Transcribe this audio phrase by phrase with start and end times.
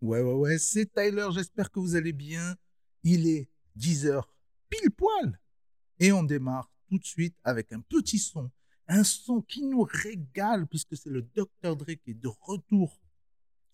[0.00, 2.56] Ouais, ouais, ouais, c'est Tyler, j'espère que vous allez bien.
[3.02, 4.22] Il est 10h
[4.70, 5.38] pile poil.
[5.98, 8.50] Et on démarre tout de suite avec un petit son.
[8.88, 11.76] Un son qui nous régale puisque c'est le Dr.
[11.76, 12.98] Dre qui est de retour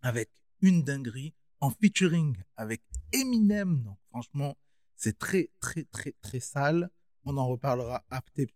[0.02, 2.82] avec une dinguerie en featuring avec
[3.12, 3.84] Eminem.
[3.84, 4.58] Donc franchement,
[4.96, 6.90] c'est très, très, très, très sale.
[7.24, 8.04] On en reparlera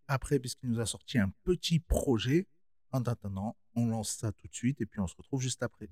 [0.09, 2.49] après puisqu'il nous a sorti un petit projet.
[2.91, 5.89] En attendant, on lance ça tout de suite et puis on se retrouve juste après.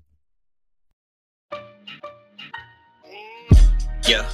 [4.09, 4.27] Yeah.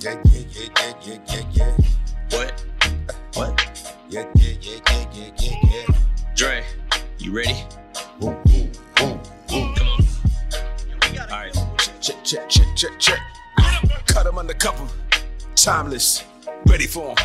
[0.00, 1.76] Yeah, yeah, yeah, yeah, yeah, yeah, yeah.
[2.30, 2.66] What?
[3.34, 3.94] What?
[4.10, 5.96] Yeah, yeah, yeah, yeah, yeah, yeah, yeah.
[6.34, 6.64] Dre,
[7.18, 7.54] you ready?
[8.18, 9.74] Boom, boom, boom, boom.
[9.76, 11.20] Come on.
[11.20, 11.54] All right.
[12.00, 13.20] Check, check, check, check, check.
[14.06, 14.88] Cut him undercover.
[15.54, 16.24] Timeless.
[16.66, 17.16] Ready for him.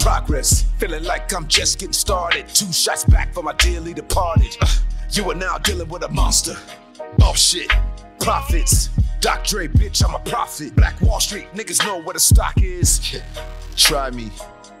[0.00, 0.64] Progress.
[0.78, 2.48] Feeling like I'm just getting started.
[2.48, 4.56] Two shots back for my dearly departed.
[4.60, 4.66] Uh,
[5.12, 6.56] you are now dealing with a monster.
[7.22, 7.70] Oh shit.
[8.18, 8.90] Profits.
[9.20, 10.76] Doc Dre, bitch, I'm a prophet.
[10.76, 13.20] Black Wall Street, niggas know what a stock is.
[13.74, 14.30] Try me.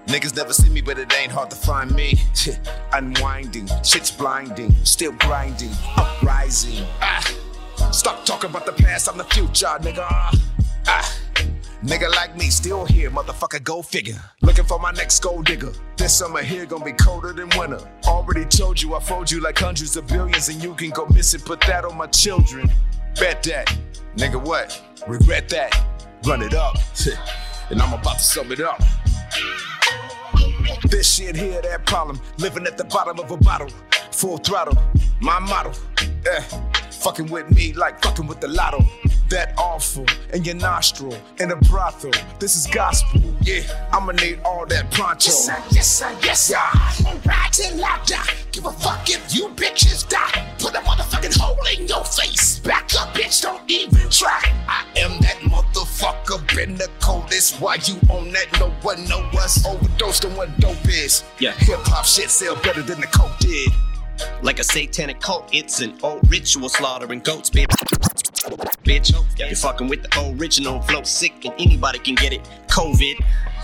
[0.06, 2.14] Niggas never see me, but it ain't hard to find me.
[2.92, 6.86] Unwinding, shit's blinding, still grinding, uprising.
[7.02, 10.06] Ah, stop talking about the past, I'm the future, nigga.
[10.86, 11.18] Ah,
[11.82, 14.20] nigga like me, still here, motherfucker, go figure.
[14.40, 15.72] Looking for my next gold digger.
[15.96, 17.80] This summer here gonna be colder than winter.
[18.06, 21.40] Already told you I fold you like hundreds of billions, and you can go missing.
[21.40, 22.70] Put that on my children.
[23.14, 23.76] Bet that.
[24.16, 24.80] Nigga, what?
[25.06, 25.74] Regret that.
[26.26, 26.76] Run it up.
[27.70, 28.80] and I'm about to sum it up.
[30.84, 32.20] This shit here, that problem.
[32.38, 33.68] Living at the bottom of a bottle.
[34.12, 34.76] Full throttle.
[35.20, 35.72] My motto.
[36.00, 36.40] Eh.
[36.90, 38.84] Fucking with me like fucking with the lotto.
[39.30, 42.12] That awful in your nostril in a brothel.
[42.38, 43.20] This is gospel.
[43.42, 43.60] Yeah,
[43.92, 45.26] I'ma need all that pronto.
[45.26, 46.54] Yes, sir, yes, sir, yes, sir.
[46.54, 47.18] Yeah.
[47.26, 48.34] Ride till I die.
[48.52, 50.54] Give a fuck if you bitches die.
[50.58, 52.58] Put a motherfucking hole in your face.
[52.60, 54.40] Back up, bitch, don't even try.
[54.66, 57.60] I am that motherfucker, been the coldest.
[57.60, 58.46] Why you on that?
[58.58, 59.66] No one know us.
[59.66, 61.22] Overdosed on what dope is.
[61.38, 61.52] Yeah.
[61.52, 63.70] Hip hop shit sell better than the coke did.
[64.42, 67.74] Like a satanic cult, it's an old ritual slaughtering goats, bitch.
[68.84, 72.40] Bitch, you're fucking with the original flow, sick, and anybody can get it.
[72.68, 73.16] COVID.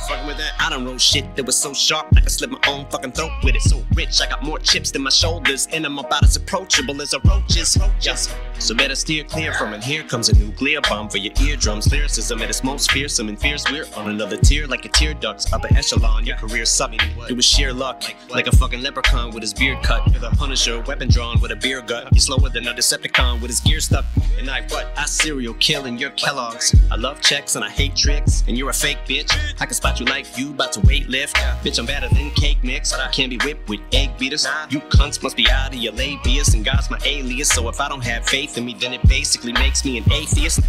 [0.09, 2.59] Fucking with that, I don't know shit that was so sharp I could slit my
[2.69, 3.63] own fucking throat with it.
[3.63, 7.15] So rich, I got more chips than my shoulders, and I'm about as approachable as
[7.15, 7.79] a roach is.
[8.01, 8.35] Yes.
[8.59, 9.83] So better steer clear from it.
[9.83, 11.91] Here comes a nuclear bomb for your eardrums.
[11.91, 13.65] Lyricism at its most fearsome and fierce.
[13.71, 15.53] We're on another tier like a tear ducts.
[15.53, 17.03] Upper echelon, your career sucked.
[17.29, 20.07] It was sheer luck, like a fucking leprechaun with his beard cut.
[20.11, 22.09] You're the Punisher, weapon drawn with a beer gut.
[22.13, 24.05] You're slower than a Decepticon with his gear stuck.
[24.39, 24.87] And I what?
[24.97, 26.75] I serial killing your Kellogg's.
[26.91, 28.45] I love checks and I hate tricks.
[28.47, 29.33] And you're a fake bitch.
[29.61, 31.37] I can spot you like you about to weight lift.
[31.63, 32.95] Bitch, I'm better than cake mix.
[32.95, 34.47] I can't be whipped with egg beaters.
[34.71, 36.55] You cunts must be out of your labius.
[36.55, 37.51] And God's my alias.
[37.51, 40.61] So if I don't have faith in me, then it basically makes me an atheist.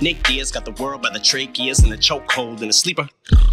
[0.00, 3.08] Nick Diaz got the world by the tracheas and the chokehold and a sleeper.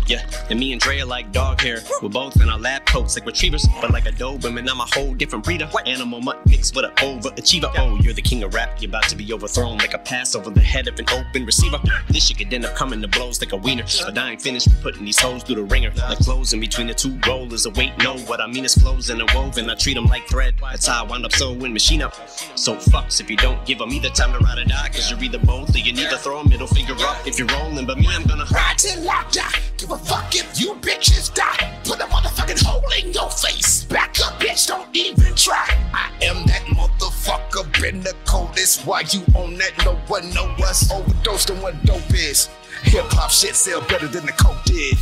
[0.07, 1.79] Yeah, and me and Dre are like dog hair.
[2.01, 5.15] We're both in our lab coats like retrievers, but like a Doberman, I'm a whole
[5.15, 5.65] different breeder.
[5.71, 5.87] What?
[5.87, 7.71] Animal mutt mixed with an overachiever.
[7.77, 10.51] Oh, you're the king of rap, you're about to be overthrown like a pass over
[10.51, 11.79] the head of an open receiver.
[12.07, 14.67] This shit could end up coming to blows like a wiener, but I ain't finished
[14.85, 15.91] putting these hoes through the ringer.
[15.97, 17.65] Like clothes in between the two rollers.
[17.65, 19.67] A weight, no, what I mean is flows and a woven.
[19.67, 20.53] I treat them like thread.
[20.61, 22.13] That's how I wind up sewing machine up.
[22.53, 25.23] So fucks if you don't give them either time to ride or die, cause you're
[25.23, 27.87] either both or you neither throw a middle finger up if you're rolling.
[27.87, 29.59] But me, I'm gonna ride till I die.
[29.77, 31.79] Give a fuck if you bitches die.
[31.83, 33.85] Put a motherfucking hole in your face.
[33.85, 35.65] Back up, bitch, don't even try.
[35.93, 38.85] I am that motherfucker, been the coldest.
[38.85, 39.71] Why you on that?
[39.83, 40.91] No one know us.
[40.91, 42.49] Overdosed on what dope is.
[42.85, 44.97] Hip hop shit sell better than the coke did.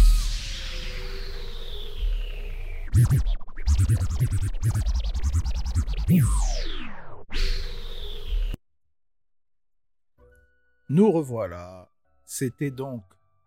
[10.89, 11.89] Nous revoilà.
[12.25, 13.03] C'était donc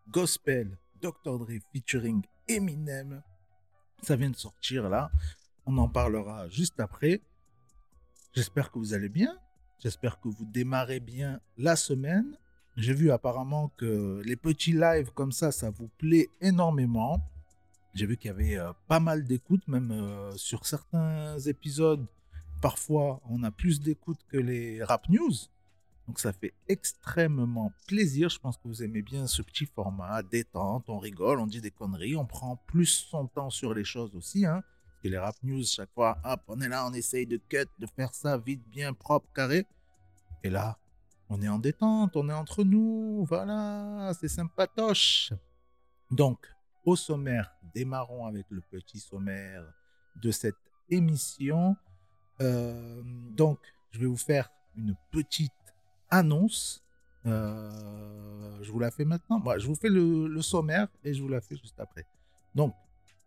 [0.09, 1.39] Gospel, Dr.
[1.39, 3.23] Dre featuring Eminem.
[4.03, 5.11] Ça vient de sortir là.
[5.65, 7.23] On en parlera juste après.
[8.33, 9.39] J'espère que vous allez bien.
[9.79, 12.37] J'espère que vous démarrez bien la semaine.
[12.77, 17.21] J'ai vu apparemment que les petits lives comme ça, ça vous plaît énormément.
[17.95, 22.07] J'ai vu qu'il y avait euh, pas mal d'écoutes, même euh, sur certains épisodes.
[22.61, 25.33] Parfois, on a plus d'écoutes que les rap news.
[26.07, 28.29] Donc ça fait extrêmement plaisir.
[28.29, 31.71] Je pense que vous aimez bien ce petit format, détente, on rigole, on dit des
[31.71, 34.45] conneries, on prend plus son temps sur les choses aussi.
[34.45, 34.63] Hein.
[35.03, 37.87] Que les rap news, chaque fois, hop, on est là, on essaye de cut, de
[37.87, 39.65] faire ça vite, bien propre, carré.
[40.45, 40.79] Et là,
[41.29, 45.33] on est en détente, on est entre nous, voilà, c'est sympatoche.
[46.11, 46.39] Donc,
[46.85, 49.65] au sommaire, démarrons avec le petit sommaire
[50.23, 50.55] de cette
[50.89, 51.77] émission.
[52.41, 53.03] Euh,
[53.37, 53.59] donc,
[53.91, 55.53] je vais vous faire une petite
[56.11, 56.85] annonce.
[57.27, 59.41] Euh, je vous la fais maintenant.
[59.41, 62.07] Moi, je vous fais le, le sommaire et je vous la fais juste après.
[62.55, 62.75] Donc,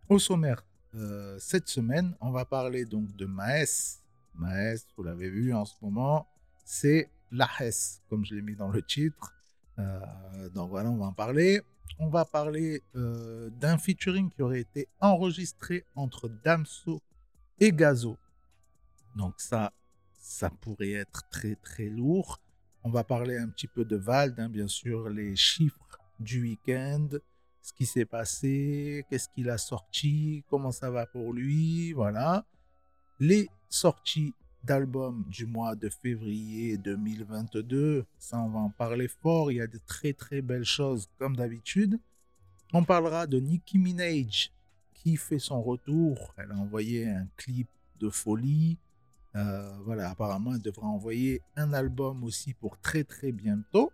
[0.08, 0.64] au sommaire,
[0.94, 4.00] euh, cette semaine, on va parler donc de Maes.
[4.34, 6.26] Maes, vous l'avez vu en ce moment,
[6.64, 9.32] c'est la Hesse, comme je l'ai mis dans le titre.
[9.78, 11.62] Euh, donc voilà, on va en parler.
[11.98, 17.00] On va parler euh, d'un featuring qui aurait été enregistré entre Damso
[17.58, 18.16] et Gazo.
[19.16, 19.72] Donc ça,
[20.18, 22.40] ça pourrait être très très lourd.
[22.84, 27.08] On va parler un petit peu de Vald, hein, bien sûr, les chiffres du week-end,
[27.60, 32.46] ce qui s'est passé, qu'est-ce qu'il a sorti, comment ça va pour lui, voilà.
[33.18, 34.34] Les sorties
[34.64, 39.66] d'albums du mois de février 2022, ça on va en parler fort, il y a
[39.66, 41.98] de très très belles choses comme d'habitude.
[42.72, 44.52] On parlera de Nicki Minaj
[44.94, 47.68] qui fait son retour, elle a envoyé un clip
[47.98, 48.78] de folie.
[49.36, 53.92] Euh, voilà, apparemment, elle devra envoyer un album aussi pour très très bientôt.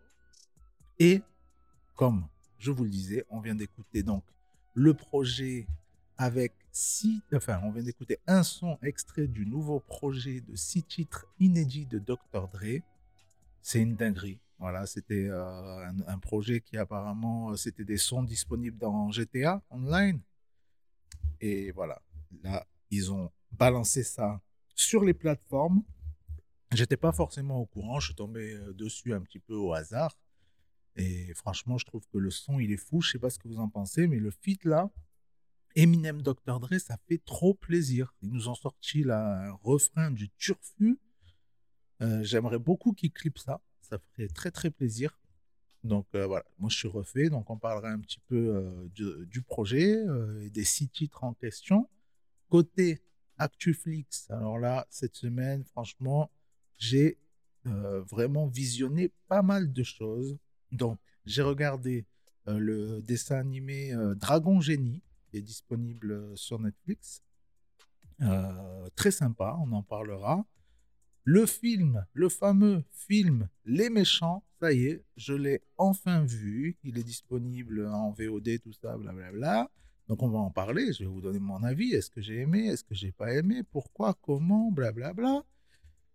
[0.99, 1.23] Et
[1.95, 2.27] comme
[2.59, 4.25] je vous le disais, on vient d'écouter donc
[4.75, 5.67] le projet
[6.19, 11.27] avec six, enfin, on vient d'écouter un son extrait du nouveau projet de six titres
[11.39, 12.49] inédits de Dr.
[12.49, 12.83] Dre.
[13.63, 14.39] C'est une dinguerie.
[14.59, 20.21] Voilà, c'était euh, un, projet qui apparemment, euh, c'était des sons disponibles dans GTA Online.
[21.41, 22.01] Et voilà,
[22.43, 24.41] là, ils ont balancé ça
[24.75, 25.83] sur les plateformes.
[26.73, 30.17] J'étais pas forcément au courant, je suis tombé euh, dessus un petit peu au hasard.
[30.97, 33.03] Et franchement, je trouve que le son, il est fou.
[33.03, 34.91] Je sais pas ce que vous en pensez, mais le feat là,
[35.77, 36.59] Eminem Dr.
[36.59, 38.15] Dre, ça fait trop plaisir.
[38.23, 40.99] Ils nous ont sorti là un refrain du turfu.
[42.01, 43.61] Euh, J'aimerais beaucoup qu'ils clipent ça.
[43.83, 45.19] Ça ferait très très plaisir.
[45.85, 47.29] Donc euh, voilà, moi je suis refait.
[47.29, 50.03] Donc on parlera un petit peu euh, du, du, projet
[50.41, 51.91] et des six titres en question.
[52.49, 53.03] Côté
[53.37, 56.31] ActuFlix, alors là, cette semaine, franchement,
[56.79, 57.19] j'ai
[57.65, 60.39] vraiment visionné pas mal de choses.
[60.71, 62.07] Donc, j'ai regardé
[62.47, 65.03] le dessin animé Dragon Génie,
[65.43, 67.23] disponible sur Netflix.
[68.23, 70.45] Euh, très sympa, on en parlera.
[71.25, 76.77] Le film, le fameux film Les Méchants, ça y est, je l'ai enfin vu.
[76.85, 79.71] Il est disponible en VOD, tout ça, blablabla.
[80.09, 81.93] Donc on va en parler, je vais vous donner mon avis.
[81.93, 82.67] Est-ce que j'ai aimé?
[82.69, 83.63] Est-ce que j'ai pas aimé?
[83.65, 84.15] Pourquoi?
[84.15, 84.71] Comment?
[84.71, 85.43] Blablabla.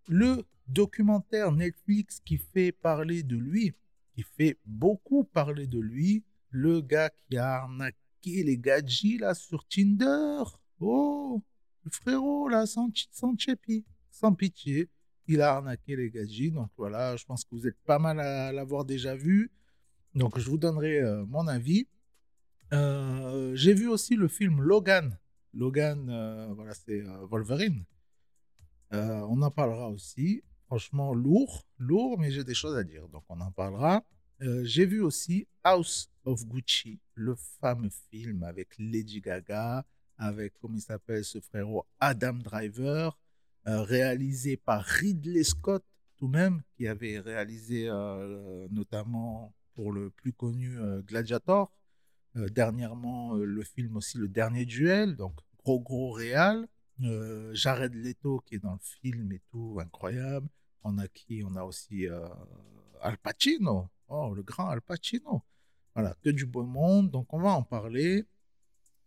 [0.08, 3.74] Le documentaire Netflix qui fait parler de lui,
[4.16, 9.68] qui fait beaucoup parler de lui, le gars qui a arnaqué les gadgets là sur
[9.68, 10.44] Tinder.
[10.80, 11.42] Oh,
[11.84, 14.90] le frérot là, sans, sans chépi, sans pitié,
[15.28, 16.54] il a arnaqué les gadgets.
[16.54, 19.52] Donc voilà, je pense que vous êtes pas mal à l'avoir déjà vu.
[20.16, 21.88] Donc je vous donnerai euh, mon avis.
[22.74, 25.18] Euh, j'ai vu aussi le film Logan.
[25.54, 27.84] Logan, euh, voilà, c'est Wolverine.
[28.92, 33.42] on en parlera aussi franchement lourd, lourd, mais j'ai des choses à dire, donc on
[33.42, 34.06] en parlera.
[34.64, 39.86] J'ai vu aussi House of Gucci, le fameux film avec Lady Gaga,
[40.18, 43.18] avec, comment il s'appelle ce frérot, Adam Driver,
[43.68, 45.84] euh, réalisé par Ridley Scott,
[46.18, 50.78] tout même, qui avait réalisé euh, notamment pour le plus connu
[51.08, 51.72] Gladiator.
[52.36, 55.34] dernièrement, le film aussi Le Dernier Duel, donc
[55.64, 56.68] gros gros réal.
[57.54, 60.48] Jared Leto qui est dans le film et tout, incroyable.
[60.84, 61.44] On a qui?
[61.44, 62.28] On a aussi euh,
[63.02, 63.90] Al Pacino.
[64.08, 65.44] Oh, le grand Al Pacino.
[65.94, 67.12] Voilà, que du beau monde.
[67.12, 68.26] Donc, on va en parler.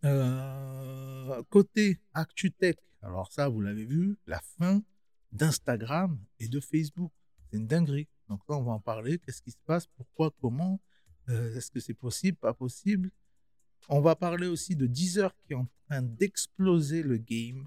[0.05, 4.83] Euh, côté ActuTech, alors ça, vous l'avez vu, la fin
[5.33, 7.11] d'Instagram et de Facebook.
[7.51, 8.09] C'est une dinguerie.
[8.29, 9.19] Donc là, on va en parler.
[9.19, 9.87] Qu'est-ce qui se passe?
[9.87, 10.31] Pourquoi?
[10.41, 10.81] Comment?
[11.31, 12.37] Euh, Est-ce que c'est possible?
[12.37, 13.11] Pas possible?
[13.89, 17.67] On va parler aussi de Deezer qui est en train d'exploser le game.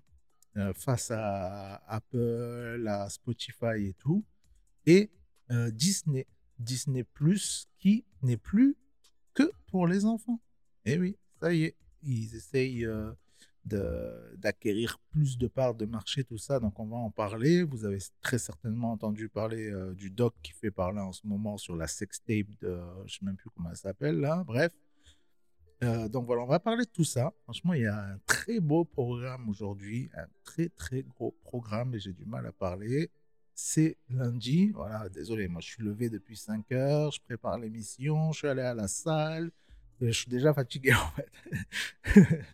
[0.57, 4.25] Euh, face à Apple, à Spotify et tout,
[4.87, 5.11] et
[5.71, 6.25] Disney,
[6.57, 8.75] Disney Plus, qui n'est plus
[9.37, 10.39] que pour les enfants.
[10.85, 13.11] Et eh oui, ça y est, ils essayent euh,
[14.37, 17.63] d'acquérir plus de parts de marché, tout ça, donc on va en parler.
[17.63, 21.57] Vous avez très certainement entendu parler euh, du doc qui fait parler en ce moment
[21.57, 24.71] sur la sextape de, je sais même plus comment elle s'appelle là, bref.
[25.83, 27.33] Euh, donc voilà, on va parler de tout ça.
[27.43, 31.99] Franchement, il y a un très beau programme aujourd'hui, un très très gros programme et
[31.99, 33.11] j'ai du mal à parler.
[33.59, 38.37] C'est lundi, voilà, désolé, moi je suis levé depuis 5 heures, je prépare l'émission, je
[38.37, 39.49] suis allé à la salle,
[39.99, 42.45] je suis déjà fatigué en fait.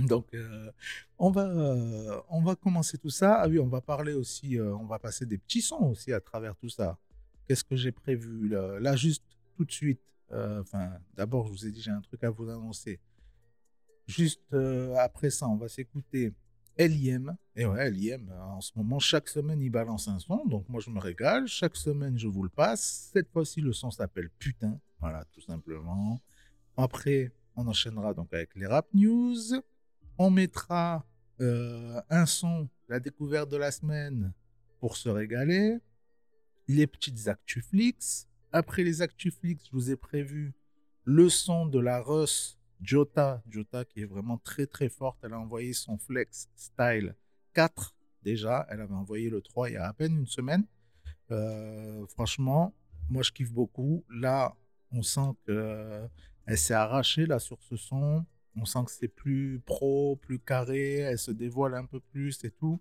[0.00, 0.72] Donc, euh,
[1.18, 3.42] on, va, euh, on va commencer tout ça.
[3.42, 6.20] Ah oui, on va parler aussi, euh, on va passer des petits sons aussi à
[6.20, 6.98] travers tout ça.
[7.46, 9.24] Qu'est-ce que j'ai prévu là, là, juste
[9.56, 10.00] tout de suite
[10.32, 12.98] euh, enfin, d'abord, je vous ai dit, j'ai un truc à vous annoncer.
[14.06, 16.32] Juste euh, après ça, on va s'écouter
[16.76, 17.36] L.I.M.
[17.56, 18.32] Et ouais, L.I.M.
[18.40, 20.44] En ce moment, chaque semaine, il balance un son.
[20.46, 21.46] Donc moi, je me régale.
[21.46, 23.10] Chaque semaine, je vous le passe.
[23.12, 24.78] Cette fois-ci, le son s'appelle Putain.
[25.00, 26.20] Voilà, tout simplement.
[26.76, 29.36] Après, on enchaînera donc avec les rap news.
[30.18, 31.06] On mettra
[31.40, 34.32] euh, un son, la découverte de la semaine,
[34.80, 35.78] pour se régaler.
[36.66, 38.26] Les petites ActuFlix.
[38.52, 40.54] Après les ActuFlix, je vous ai prévu
[41.04, 43.42] le son de la Russ Jota.
[43.48, 45.18] Jota qui est vraiment très très forte.
[45.22, 47.16] Elle a envoyé son Flex Style
[47.54, 48.66] 4 déjà.
[48.70, 50.64] Elle avait envoyé le 3 il y a à peine une semaine.
[51.30, 52.74] Euh, franchement,
[53.08, 54.04] moi je kiffe beaucoup.
[54.10, 54.54] Là,
[54.92, 56.08] on sent que
[56.46, 58.24] elle s'est arrachée là sur ce son.
[58.56, 60.96] On sent que c'est plus pro, plus carré.
[60.96, 62.80] Elle se dévoile un peu plus et tout.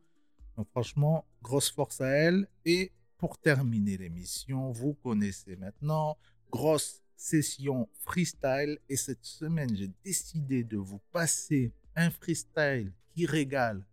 [0.58, 2.48] Donc franchement, grosse force à elle.
[2.66, 6.18] Et pour terminer l'émission, vous connaissez maintenant,
[6.52, 8.80] grosse session freestyle.
[8.90, 13.86] Et cette semaine, j'ai décidé de vous passer un freestyle qui régale.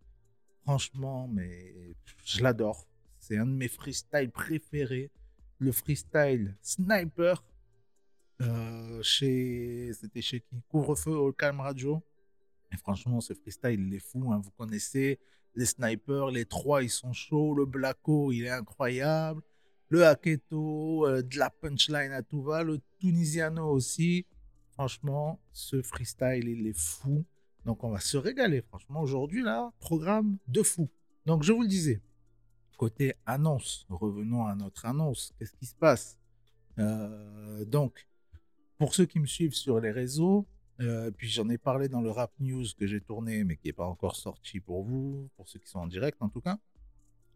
[0.62, 2.86] Franchement, mais je l'adore.
[3.18, 5.10] C'est un de mes freestyles préférés.
[5.58, 7.44] Le freestyle Sniper.
[8.40, 9.92] Euh, chez...
[9.92, 10.62] C'était chez qui?
[10.68, 12.02] Couvre-feu au Calm Radio.
[12.72, 14.32] Et franchement, ce freestyle, il est fou.
[14.32, 14.40] Hein.
[14.42, 15.18] Vous connaissez
[15.54, 17.54] les snipers, les trois, ils sont chauds.
[17.54, 19.42] Le Blacko, il est incroyable.
[19.90, 22.62] Le Haketo, euh, de la punchline à tout va.
[22.62, 24.24] Le Tunisiano aussi.
[24.70, 27.24] Franchement, ce freestyle, il est fou.
[27.64, 28.62] Donc, on va se régaler.
[28.62, 30.88] Franchement, aujourd'hui, là, programme de fou.
[31.26, 32.00] Donc, je vous le disais,
[32.78, 35.34] côté annonce, revenons à notre annonce.
[35.38, 36.18] Qu'est-ce qui se passe?
[36.78, 38.06] Euh, Donc,
[38.78, 40.46] pour ceux qui me suivent sur les réseaux,
[40.80, 43.74] euh, puis j'en ai parlé dans le Rap News que j'ai tourné, mais qui n'est
[43.74, 46.58] pas encore sorti pour vous, pour ceux qui sont en direct en tout cas.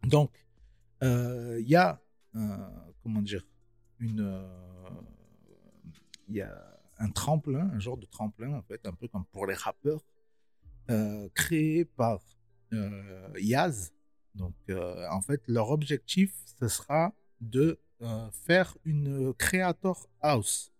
[0.03, 0.31] Donc,
[1.01, 2.01] il y a
[3.01, 3.45] comment dire,
[4.01, 4.47] euh,
[6.27, 9.47] il y a un tremplin, un genre de tremplin en fait, un peu comme pour
[9.47, 10.03] les rappeurs,
[10.89, 12.21] euh, créé par
[12.73, 13.91] euh, Yaz.
[14.33, 17.79] Donc, en fait, leur objectif, ce sera de
[18.33, 20.73] faire une Creator House.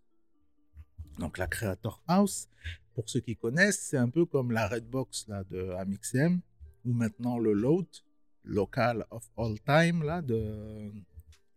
[1.20, 2.50] Donc, la Creator House,
[2.94, 6.42] pour ceux qui connaissent, c'est un peu comme la Redbox là, de Amixem,
[6.84, 7.88] ou maintenant le Load,
[8.44, 10.92] Local of All Time, là, de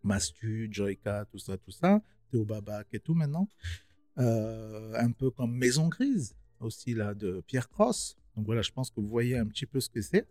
[0.03, 2.01] Mastu, Joyka, tout ça, tout ça,
[2.31, 3.47] Théo Babac et tout maintenant.
[4.17, 8.17] Euh, un peu comme Maison Grise aussi là de Pierre Cross.
[8.35, 10.27] Donc voilà, je pense que vous voyez un petit peu ce que c'est.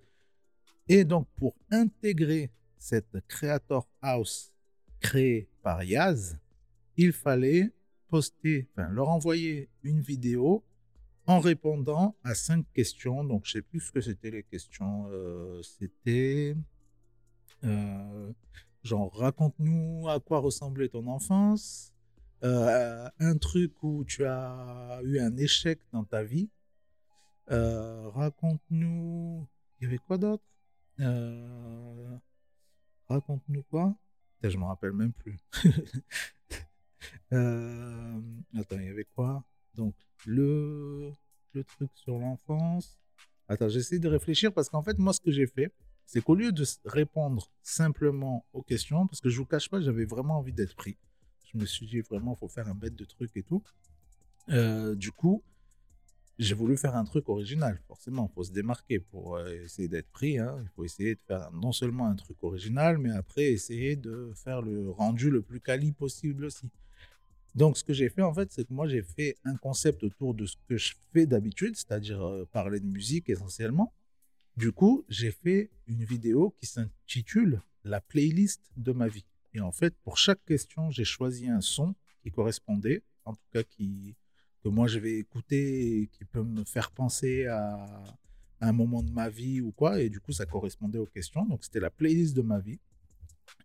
[0.89, 4.53] Et donc pour intégrer cette Creator House
[5.01, 6.39] créée par Yaz,
[6.97, 7.71] il fallait
[8.09, 10.65] poster, enfin leur envoyer une vidéo
[11.27, 13.25] en répondant à cinq questions.
[13.25, 15.07] Donc je sais plus ce que c'était les questions.
[15.11, 16.57] Euh, c'était
[17.65, 18.33] euh,
[18.83, 21.93] Genre, raconte-nous à quoi ressemblait ton enfance,
[22.45, 26.49] euh, un truc où tu as eu un échec dans ta vie.
[27.51, 29.49] Euh, raconte-nous.
[29.81, 30.45] Il y avait quoi d'autre
[31.01, 32.17] euh,
[33.09, 33.97] Raconte-nous quoi?
[34.43, 35.37] Je me rappelle même plus.
[37.31, 39.45] attends, il y avait quoi?
[39.75, 39.95] Donc,
[40.27, 41.11] le,
[41.55, 42.99] le truc sur l'enfance.
[43.49, 45.73] Attends, j'essaie de réfléchir parce qu'en fait, moi, ce que j'ai fait,
[46.09, 50.07] c'est qu'au lieu de répondre simplement aux questions, parce que je vous cache pas, j'avais
[50.07, 50.97] vraiment envie d'être pris.
[51.53, 53.62] Je me suis dit vraiment, faut faire un bête de truc et tout.
[54.49, 55.43] Euh, du coup,
[56.38, 58.27] j'ai voulu faire un truc original, forcément.
[58.35, 60.38] Faut se démarquer pour euh, essayer d'être pris.
[60.38, 60.57] Hein.
[60.62, 64.62] Il faut essayer de faire non seulement un truc original, mais après essayer de faire
[64.62, 66.71] le rendu le plus quali possible aussi.
[67.55, 70.33] Donc, ce que j'ai fait, en fait, c'est que moi, j'ai fait un concept autour
[70.33, 73.93] de ce que je fais d'habitude, c'est-à-dire euh, parler de musique essentiellement.
[74.59, 79.25] Du coup, j'ai fait une vidéo qui s'intitule La playlist de ma vie.
[79.55, 83.62] Et en fait, pour chaque question, j'ai choisi un son qui correspondait, en tout cas
[83.62, 84.17] qui,
[84.65, 88.03] que moi je vais écouter qui peut me faire penser à,
[88.61, 90.00] un moment de ma vie ou quoi.
[90.00, 91.47] Et du coup, ça correspondait aux questions.
[91.47, 92.81] Donc, c'était la playlist de ma vie.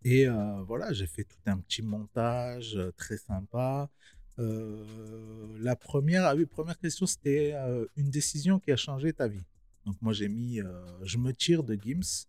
[0.04, 3.90] Et euh, voilà, j'ai fait tout un petit montage euh, très sympa.
[4.38, 7.56] Euh, la première, ah oui, première question, c'était
[7.98, 9.42] une décision qui a changé ta vie.
[9.86, 12.28] Donc moi j'ai mis euh, Je me tire de Gims.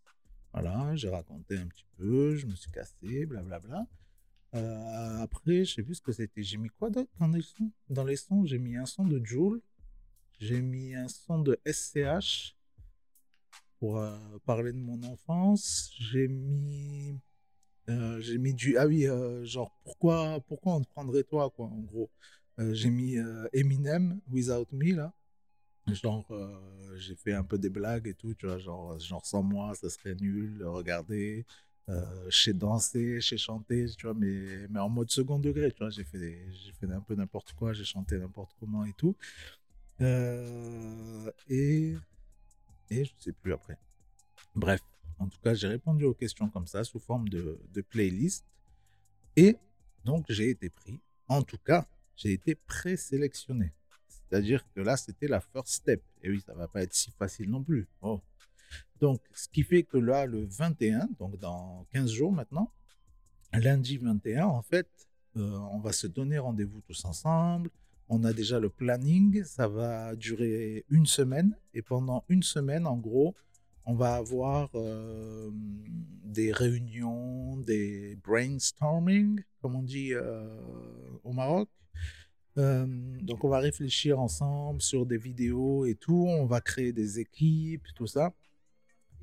[0.53, 3.87] Voilà, j'ai raconté un petit peu, je me suis cassé, blablabla.
[4.55, 6.43] Euh, après, je sais plus ce que c'était.
[6.45, 7.73] J'ai mis quoi dans les sons?
[7.91, 9.61] Dans les sons, j'ai mis un son de Joule.
[10.39, 12.57] J'ai mis un son de SCH
[13.81, 15.93] pour euh, parler de mon enfance.
[15.99, 17.19] J'ai mis
[18.19, 19.07] j'ai mis du ah oui
[19.43, 22.11] genre pourquoi pourquoi on te prendrait toi quoi en gros
[22.57, 23.17] j'ai mis
[23.53, 25.13] Eminem Without Me là
[25.87, 29.43] Genre, euh, j'ai fait un peu des blagues et tout, tu vois, genre, genre sans
[29.43, 31.45] moi, ça serait nul, regardez.
[31.91, 35.91] Euh, j'ai dansé, j'ai chanté, tu vois, mais, mais en mode second degré, tu vois,
[35.91, 39.15] j'ai fait, j'ai fait un peu n'importe quoi, j'ai chanté n'importe comment et tout.
[40.01, 41.95] Euh, et,
[42.91, 43.79] et je sais plus après.
[44.55, 44.81] Bref,
[45.19, 48.45] en tout cas, j'ai répondu aux questions comme ça, sous forme de, de playlist.
[49.37, 49.57] Et
[50.05, 51.01] donc, j'ai été pris.
[51.29, 51.87] En tout cas,
[52.17, 53.73] j'ai été présélectionné.
[54.29, 56.03] C'est-à-dire que là, c'était la first step.
[56.23, 57.87] Et oui, ça va pas être si facile non plus.
[58.03, 58.21] Oh.
[59.01, 62.73] Donc, ce qui fait que là, le 21, donc dans 15 jours maintenant,
[63.53, 64.89] lundi 21, en fait,
[65.37, 67.71] euh, on va se donner rendez-vous tous ensemble.
[68.09, 69.45] On a déjà le planning.
[69.45, 71.57] Ça va durer une semaine.
[71.73, 73.35] Et pendant une semaine, en gros,
[73.87, 75.51] on va avoir euh,
[76.25, 80.49] des réunions, des brainstorming, comme on dit euh,
[81.23, 81.69] au Maroc.
[82.57, 82.87] Euh,
[83.21, 86.27] donc on va réfléchir ensemble sur des vidéos et tout.
[86.29, 88.33] On va créer des équipes, tout ça.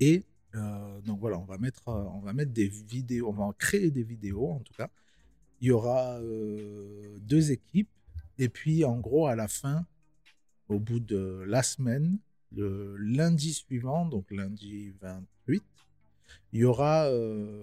[0.00, 0.24] Et
[1.04, 4.50] donc voilà, on va mettre, on va mettre des vidéos, on va créer des vidéos
[4.50, 4.90] en tout cas.
[5.62, 6.20] Il y aura
[7.20, 7.88] deux équipes.
[8.38, 9.86] Et puis en gros à la fin,
[10.68, 12.18] au bout de la semaine,
[12.54, 15.62] le lundi suivant, donc lundi 28,
[16.52, 17.62] il y aura euh,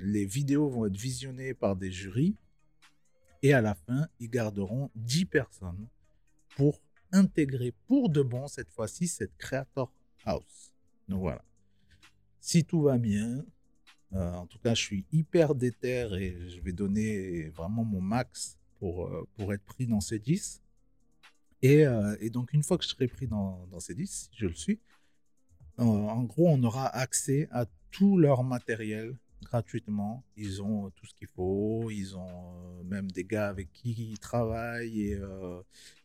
[0.00, 2.34] les vidéos vont être visionnées par des jurys
[3.44, 5.86] et à la fin, ils garderont 10 personnes
[6.56, 6.80] pour
[7.12, 9.92] intégrer pour de bon cette fois-ci cette Creator
[10.24, 10.72] House.
[11.08, 11.44] Donc voilà.
[12.40, 13.44] Si tout va bien,
[14.14, 18.56] euh, en tout cas, je suis hyper déter et je vais donner vraiment mon max
[18.78, 20.62] pour, euh, pour être pris dans ces 10.
[21.66, 24.54] Euh, et, donc, une fois que je serai pris dans, ces 10, si je le
[24.54, 24.80] suis,
[25.76, 30.24] en gros, on aura accès à tout leur matériel gratuitement.
[30.36, 31.90] Ils ont tout ce qu'il faut.
[31.90, 35.60] Ils ont euh, même des gars avec qui ils travaillent et euh,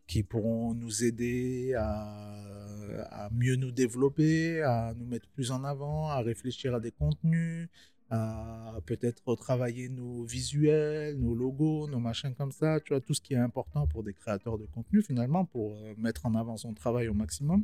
[0.08, 6.22] qui pourront nous aider à, mieux nous développer, à nous mettre plus en avant, à
[6.22, 7.70] réfléchir à des contenus,
[8.10, 13.22] à peut-être travailler nos visuels, nos logos, nos machins comme ça, tu vois, tout ce
[13.22, 16.74] qui est important pour des créateurs de contenu finalement, pour euh, mettre en avant son
[16.74, 17.64] travail au maximum.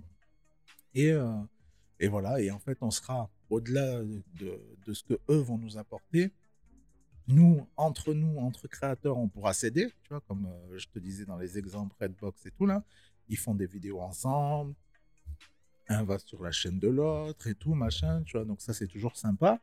[0.94, 1.34] Et, euh,
[2.00, 6.32] et voilà, et en fait, on sera au-delà de, ce que eux vont nous apporter.
[7.28, 11.26] Nous, entre nous, entre créateurs, on pourra s'aider, tu vois, comme euh, je te disais
[11.26, 12.84] dans les exemples Redbox et tout là.
[13.30, 14.76] Ils font des vidéos ensemble,
[15.88, 18.88] un va sur la chaîne de l'autre et tout, machin, tu vois, donc ça c'est
[18.88, 19.60] toujours sympa.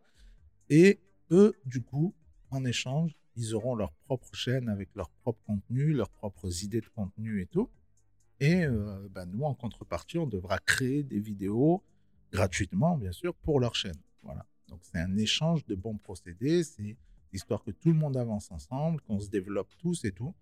[0.71, 0.99] Et
[1.31, 2.15] eux, du coup,
[2.51, 6.89] en échange, ils auront leur propre chaîne avec leur propre contenu, leurs propres idées de
[6.89, 7.71] contenu et tout.
[8.41, 11.83] Et euh, ben, nous, en contrepartie, on devra créer des vidéos
[12.33, 14.01] gratuitement, bien sûr, pour leur chaîne.
[14.23, 14.45] Voilà.
[14.69, 16.65] Donc, c'est un échange de bons procédés.
[16.65, 16.97] C'est
[17.33, 20.35] histoire que tout le monde avance ensemble, qu'on se développe tous et tout.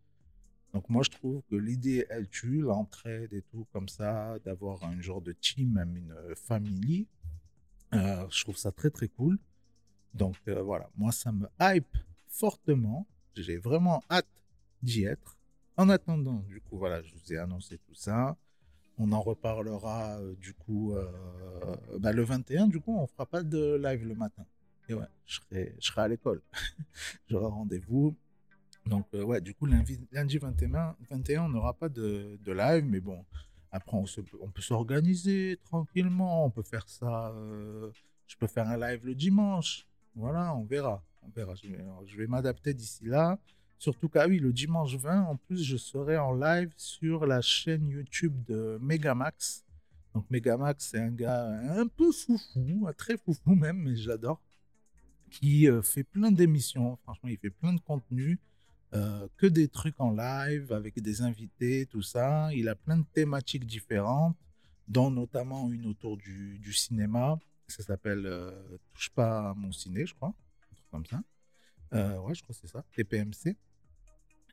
[0.72, 5.00] Donc, moi, je trouve que l'idée, elle tue, l'entraide et tout, comme ça, d'avoir un
[5.00, 7.06] genre de team, même une famille.
[7.92, 9.38] Euh, je trouve ça très, très cool.
[10.14, 11.96] Donc euh, voilà, moi ça me hype
[12.28, 13.06] fortement.
[13.34, 14.26] J'ai vraiment hâte
[14.82, 15.38] d'y être.
[15.76, 18.36] En attendant, du coup, voilà, je vous ai annoncé tout ça.
[19.02, 21.10] On en reparlera euh, du coup euh,
[21.98, 22.68] bah, le 21.
[22.68, 24.44] Du coup, on fera pas de live le matin.
[24.88, 26.42] Et ouais, je serai, je serai à l'école.
[27.28, 28.16] J'aurai rendez-vous.
[28.86, 33.24] Donc ouais, du coup, lundi, 21, 21 on n'aura pas de, de, live, mais bon,
[33.70, 34.04] après on,
[34.40, 36.46] on peut s'organiser tranquillement.
[36.46, 37.34] On peut faire ça.
[38.26, 41.02] je peux faire un live le dimanche voilà, on verra.
[41.22, 41.54] On verra.
[41.54, 43.38] Je vais, m'adapter d'ici là.
[43.80, 47.88] Surtout qu'à oui, le dimanche 20, en plus, je serai en live sur la chaîne
[47.88, 49.64] YouTube de Megamax.
[50.12, 51.48] Donc Megamax, c'est un gars
[51.80, 54.38] un peu foufou, très foufou même, mais j'adore,
[55.30, 56.98] qui euh, fait plein d'émissions.
[57.04, 58.38] Franchement, il fait plein de contenu,
[58.92, 62.50] euh, que des trucs en live avec des invités, tout ça.
[62.52, 64.36] Il a plein de thématiques différentes,
[64.88, 67.38] dont notamment une autour du, cinéma.
[67.66, 70.34] Ça s'appelle euh, Touche pas à mon ciné, je crois.
[70.70, 71.22] Un truc comme ça.
[71.94, 72.84] Euh, ouais, je crois que c'est ça.
[72.94, 73.56] TPMC.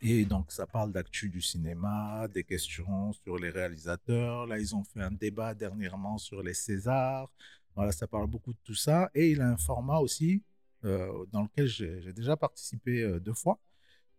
[0.02, 4.46] Et donc, ça parle d'actu du cinéma, des questions sur les réalisateurs.
[4.46, 7.32] Là, ils ont fait un débat dernièrement sur les Césars.
[7.76, 9.10] Voilà, ça parle beaucoup de tout ça.
[9.16, 10.44] Et il a un format aussi
[10.86, 13.60] euh, dans lequel j'ai déjà participé deux fois,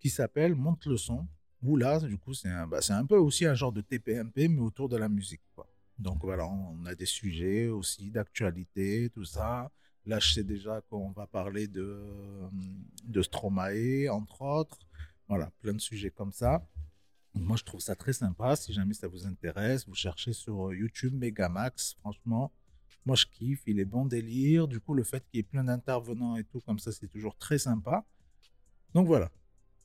[0.01, 1.27] qui s'appelle Monte le son.
[1.63, 4.61] Où là, du coup, c'est un, bah, un peu aussi un genre de TPMP, mais
[4.61, 5.43] autour de la musique.
[5.99, 9.71] Donc voilà, on a des sujets aussi d'actualité, tout ça.
[10.07, 12.49] Là, je sais déjà qu'on va parler de, euh,
[13.05, 14.79] de Stromae, entre autres.
[15.29, 16.67] Voilà, plein de sujets comme ça.
[17.35, 18.57] moi, je trouve ça très sympa.
[18.57, 21.95] Si jamais ça vous intéresse, vous cherchez sur YouTube Megamax.
[22.01, 22.51] Franchement,
[23.05, 23.63] moi, je kiffe.
[23.67, 24.67] Il est bon délire.
[24.67, 27.37] Du coup, le fait qu'il y ait plein d'intervenants et tout comme ça, c'est toujours
[27.37, 28.05] très sympa.
[28.95, 29.31] Donc voilà.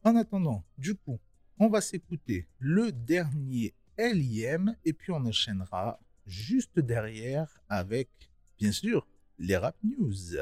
[0.03, 1.19] En attendant, du coup,
[1.59, 8.09] on va s'écouter le dernier LIM et puis on enchaînera juste derrière avec,
[8.57, 10.37] bien sûr, les rap news.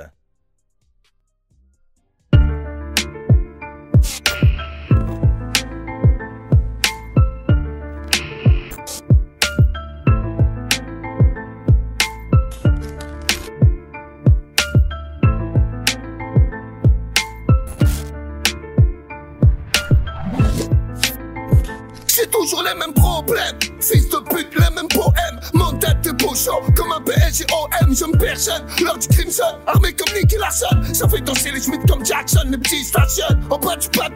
[28.47, 29.43] L'heure du crimson.
[29.67, 30.93] Armé comme Nicky Larson.
[30.93, 32.41] Ça fait danser les Smith comme Jackson.
[32.49, 33.35] Les petits stations.
[33.51, 34.11] En bas du pat,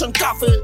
[0.00, 0.59] 成咖啡。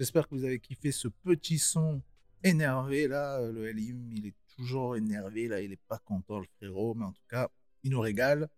[0.00, 2.00] J'espère que vous avez kiffé ce petit son
[2.42, 3.38] énervé là.
[3.52, 7.12] Le Elim, il est toujours énervé là, il est pas content le frérot, mais en
[7.12, 7.50] tout cas,
[7.84, 8.48] il nous régale.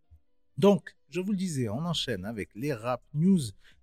[0.57, 3.41] Donc, je vous le disais, on enchaîne avec les rap news.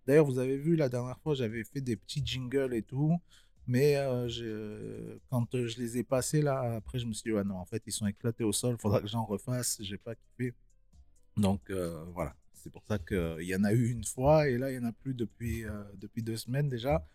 [0.08, 3.20] D'ailleurs, vous avez vu la dernière fois, j'avais fait des petits jingles et tout.
[3.68, 7.44] Mais euh, quand euh, je les ai passés là, après je me suis dit, ouais,
[7.44, 10.54] non, en fait, ils sont éclatés au sol, faudra que j'en refasse, j'ai pas kiffé.
[11.36, 14.72] Donc euh, voilà, c'est pour ça qu'il y en a eu une fois et là,
[14.72, 17.06] il n'y en a plus depuis, euh, depuis deux semaines déjà.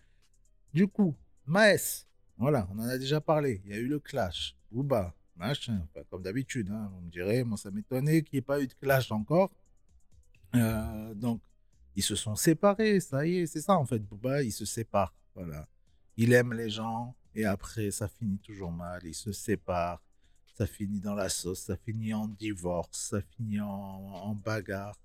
[0.74, 1.14] Du coup,
[1.46, 2.06] Maes,
[2.36, 6.22] voilà, on en a déjà parlé, il y a eu le clash, Booba, machin, comme
[6.22, 9.10] d'habitude, hein, vous me direz, moi ça m'étonnait qu'il n'y ait pas eu de clash
[9.12, 9.50] encore.
[10.54, 11.40] Euh, donc,
[11.96, 15.14] ils se sont séparés, ça y est, c'est ça en fait, Booba, il se sépare,
[15.34, 15.66] voilà.
[16.16, 20.02] Il aime les gens et après, ça finit toujours mal, il se sépare
[20.54, 24.96] ça finit dans la sauce, ça finit en divorce, ça finit en, en bagarre.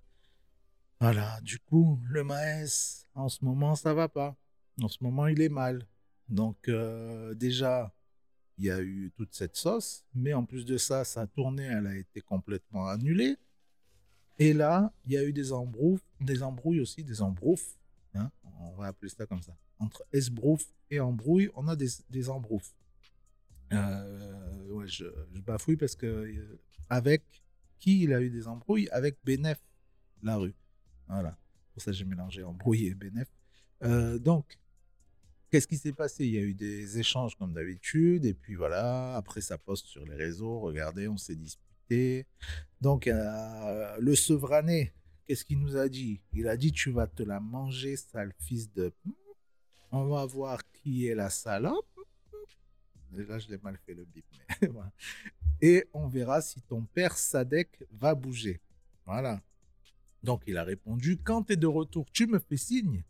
[1.02, 4.36] Voilà, du coup, le Maes, en ce moment, ça va pas.
[4.82, 5.86] En ce moment, il est mal.
[6.28, 7.94] Donc, euh, déjà,
[8.58, 11.88] il y a eu toute cette sauce, mais en plus de ça, sa tournée, elle
[11.88, 13.38] a été complètement annulée.
[14.38, 17.58] Et là, il y a eu des embrouilles, des embrouilles aussi, des embrouilles.
[18.16, 19.56] hein, on va appeler ça comme ça.
[19.80, 22.62] Entre esbrouf et embrouille, on a des, des embrouilles.
[23.74, 27.24] Euh, ouais, je, je bafouille parce que euh, avec
[27.80, 28.90] qui il a eu des embrouilles?
[28.90, 29.60] Avec Benef,
[30.24, 30.56] la rue.
[31.08, 31.38] Voilà.
[31.74, 33.28] Pour ça, j'ai mélangé embrouille et Benef.
[33.84, 34.58] Euh, donc,
[35.50, 36.26] qu'est-ce qui s'est passé?
[36.26, 40.06] Il y a eu des échanges comme d'habitude, et puis voilà, après ça poste sur
[40.06, 42.26] les réseaux, regardez, on s'est disputé.
[42.82, 44.94] Donc, le Sevrané,
[45.26, 46.22] qu'est-ce qu'il nous a dit?
[46.34, 48.94] Il a dit, tu vas te la manger, sale fils de...
[49.92, 51.88] On va voir qui est la salope.
[53.12, 54.26] Déjà, je l'ai mal fait le bip.
[55.62, 58.62] Et on verra si ton père Sadek va bouger.
[59.06, 59.42] Voilà.
[60.22, 63.04] Donc il a répondu Quand tu es de retour, tu me fais signe.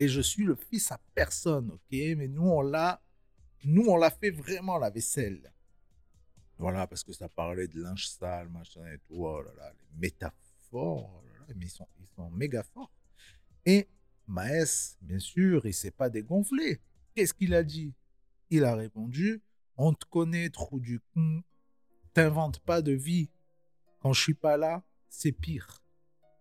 [0.00, 1.90] Et je suis le fils à personne, ok?
[1.90, 3.02] Mais nous, on l'a.
[3.64, 5.52] Nous, on l'a fait vraiment la vaisselle.
[6.58, 9.24] Voilà, parce que ça parlait de linge sale, machin et tout.
[9.24, 10.42] Oh là les métaphores.
[10.72, 11.22] oh
[11.54, 12.92] mais ils sont, ils sont méga forts.
[13.64, 13.88] Et
[14.26, 16.80] Maes, bien sûr, il s'est pas dégonflé.
[17.14, 17.94] Qu'est-ce qu'il a dit?
[18.50, 19.42] Il a répondu
[19.76, 21.42] On te connaît, trou du con.
[22.12, 23.30] T'inventes pas de vie.
[24.00, 25.82] Quand je suis pas là, c'est pire.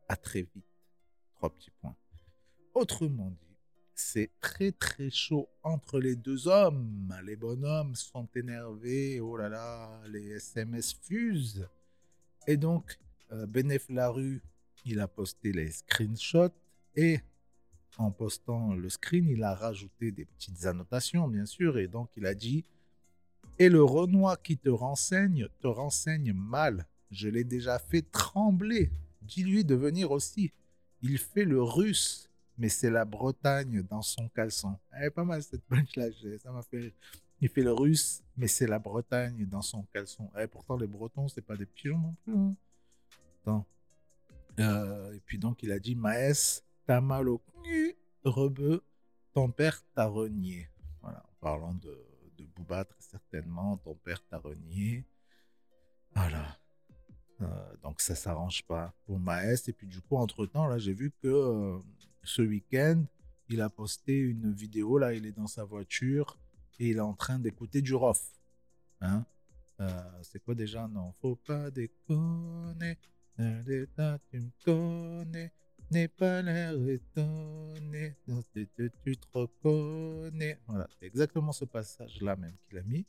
[0.08, 0.66] À très vite.
[1.36, 1.96] Trois petits points.
[2.74, 3.47] Autrement dit,
[4.00, 7.14] c'est très très chaud entre les deux hommes.
[7.26, 9.20] Les bonhommes sont énervés.
[9.20, 11.68] Oh là là, les SMS fusent.
[12.46, 12.98] Et donc,
[13.32, 14.42] euh, Benef Larue,
[14.86, 16.54] il a posté les screenshots
[16.96, 17.20] et
[17.98, 22.28] en postant le screen, il a rajouté des petites annotations, bien sûr, et donc il
[22.28, 22.64] a dit
[23.58, 26.86] Et le Renoir qui te renseigne, te renseigne mal.
[27.10, 28.92] Je l'ai déjà fait trembler.
[29.24, 30.52] Dis-lui de venir aussi.
[31.02, 32.30] Il fait le russe.
[32.58, 34.78] Mais c'est la Bretagne dans son caleçon.
[34.92, 36.06] Elle est pas mal cette punch-là,
[36.42, 36.94] ça m'a fait.
[37.40, 40.32] Il fait le russe, mais c'est la Bretagne dans son caleçon.
[40.40, 42.34] Et pourtant, les Bretons, c'est pas des pigeons non plus.
[42.36, 42.56] hein.
[43.42, 43.66] Attends.
[44.60, 48.82] Euh, et puis donc, il a dit Maës, t'as mal au cul, rebeu,
[49.34, 50.68] ton père t'a renié.
[51.04, 51.96] Voilà, en parlant de,
[52.40, 55.06] de Booba, très certainement, ton père t'a renié.
[56.16, 56.58] Voilà.
[57.42, 59.68] Euh, donc ça s'arrange pas pour Maës.
[59.70, 61.78] Et puis du coup, entre-temps, là, j'ai vu que euh,
[62.24, 63.04] ce week-end,
[63.50, 66.38] il a posté une vidéo, là, il est dans sa voiture
[66.80, 68.22] et il est en train d'écouter du Rof.
[69.02, 69.26] Hein
[69.80, 70.88] Euh, c'est quoi déjà?
[70.88, 72.98] Non, faut pas déconner.
[73.38, 75.54] Dans l'état, tu me connais.
[75.92, 78.16] N'aie pas l'air étonné.
[79.04, 80.60] Tu te reconnais.
[80.68, 83.06] Voilà, c'est exactement ce passage-là même qu'il a mis.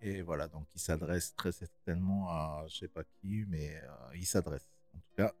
[0.00, 4.26] Et voilà, donc il s'adresse très certainement à je sais pas qui, mais euh, il
[4.26, 4.68] s'adresse.
[4.94, 5.32] En tout cas,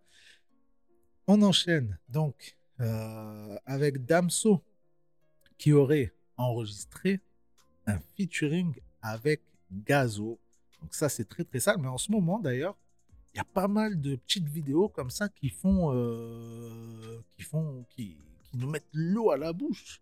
[1.26, 4.62] on enchaîne donc euh, avec Damso
[5.58, 7.20] qui aurait enregistré
[7.86, 10.38] un featuring avec Gazo.
[10.80, 11.78] Donc ça, c'est très très sale.
[11.78, 12.76] Mais en ce moment, d'ailleurs,
[13.34, 17.84] il y a pas mal de petites vidéos comme ça qui font, euh, qui font,
[17.90, 20.00] qui, qui nous mettent l'eau à la bouche.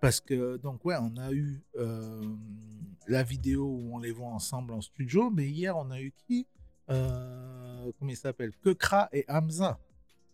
[0.00, 2.24] Parce que, donc, ouais, on a eu euh,
[3.06, 6.46] la vidéo où on les voit ensemble en studio, mais hier, on a eu qui
[6.90, 8.52] Euh, Comment il s'appelle?
[8.64, 9.78] Kekra et Hamza.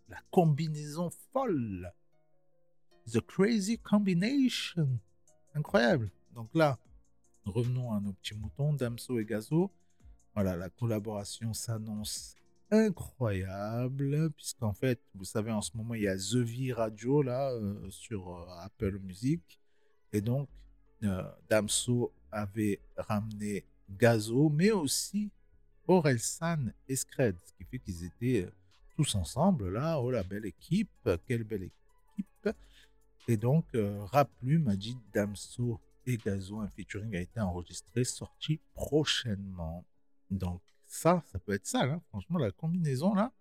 [0.09, 1.91] La combinaison folle.
[3.11, 4.99] The crazy combination.
[5.53, 6.11] Incroyable.
[6.33, 6.77] Donc là,
[7.45, 9.71] revenons à nos petits moutons, Damso et Gazo.
[10.33, 12.35] Voilà, la collaboration s'annonce
[12.69, 17.51] incroyable, puisqu'en fait, vous savez, en ce moment, il y a The V Radio là,
[17.51, 19.59] euh, sur euh, Apple Music.
[20.11, 20.49] Et donc,
[21.03, 25.31] euh, Damso avait ramené Gazo, mais aussi
[25.87, 28.49] Orelsan et Scred, ce qui fait qu'ils étaient
[28.97, 29.99] tous ensemble là.
[29.99, 32.49] Oh la belle équipe, quelle belle équipe.
[33.27, 39.85] Et donc, euh, Raplu dit Damso et Gazo, un featuring a été enregistré, sorti prochainement.
[40.31, 42.01] Donc, ça, ça peut être ça, là.
[42.09, 43.33] Franchement, la combinaison, là,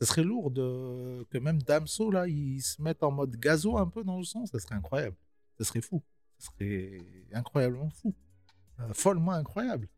[0.00, 1.24] ça serait lourd de...
[1.30, 4.46] que même Damso, là, il se mette en mode gazo un peu dans le son.
[4.46, 5.16] Ça serait incroyable.
[5.58, 6.02] Ça serait fou.
[6.38, 6.98] Ça serait
[7.32, 8.12] incroyablement fou.
[8.80, 9.88] Euh, follement incroyable.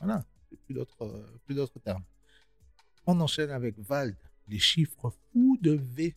[0.00, 0.24] Voilà.
[0.66, 2.04] Plus d'autres, euh, plus d'autres termes.
[3.06, 4.16] On enchaîne avec Vald.
[4.48, 6.16] Les chiffres fous de V.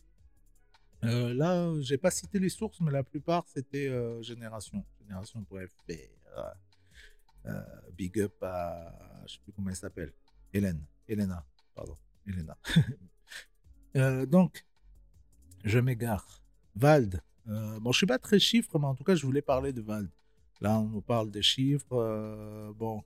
[1.04, 4.84] Euh, là, j'ai pas cité les sources, mais la plupart, c'était euh, Génération.
[5.00, 6.58] Génération.fr.
[7.46, 7.60] Euh,
[7.96, 8.92] big up à,
[9.26, 10.12] je sais plus comment elle s'appelle,
[10.52, 12.56] Hélène, Elena, pardon, Elena.
[13.96, 14.66] Euh, donc,
[15.64, 16.42] je m'égare.
[16.76, 17.22] Vald.
[17.48, 19.80] Euh, bon, je suis pas très chiffre, mais en tout cas, je voulais parler de
[19.80, 20.10] Vald.
[20.60, 22.74] Là, on nous parle des chiffres.
[22.76, 23.02] bon,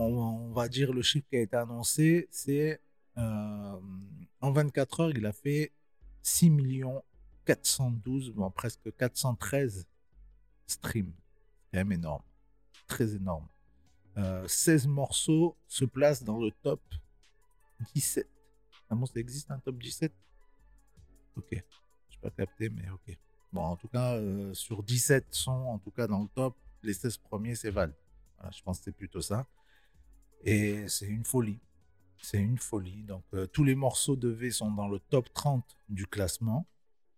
[0.00, 2.80] on, va dire le chiffre qui a été annoncé, c'est
[3.18, 3.80] euh,
[4.40, 5.72] en 24 heures, il a fait
[6.22, 6.50] 6
[7.44, 9.86] 412, bon, presque 413
[10.66, 11.12] streams
[11.70, 12.22] quand même énorme.
[12.86, 13.46] Très énorme.
[14.16, 16.80] Euh, 16 morceaux se placent dans le top
[17.94, 18.28] 17.
[18.90, 20.12] Ah bon, ça existe un top 17
[21.36, 21.64] Ok.
[22.08, 23.16] Je pas capté, mais ok.
[23.52, 26.92] Bon, en tout cas, euh, sur 17 sons, en tout cas dans le top, les
[26.92, 27.94] 16 premiers, c'est Val.
[28.52, 29.46] Je pense que c'est plutôt ça.
[30.44, 31.58] Et c'est une folie.
[32.22, 33.02] C'est une folie.
[33.02, 36.66] Donc, euh, tous les morceaux de V sont dans le top 30 du classement.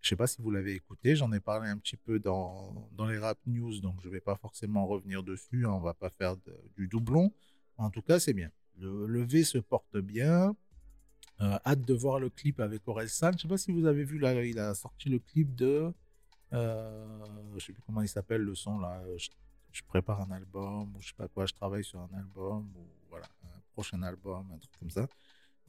[0.01, 3.07] Je sais pas si vous l'avez écouté, j'en ai parlé un petit peu dans, dans
[3.07, 6.35] les rap news, donc je vais pas forcément revenir dessus, hein, on va pas faire
[6.77, 7.33] du doublon.
[7.77, 8.51] En tout cas, c'est bien.
[8.79, 10.57] Le, V se porte bien.
[11.41, 13.33] Euh, hâte de voir le clip avec Orelsan.
[13.37, 15.93] Je sais pas si vous avez vu, là, il a sorti le clip de.
[16.53, 17.25] Euh,
[17.57, 19.03] je sais plus comment il s'appelle le son là.
[19.17, 22.69] Je, prépare un album ou je sais pas quoi, je travaille sur un album
[23.73, 25.09] prochain album, un truc comme ça.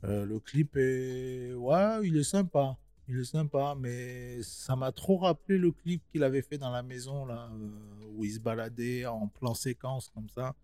[0.04, 1.54] Euh, le clip est.
[1.54, 2.78] Ouais, il est sympa.
[3.08, 6.84] Il est sympa, mais ça m'a trop rappelé le clip qu'il avait fait dans la
[6.84, 10.56] maison, là, euh, où il se baladait en plan séquence, comme ça.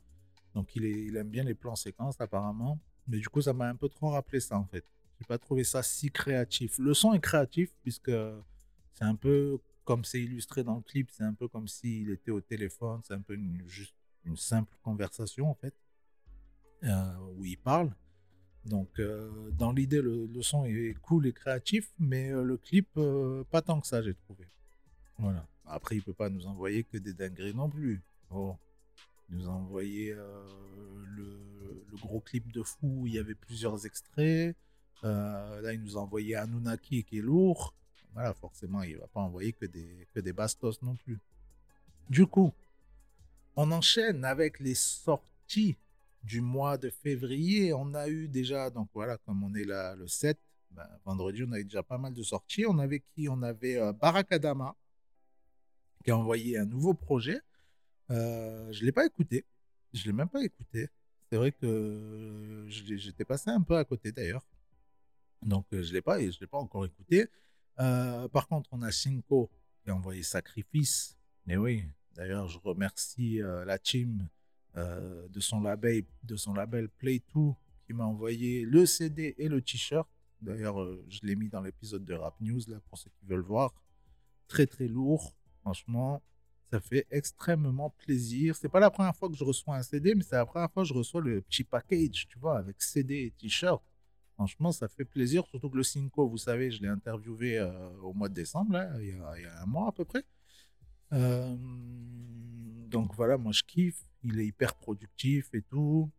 [0.56, 2.80] Donc, il, aime bien les plans séquences, apparemment.
[3.08, 4.86] Mais du coup, ça m'a un peu trop rappelé ça, en fait.
[5.20, 6.78] J'ai pas trouvé ça si créatif.
[6.80, 8.12] Le son est créatif, puisque
[8.94, 12.32] c'est un peu comme c'est illustré dans le clip, c'est un peu comme s'il était
[12.32, 15.74] au téléphone, c'est un peu juste une simple conversation, en fait,
[16.84, 17.92] où il parle.
[18.66, 23.44] Donc, euh, dans l'idée, le, son est cool et créatif, mais euh, le clip, euh,
[23.50, 24.46] pas tant que ça, j'ai trouvé.
[25.18, 25.46] Voilà.
[25.66, 28.02] Après, il peut pas nous envoyer que des dingueries non plus.
[28.32, 28.56] Oh.
[29.30, 30.44] Il nous a envoyé euh,
[31.16, 31.40] le,
[32.02, 34.56] gros clip de fou où il y avait plusieurs extraits.
[35.04, 37.74] Euh, là, il nous a envoyé Anunnaki qui est lourd.
[38.14, 41.20] Voilà, forcément, il va pas envoyer que des, que des bastos non plus.
[42.10, 42.52] Du coup,
[43.56, 45.78] on enchaîne avec les sorties
[46.24, 47.74] du mois de février.
[47.74, 50.40] On a eu déjà, donc voilà, comme on est là le 7,
[50.72, 52.66] Ben, vendredi, on avait déjà pas mal de sorties.
[52.68, 53.28] On avait qui?
[53.30, 54.76] On avait euh, Barakadama,
[56.04, 57.40] qui a envoyé un nouveau projet.
[58.12, 59.46] Euh, je ne l'ai pas écouté.
[59.94, 60.90] Je ne l'ai même pas écouté.
[61.30, 64.46] C'est vrai que j'étais passé un peu à côté d'ailleurs.
[65.42, 67.28] Donc, je ne l'ai pas, je l'ai pas encore écouté.
[67.78, 69.50] par contre, on a Cinco
[69.84, 71.18] qui a envoyé Sacrifice.
[71.46, 74.28] Mais oui, d'ailleurs, je remercie la team
[74.76, 77.56] de, son label, de son label Play2
[77.86, 80.08] qui m'a envoyé le CD et le t-shirt.
[80.42, 80.78] D'ailleurs,
[81.10, 83.74] je l'ai mis dans l'épisode de Rap News là, pour ceux qui veulent voir.
[84.48, 85.36] Très, très lourd.
[85.62, 86.22] Franchement,
[86.72, 88.56] ça fait extrêmement plaisir.
[88.56, 90.84] C'est pas la première fois que je reçois un CD, mais c'est la première fois
[90.84, 93.82] que je reçois le petit package, tu vois, avec CD et t-shirt.
[94.36, 98.14] Franchement, ça fait plaisir, surtout que le Cinco, vous savez, je l'ai interviewé euh, au
[98.14, 100.24] mois de décembre, il, y a, un mois à peu près.
[101.14, 101.56] Euh,
[102.88, 104.04] donc voilà, moi je kiffe.
[104.24, 106.12] Il est hyper productif et tout.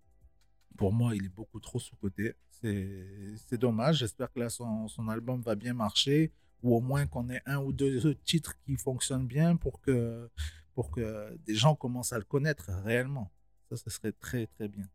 [0.76, 2.35] Pour moi, il est beaucoup trop sous-côté.
[2.50, 3.98] C'est dommage.
[3.98, 7.72] J'espère que là, son, album va bien marcher ou au moins qu'on ait un ou
[7.72, 10.31] deux titres qui fonctionnent bien pour que,
[10.74, 13.31] pour que des gens commencent à le connaître réellement.
[13.68, 14.88] Ça, ce serait très, très bien.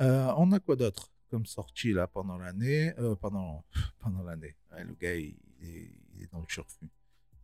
[0.00, 2.92] Euh, on a quoi d'autre comme sortie là pendant l'année?
[2.98, 3.64] Euh, Pendant,
[3.98, 4.56] pendant l'année.
[4.70, 6.88] le gars, il, est, dans le surfu.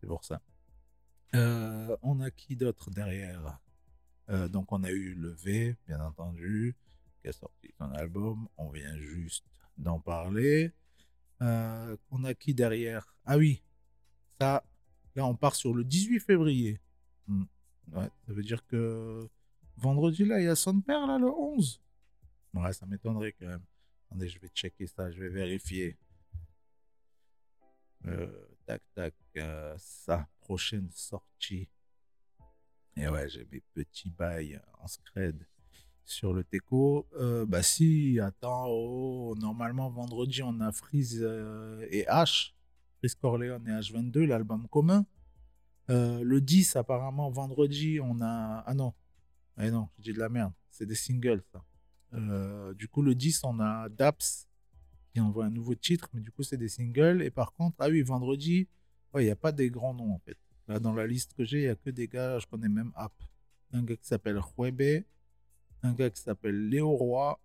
[0.01, 0.41] C'est pour ça.
[1.35, 3.59] Euh, on a qui d'autre derrière?
[4.49, 6.75] Donc, on a eu le V, bien entendu,
[7.20, 8.49] qui a sorti son album.
[8.57, 9.44] On vient juste
[9.77, 10.73] d'en parler.
[11.42, 13.14] Euh, on a qui derrière?
[13.25, 13.62] Ah oui,
[14.40, 14.64] ça,
[15.14, 16.81] là on part sur le 18 février.
[17.27, 17.44] Hmm.
[17.92, 19.29] Ouais, ça veut dire que
[19.77, 21.81] vendredi là, il y a son père là le 11.
[22.55, 23.64] Ouais, ça m'étonnerait quand même.
[24.07, 25.99] Attendez, je vais checker ça, je vais vérifier.
[28.07, 31.69] Euh, tac, tac, euh, sa prochaine sortie.
[32.97, 35.47] Et ouais, j'ai mes petits bails en scred
[36.05, 37.09] sur le Teco.
[37.15, 42.53] Euh, bah si, attends, oh, normalement vendredi on a Freeze euh, et H,
[42.99, 45.07] Freeze Corleone et H22, l'album commun.
[45.91, 48.63] Euh, le 10, apparemment vendredi on a...
[48.67, 48.93] Ah non,
[49.59, 51.65] eh non, j'ai de la merde, c'est des singles ça.
[52.75, 54.47] du coup le 10 on a Daps
[55.13, 57.23] qui envoie un nouveau titre, mais du coup c'est des singles.
[57.23, 58.69] Et par contre, ah oui, vendredi,
[59.22, 60.37] il n'y a pas des grands noms en fait.
[60.68, 62.92] Là dans la liste que j'ai, il n'y a que des gars, je connais même
[62.96, 63.12] App.
[63.72, 65.05] Un gars qui s'appelle Huebe,
[65.83, 67.40] un gars qui s'appelle Léo Roy,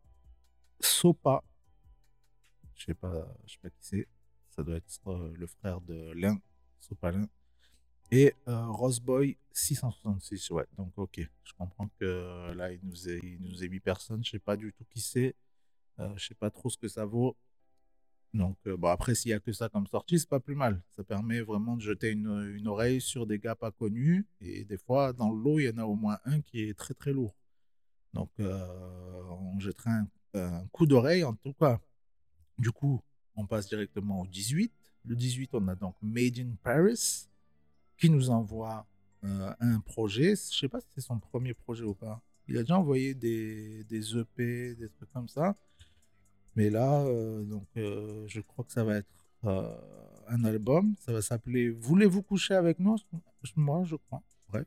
[0.79, 1.43] Sopa.
[2.75, 4.08] Je sais pas, je sais pas qui c'est.
[4.49, 6.39] Ça doit être euh, le frère de Lin,
[6.79, 7.27] Sopalin.
[8.12, 10.49] Et euh, Roseboy 666.
[10.51, 11.19] Ouais, donc ok.
[11.43, 14.23] Je comprends que euh, là, il nous, est, il nous est mis personne.
[14.23, 15.36] Je sais pas du tout qui c'est.
[15.99, 17.38] Euh, je sais pas trop ce que ça vaut.
[18.34, 20.82] Donc, bon, après, s'il y a que ça comme sortie, c'est pas plus mal.
[20.92, 24.28] Ça permet vraiment de jeter une, une, oreille sur des gars pas connus.
[24.39, 26.78] Et des fois, dans le lot, il y en a au moins un qui est
[26.78, 27.36] très très lourd.
[28.13, 29.92] Donc, euh, on jettera
[30.34, 31.80] un, coup d'oreille en tout cas.
[32.58, 33.02] Du coup,
[33.36, 34.72] on passe directement au 18.
[35.06, 37.28] Le 18, on a donc Made in Paris
[37.98, 38.86] qui nous envoie
[39.24, 40.32] euh, un projet.
[40.36, 42.22] Je sais pas si c'est son premier projet ou pas.
[42.48, 45.56] Il a déjà envoyé des, des EP, des trucs comme ça.
[46.56, 49.08] Mais là, euh, donc, je crois que ça va être
[49.44, 50.96] un album.
[51.00, 52.96] Ça va s'appeler Voulez-vous coucher avec nous
[53.56, 54.22] Moi, je crois.
[54.50, 54.66] Bref.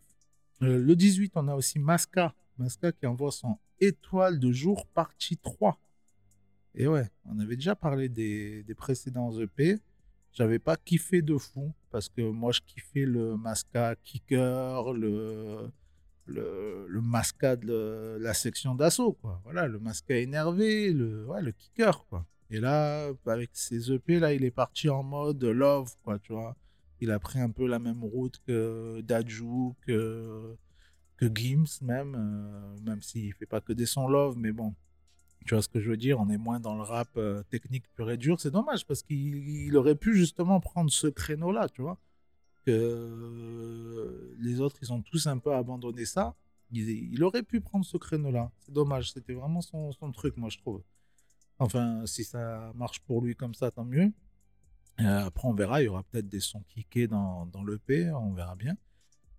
[0.61, 5.79] le 18, on a aussi Masca Masca qui envoie son étoile de jour partie 3.
[6.75, 9.79] Et ouais, on avait déjà parlé des, précédents EP.
[10.33, 15.71] J'avais pas kiffé de fou parce que moi je kiffais le Masca Kicker, le,
[16.26, 19.40] le, le Masca de la section d'assaut, quoi.
[19.44, 22.26] Voilà, le Masca énervé, le, le Kicker, quoi.
[22.50, 26.56] Et là, avec ses EP, là, il est parti en mode love, quoi, tu vois.
[27.00, 30.56] Il a pris un peu la même route que Daju, que
[31.16, 34.74] que Gims même, euh, même s'il fait pas que des sons love, mais bon,
[35.46, 37.85] tu vois ce que je veux dire, on est moins dans le rap euh, technique
[37.94, 38.40] pur et dur.
[38.40, 41.98] C'est dommage parce qu'il aurait pu justement prendre ce créneau-là, tu vois.
[42.64, 46.35] Que les autres, ils ont tous un peu abandonné ça.
[46.70, 48.51] Il, aurait pu prendre ce créneau-là.
[48.61, 50.82] C'est dommage, c'était vraiment son, son, truc, moi, je trouve.
[51.59, 54.11] Enfin, si ça marche pour lui comme ça, tant mieux.
[55.01, 58.32] Euh, après, on verra, il y aura peut-être des sons kickés dans, dans l'EP, on
[58.32, 58.76] verra bien.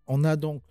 [0.06, 0.62] On a donc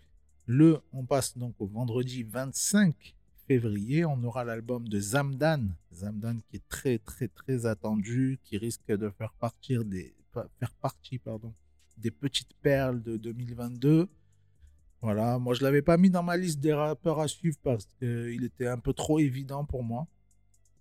[0.47, 3.17] le, on passe donc au vendredi 25
[3.47, 5.69] février, on aura l'album de Zamdan.
[5.93, 11.19] Zamdan qui est très très très attendu, qui risque de faire partir des faire partie
[11.19, 11.53] pardon
[11.99, 14.09] des petites perles de 2022.
[15.01, 18.45] Voilà, moi je l'avais pas mis dans ma liste des rappeurs à suivre parce qu'il
[18.45, 20.07] était un peu trop évident pour moi.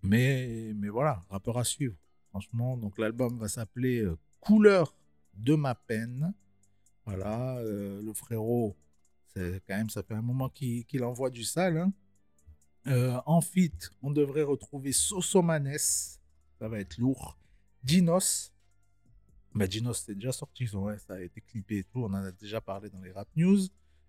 [0.04, 1.96] Mais mais voilà, rappeur à suivre.
[2.30, 4.96] Franchement, donc l'album va s'appeler euh, Couleur
[5.36, 6.34] de ma peine.
[7.06, 8.76] Voilà, euh, le frérot
[9.34, 11.78] c'est quand même, ça fait un moment qu'il envoie du sale.
[11.78, 11.94] Hein.
[12.88, 15.78] Euh, en fit, on devrait retrouver Sosomanes.
[15.78, 17.38] Ça va être lourd.
[17.84, 18.54] Dinos.
[19.54, 22.00] Bah, Dinos, c'est déjà sorti, ouais, ça a été clippé et tout.
[22.00, 23.60] On en a déjà parlé dans les rap news.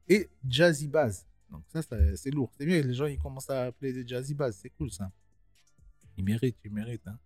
[0.08, 1.26] Et Jazzy Bass.
[1.50, 1.82] Donc, ça,
[2.16, 2.50] c'est lourd.
[2.56, 4.56] C'est bien, les gens ils commencent à appeler des Jazzy Bass.
[4.56, 5.10] C'est cool ça.
[6.16, 7.06] Ils méritent, ils méritent.
[7.06, 7.18] hein.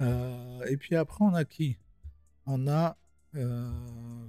[0.00, 1.76] Euh, et puis après, on a qui?
[2.46, 2.96] On a.
[3.36, 4.26] euh,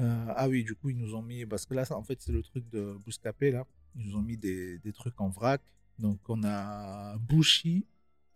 [0.00, 1.44] euh, ah oui, du coup, ils nous ont mis.
[1.44, 3.66] Parce que là, en fait, c'est le truc de Bouscapé, là.
[3.96, 5.60] Ils nous ont mis des, des trucs en vrac.
[5.98, 7.86] Donc, on a Bushi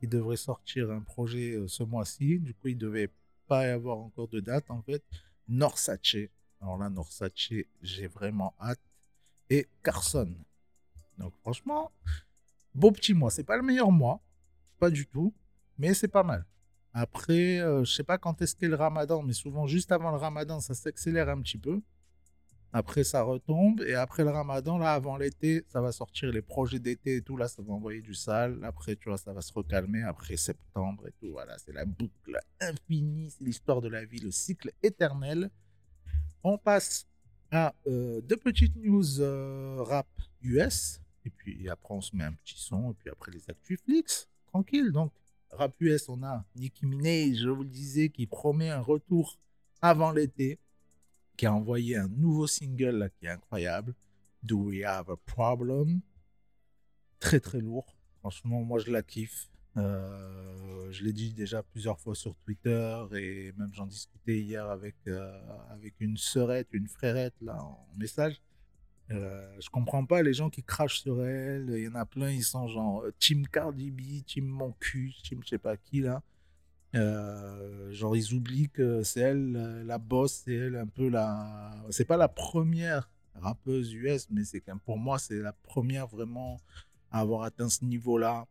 [0.05, 2.39] qui devrait sortir un projet euh, ce mois-ci.
[2.39, 3.11] Du coup, il devait
[3.47, 5.03] pas y avoir encore de date, en fait.
[5.49, 6.17] Norsace.
[6.61, 7.31] Alors là, Norsace,
[7.81, 8.81] j'ai vraiment hâte.
[9.49, 10.31] Et Carson.
[11.17, 11.91] Donc, franchement,
[12.75, 13.31] beau petit mois.
[13.31, 14.21] C'est pas le meilleur mois.
[14.79, 15.33] Pas du tout.
[15.79, 16.45] Mais c'est pas mal.
[16.93, 20.19] Après, euh, je sais pas quand est-ce qu'est le ramadan, mais souvent juste avant le
[20.19, 21.81] ramadan, ça s'accélère un petit peu.
[22.77, 23.83] Après, ça retombe.
[23.83, 27.37] Et après le ramadan, là, avant l'été, ça va sortir les projets d'été et tout.
[27.37, 28.59] Là, ça va envoyer du sale.
[28.65, 30.03] Après, tu vois, ça va se recalmer.
[30.03, 31.31] Après septembre et tout.
[31.31, 33.31] Voilà, c'est la boucle infinie.
[33.31, 35.51] C'est l'histoire de la vie, le cycle éternel.
[36.43, 37.07] On passe
[37.53, 40.09] à euh, deux petites news euh, rap
[40.43, 41.01] US.
[41.25, 42.91] Et puis après, on se met un petit son.
[42.91, 44.29] Et puis après, les actus Flix.
[44.49, 44.91] Tranquille.
[44.91, 45.13] Donc,
[45.53, 49.39] rap US, on a Nicki Minaj, je vous le disais, qui promet un retour
[49.81, 50.59] avant l'été,
[51.37, 53.95] qui a envoyé un nouveau single là, qui est incroyable.
[54.43, 56.01] Do We Have a Problem?
[57.19, 57.97] Très très lourd.
[58.21, 59.51] Franchement, moi je la kiffe.
[59.77, 64.95] Euh, je l'ai dit déjà plusieurs fois sur Twitter et même j'en discutais hier avec,
[65.09, 65.33] euh,
[65.71, 68.41] avec une sœurette, une frérette là en message.
[69.11, 71.71] Euh, je comprends pas les gens qui crachent sur elle.
[71.71, 75.41] Il y en a plein, ils sont genre Team Cardi B, Team Mon cul, Team
[75.43, 76.23] je sais pas qui là.
[76.95, 81.73] Euh, genre ils oublient que c'est elle euh, la boss, c'est elle un peu la.
[81.91, 86.61] C'est pas la première rappeuse US, mais c'est qu'un pour moi c'est la première vraiment
[87.11, 88.47] à avoir atteint ce niveau-là,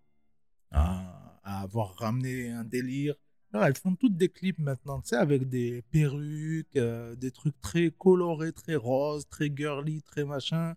[0.71, 3.15] à, avoir ramené un délire.
[3.53, 7.59] Alors, elles font toutes des clips maintenant, tu sais, avec des perruques, euh, des trucs
[7.61, 10.73] très colorés, très roses, très girly, très machin,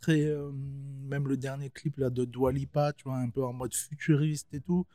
[0.00, 0.32] très
[1.08, 4.54] même le dernier clip là de Dua Lipa, tu vois, un peu en mode futuriste
[4.54, 4.86] et tout.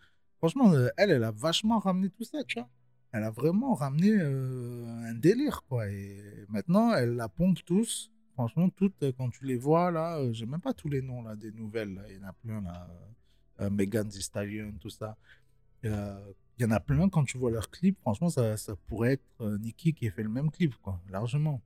[0.46, 2.70] Franchement, euh, elle, elle a vachement ramené tout ça, tu vois.
[3.12, 5.90] Elle a vraiment ramené euh, un délire, quoi.
[5.90, 8.12] Et maintenant, elle la pompe tous.
[8.34, 11.24] Franchement, toutes, euh, quand tu les vois, là, euh, j'ai même pas tous les noms,
[11.24, 12.00] là, des nouvelles.
[12.10, 12.88] Il y en a plein, là.
[13.62, 15.18] Euh, Megan Thee Stallion, tout ça.
[15.82, 15.90] Il
[16.60, 19.96] y en a plein, quand tu vois leurs clips, franchement, ça, ça pourrait être Nicki
[19.96, 21.60] qui ait fait le même clip, quoi, largement.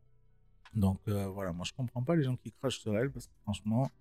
[0.74, 3.92] Donc, voilà, moi, je comprends pas les gens qui crachent sur elle, parce que franchement,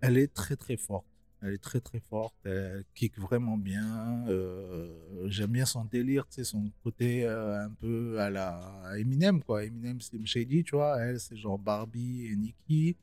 [0.00, 1.06] elle est très, très forte.
[1.40, 2.34] Elle est très, très forte.
[2.44, 4.26] Elle kick vraiment bien.
[4.28, 9.42] Euh, J'aime bien son délire, tu sais, son côté euh, un peu à la Eminem,
[9.42, 9.64] quoi.
[9.64, 11.00] Eminem, Slim Shady, tu vois.
[11.00, 12.96] Elle, c'est genre Barbie et Nicki.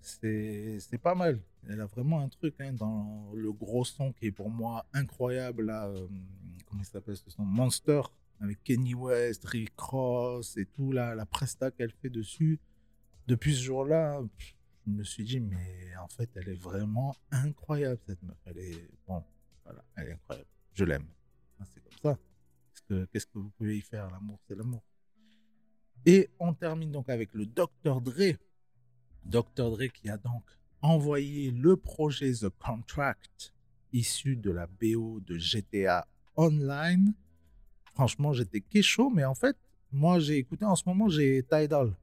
[0.00, 1.40] C'est pas mal.
[1.68, 5.64] Elle a vraiment un truc hein, dans le gros son qui est pour moi incroyable.
[5.64, 6.06] Là, euh,
[6.66, 7.42] comment il s'appelle ce son?
[7.42, 8.02] Monster
[8.40, 10.92] avec Kenny West, Rick Ross et tout.
[10.92, 12.60] Là, la presta qu'elle fait dessus.
[13.26, 14.20] Depuis ce jour-là,
[14.86, 18.36] je me suis dit, mais en fait, elle est vraiment incroyable, cette meuf.
[18.44, 19.22] Elle est, bon,
[19.64, 20.48] voilà, elle est incroyable.
[20.74, 21.06] Je l'aime.
[21.58, 23.06] Ah, C'est comme ça.
[23.12, 24.08] Qu'est-ce que, vous pouvez y faire?
[24.10, 24.82] L'amour, c'est l'amour.
[26.04, 28.00] Et on termine donc avec le Dr.
[28.00, 28.36] Dre.
[29.24, 29.70] Dr.
[29.72, 30.44] Dre qui a donc
[30.82, 33.52] envoyé le projet The Contract
[33.92, 36.06] issu de la BO de GTA
[36.36, 37.12] Online.
[37.94, 39.56] Franchement, j'étais chaud, mais en fait,
[39.90, 41.96] moi, j'ai écouté en ce moment, j'ai Tidal.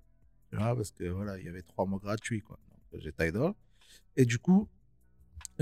[0.49, 2.59] Tu parce que voilà, il y avait trois mois gratuits, quoi.
[2.99, 3.53] J'ai Tidal.
[4.15, 4.67] Et du coup,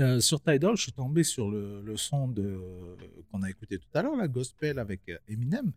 [0.00, 2.60] euh, sur Tidal, je suis tombé sur le, le son de
[3.30, 5.72] qu'on a écouté tout à l'heure, la gospel avec euh, Eminem.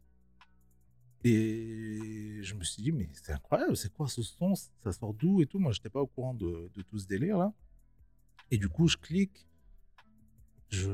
[1.24, 4.54] Et je me suis dit, mais c'est incroyable, c'est quoi ce son?
[4.56, 5.58] Ça sort d'où et tout?
[5.58, 7.52] Moi, je n'étais pas au courant de, de tout ce délire-là.
[8.52, 9.48] Et du coup, je clique,
[10.70, 10.92] je,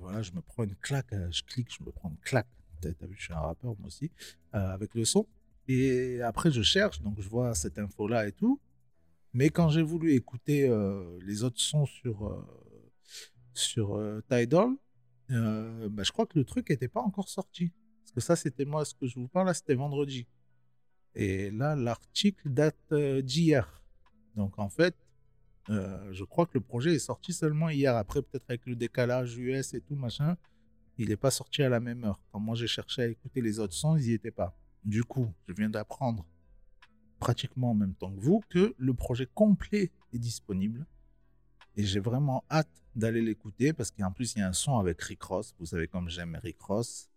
[0.00, 2.48] voilà, je me prends une claque, euh, je clique, je me prends une claque.
[2.82, 4.10] T'as vu, je suis un rappeur, moi aussi,
[4.54, 5.26] euh, avec le son.
[5.68, 8.60] Et après, je cherche, donc je vois cette info-là et tout.
[9.32, 12.44] Mais quand j'ai voulu écouter euh, les autres sons sur, euh,
[13.54, 14.70] sur euh, Tidal,
[15.28, 17.72] bah, je crois que le truc n'était pas encore sorti.
[18.02, 20.26] Parce que ça, c'était moi, ce que je vous parle c'était vendredi.
[21.14, 23.84] Et là, l'article date d'hier.
[24.34, 24.96] Donc en fait,
[25.68, 27.94] je crois que le projet est sorti seulement hier.
[27.94, 30.36] Après, peut-être avec le décalage US et tout, machin,
[30.98, 32.20] il n'est pas sorti à la même heure.
[32.32, 34.56] Quand moi j'ai cherché à écouter les autres sons, ils n'y étaient pas.
[34.84, 36.26] Du coup, je viens d'apprendre
[37.20, 40.86] pratiquement en même temps que vous que le projet complet est disponible.
[41.76, 45.00] Et j'ai vraiment hâte d'aller l'écouter parce qu'en plus, il y a un son avec
[45.02, 45.54] Rick Ross.
[45.58, 47.08] Vous savez comme j'aime Rick Ross.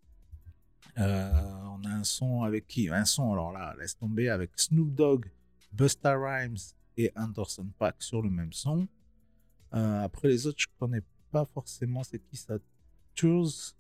[0.99, 1.31] Euh,
[1.71, 2.89] on a un son avec qui?
[2.89, 5.25] Un son, alors là, laisse tomber, avec Snoop Dogg,
[5.71, 6.57] Busta Rhymes
[6.97, 8.87] et Anderson Paak sur le même son.
[9.73, 11.01] Euh, après les autres, je connais
[11.31, 12.57] pas forcément c'est qui ça.
[13.15, 13.73] Tours,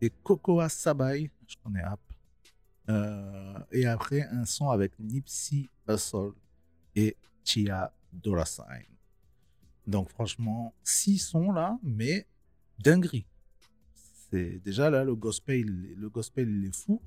[0.00, 2.00] et Cocoa Sabay, je connais App.
[2.88, 6.32] Euh, et après, un son avec Nipsey Hussle
[6.96, 8.86] et Tia Dolla Sign.
[9.86, 12.26] Donc, franchement, six sons là, mais
[12.78, 13.26] dinguerie.
[14.30, 15.66] C'est déjà là, le gospel,
[15.96, 17.00] le gospel, il est fou.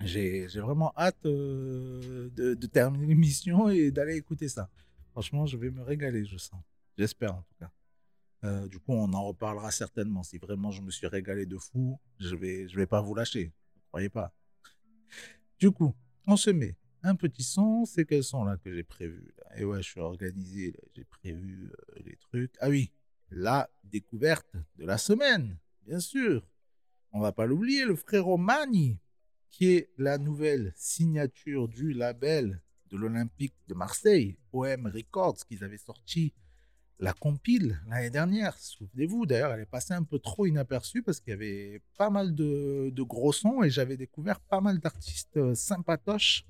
[0.00, 4.68] J'ai vraiment hâte euh, de, de terminer l'émission et d'aller écouter ça.
[5.12, 6.60] Franchement, je vais me régaler, je sens.
[6.98, 7.70] J'espère en tout cas.
[8.44, 10.22] Euh, du coup, on en reparlera certainement.
[10.22, 13.46] Si vraiment je me suis régalé de fou, je vais, je vais pas vous lâcher.
[13.76, 14.32] Ne croyez pas.
[15.58, 15.94] Du coup,
[16.26, 17.84] on se met un petit son.
[17.84, 20.74] C'est quel son là que j'ai prévu Et ouais, je suis organisé.
[20.94, 22.52] J'ai prévu euh, les trucs.
[22.60, 22.92] Ah oui,
[23.30, 26.46] la découverte de la semaine, bien sûr.
[27.12, 28.98] On va pas l'oublier, le frérot Mani,
[29.50, 35.78] qui est la nouvelle signature du label de l'Olympique de Marseille, OM Records, qu'ils avaient
[35.78, 36.32] sorti
[36.98, 38.56] la compile l'année dernière.
[38.58, 42.34] Souvenez-vous, d'ailleurs, elle est passée un peu trop inaperçue parce qu'il y avait pas mal
[42.34, 46.46] de, gros sons et j'avais découvert pas mal d'artistes euh, sympatoches.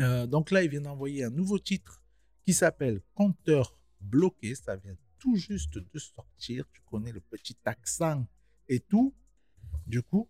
[0.00, 2.02] Euh, donc là, ils viennent d'envoyer un nouveau titre
[2.44, 4.54] qui s'appelle Compteur bloqué.
[4.54, 6.64] Ça vient tout juste de sortir.
[6.72, 8.26] Tu connais le petit accent
[8.68, 9.14] et tout.
[9.86, 10.28] Du coup,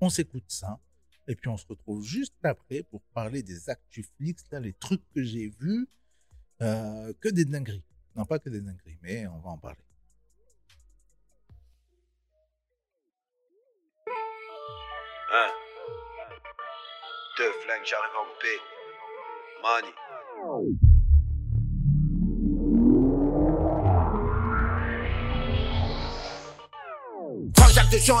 [0.00, 0.78] on s'écoute ça.
[1.26, 5.02] Et puis on se retrouve juste après pour parler des actus flix, là, les trucs
[5.14, 5.88] que j'ai vus.
[6.62, 7.82] Euh, que des dingueries.
[8.16, 9.78] Non, pas que des dingueries, mais on va en parler.
[15.32, 15.50] Hein
[17.38, 18.60] Deux flingues, j'arrive en paix.
[19.62, 20.93] Money.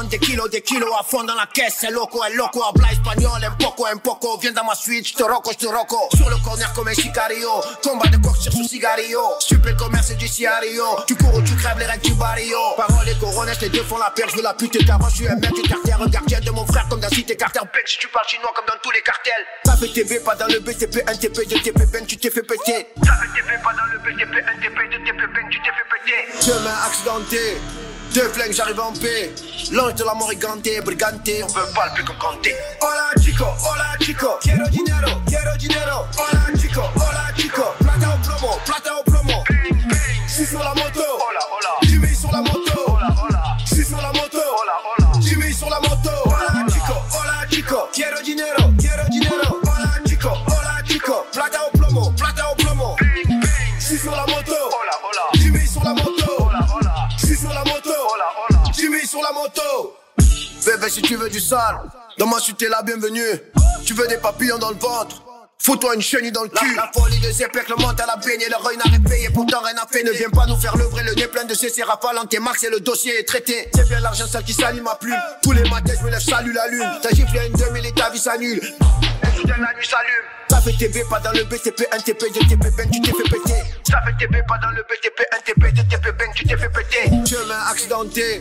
[0.08, 1.78] Des kilos, des kilos à fond dans la caisse.
[1.80, 4.38] C'est loco, un loco, habla espagnol, un poco, un poco.
[4.38, 6.08] Viens dans ma suite, j'te roco, j'te roco.
[6.16, 7.50] Sur le corner comme un sicario.
[7.82, 9.20] Combat de coq sur sous cigario.
[9.40, 10.84] Super commerce du ciario.
[11.06, 12.58] Tu cours ou tu crèves les règles du barrio.
[12.76, 14.28] Parole et coronettes, les deux font la paire.
[14.28, 15.92] Je veux la pute car moi je suis un mec du quartier.
[15.92, 17.60] Un gardien de mon frère comme dans Cité Carter.
[17.72, 19.44] Bec si tu parles chinois comme dans tous les cartels.
[19.64, 22.86] Ça fait TV, pas dans le BTP, NTP, DTP, ben tu t'es fait péter.
[23.04, 26.44] Ça fait TV, pas dans le BTP, NTP, DTP, ben tu t'es fait péter.
[26.44, 27.93] Chemin accidenté.
[28.14, 29.34] Deux flingues, j'arrive en paix.
[29.72, 32.54] L'ange de la mort est ganté, briganté, on peut pas le plus que compter.
[32.80, 36.06] Hola chico, hola chico, quiero dinero, quiero dinero.
[36.16, 39.42] Hola chico, hola chico, plata au plomo, plata au plomo.
[40.28, 41.78] Je suis sur la moto, hola, hola.
[41.82, 43.56] Jimmy sur la moto, hola, hola.
[43.66, 45.20] Je suis sur la moto, hola, hola.
[45.20, 48.74] Jimmy sur la moto, hola chico, hola chico, quiero dinero.
[60.88, 61.78] Si tu veux du sale,
[62.18, 63.22] dans ma suite, t'es la bienvenue.
[63.84, 65.22] Tu veux des papillons dans le ventre.
[65.58, 66.74] Fous-toi une chenille dans le cul.
[66.76, 69.30] La, la folie de ces pecs, le monte à la baignée, le roi n'a payé,
[69.30, 70.02] pourtant rien à fait.
[70.02, 72.70] Ne viens pas nous faire le vrai, le nez plein de CC rafale, anti-max et
[72.70, 73.70] le dossier est traité.
[73.74, 75.16] C'est bien l'argent sale qui salit ma plume.
[75.42, 76.90] Tous les matins, je me lève, salue la lune.
[77.02, 78.60] T'as giflé une 2000 et ta vie s'annule.
[78.62, 80.24] Et soudain, la nuit s'allume.
[80.64, 83.62] Ça fait TB, pas dans le BTP, NTP, DTP, ben tu t'es fait péter.
[83.86, 87.10] Ça fait TB, pas dans le BTP, NTP, DTP, ben tu t'es fait péter.
[87.28, 88.40] Chemin accidenté,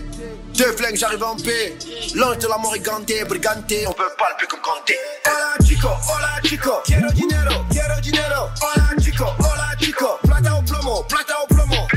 [0.58, 1.76] deux flingues, j'arrive en paix.
[2.16, 4.96] L'ange de la mort est ganté, briganté, on peut pas le plus que compter.
[5.26, 8.48] Hola chico, hola chico, quiero dinero, quiero dinero.
[8.62, 11.88] Hola chico, hola chico, plata au plomo, plata au plomo.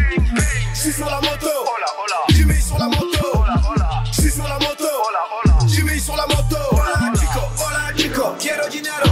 [0.75, 2.17] Je suis sur la moto, hola, hola.
[2.31, 4.03] Jimmy sur la moto, hola, hola.
[4.11, 5.69] Je suis sur la moto, hola, hola.
[5.69, 9.06] Jimmy sur la moto, hola chico, hola chico, quiero dinero.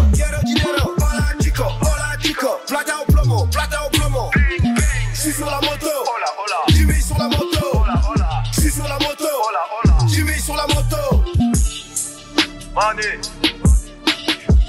[12.74, 13.22] Money.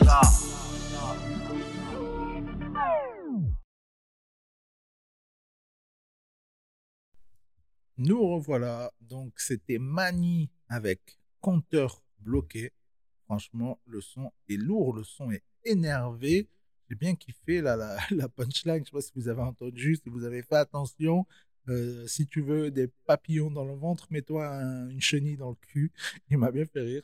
[0.04, 0.22] Ça.
[7.98, 8.92] Nous revoilà.
[9.02, 11.00] Donc, c'était Mani avec
[11.42, 12.72] compteur bloqué.
[13.26, 16.48] Franchement, le son est lourd, le son est énervé.
[16.90, 17.76] J'ai bien kiffé là,
[18.12, 18.76] la, punchline.
[18.76, 21.26] Je ne sais pas si vous avez entendu, si vous avez fait attention.
[21.68, 25.56] Euh, si tu veux des papillons dans le ventre, mets-toi un- une chenille dans le
[25.56, 25.92] cul.
[26.30, 27.04] Il m'a bien fait rire.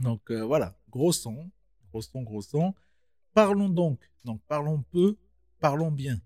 [0.00, 1.50] Donc euh, voilà, gros son,
[1.90, 2.74] gros son, gros son.
[3.34, 5.16] Parlons donc, donc parlons peu,
[5.60, 6.20] parlons bien.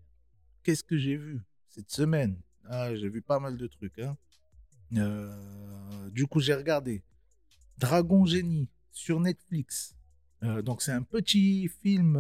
[0.63, 2.37] Qu'est-ce que j'ai vu cette semaine?
[2.65, 3.99] Ah, J'ai vu pas mal de trucs.
[3.99, 4.17] hein.
[4.97, 7.03] Euh, du coup, j'ai regardé
[7.79, 9.97] Dragon Génie sur Netflix.
[10.43, 12.19] Euh, donc c'est un petit film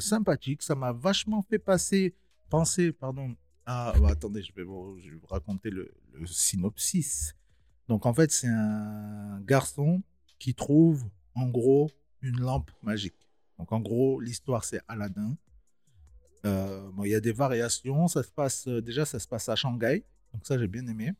[0.00, 0.62] sympathique.
[0.62, 2.14] Ça m'a vachement fait passer,
[2.48, 3.34] penser, pardon.
[3.66, 4.98] Ah, attendez, je vais, vous,
[5.28, 5.92] raconter le
[6.26, 7.34] synopsis.
[7.88, 10.02] Donc en fait, c'est un garçon
[10.44, 11.02] qui trouve
[11.34, 11.90] en gros
[12.20, 13.30] une lampe magique.
[13.58, 15.38] Donc en gros, l'histoire c'est Aladdin.
[16.44, 18.08] Euh, bon, il y a des variations.
[18.08, 20.04] Ça se passe euh, déjà, ça se passe à Shanghai.
[20.34, 21.14] Donc ça, j'ai bien aimé.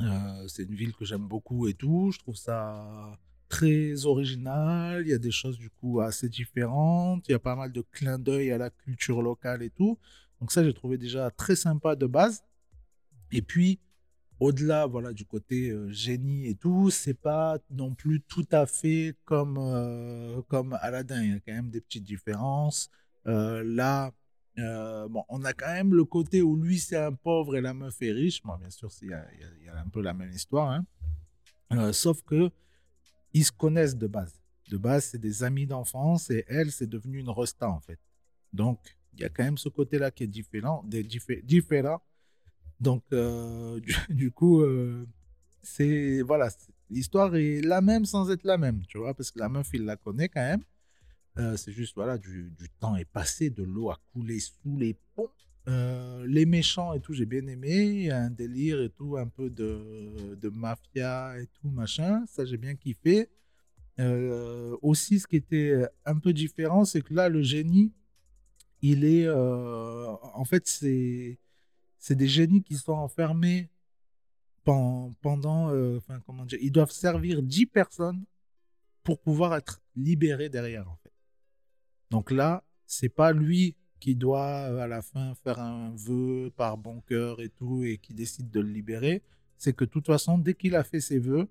[0.00, 2.12] Euh, c'est une ville que j'aime beaucoup et tout.
[2.12, 5.02] Je trouve ça très original.
[5.04, 7.26] Il y a des choses du coup assez différentes.
[7.28, 9.98] Il y a pas mal de clins d'œil à la culture locale et tout.
[10.40, 12.44] Donc ça, j'ai trouvé déjà très sympa de base.
[13.32, 13.80] Et puis,
[14.44, 19.16] au-delà voilà, du côté euh, génie et tout, c'est pas non plus tout à fait
[19.24, 21.22] comme, euh, comme Aladdin.
[21.22, 22.90] Il y a quand même des petites différences.
[23.26, 24.12] Euh, là,
[25.08, 28.00] bon, on a quand même le côté où lui, c'est un pauvre et la meuf
[28.02, 28.42] est riche.
[28.42, 30.70] Bon, bien sûr, il y, a, un peu la même histoire.
[31.70, 31.92] Hein.
[31.92, 32.50] sauf que
[33.32, 34.40] ils se connaissent de base.
[34.70, 37.98] De base, c'est des amis d'enfance et elle, c'est devenu une resta en fait.
[38.52, 38.78] Donc,
[39.14, 40.84] il y a quand même ce côté-là qui est différent.
[40.86, 41.02] Des
[42.80, 45.06] donc, euh, du, coup, euh,
[45.62, 46.50] c'est voilà,
[46.90, 49.84] l'histoire est la même sans être la même, tu vois, parce que la meuf, il
[49.84, 50.62] la connaît quand même.
[51.38, 54.96] Euh, c'est juste, voilà, du, du, temps est passé, de l'eau a coulé sous les
[55.14, 55.30] ponts.
[56.26, 57.86] les méchants et tout, j'ai bien aimé.
[57.86, 62.24] Il y a un délire et tout, un peu de, de mafia et tout, machin.
[62.26, 63.28] Ça, j'ai bien kiffé.
[64.82, 67.92] aussi, ce qui était un peu différent, c'est que là, le génie,
[68.82, 69.28] il est.
[69.28, 71.38] en fait, c'est
[72.04, 73.70] c'est des génies qui sont enfermés
[74.62, 78.26] pendant, euh, enfin, comment dire, ils doivent servir 10 personnes
[79.02, 81.14] pour pouvoir être libérés derrière, en fait.
[82.10, 87.00] Donc là, c'est pas lui qui doit à la fin faire un vœu par bon
[87.00, 89.22] cœur et tout et qui décide de le libérer.
[89.56, 91.48] C'est que de toute façon, dès qu'il a fait ses vœux,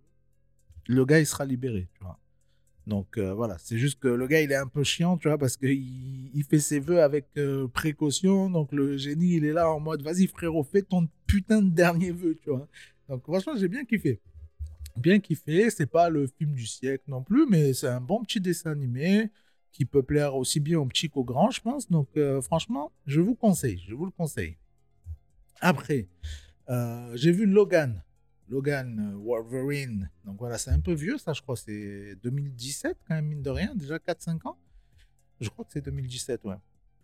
[0.85, 2.19] le gars il sera libéré, tu vois.
[2.85, 5.37] Donc euh, voilà, c'est juste que le gars, il est un peu chiant, tu vois,
[5.37, 8.49] parce qu'il il fait ses vœux avec euh, précaution.
[8.49, 12.11] Donc le génie, il est là en mode, vas-y frérot, fais ton putain de dernier
[12.11, 12.67] vœu, tu vois.
[13.07, 14.19] Donc franchement, j'ai bien kiffé.
[14.97, 18.41] Bien kiffé, c'est pas le film du siècle non plus, mais c'est un bon petit
[18.41, 19.31] dessin animé
[19.71, 21.89] qui peut plaire aussi bien aux petits qu'aux grands, je pense.
[21.89, 24.57] Donc euh, franchement, je vous conseille, je vous le conseille.
[25.61, 26.09] Après,
[27.15, 28.03] j'ai vu Logan.
[28.53, 30.09] Logan euh, Wolverine.
[30.25, 31.55] Donc voilà, c'est un peu vieux, ça, je crois.
[31.55, 33.73] C'est 2017, quand même, mine de rien.
[33.75, 34.57] Déjà 4-5 ans.
[35.41, 36.55] Je crois que c'est 2017, ouais.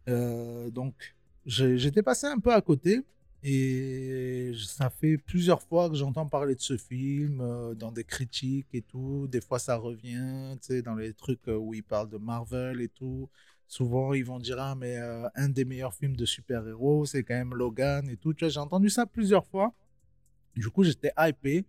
[0.09, 3.03] Euh, donc, j'étais passé un peu à côté.
[3.41, 8.67] Et ça fait plusieurs fois que j'entends parler de ce film, euh, dans des critiques
[8.73, 9.27] et tout.
[9.27, 12.89] Des fois, ça revient, tu sais, dans les trucs où ils parlent de Marvel et
[12.89, 13.27] tout.
[13.67, 14.97] Souvent, ils vont dire, ah, mais
[15.35, 18.33] un des meilleurs films de super-héros, c'est quand même Logan et tout.
[18.33, 19.73] Tu vois, j'ai entendu ça plusieurs fois.
[20.55, 21.65] Du coup, j'étais hypé.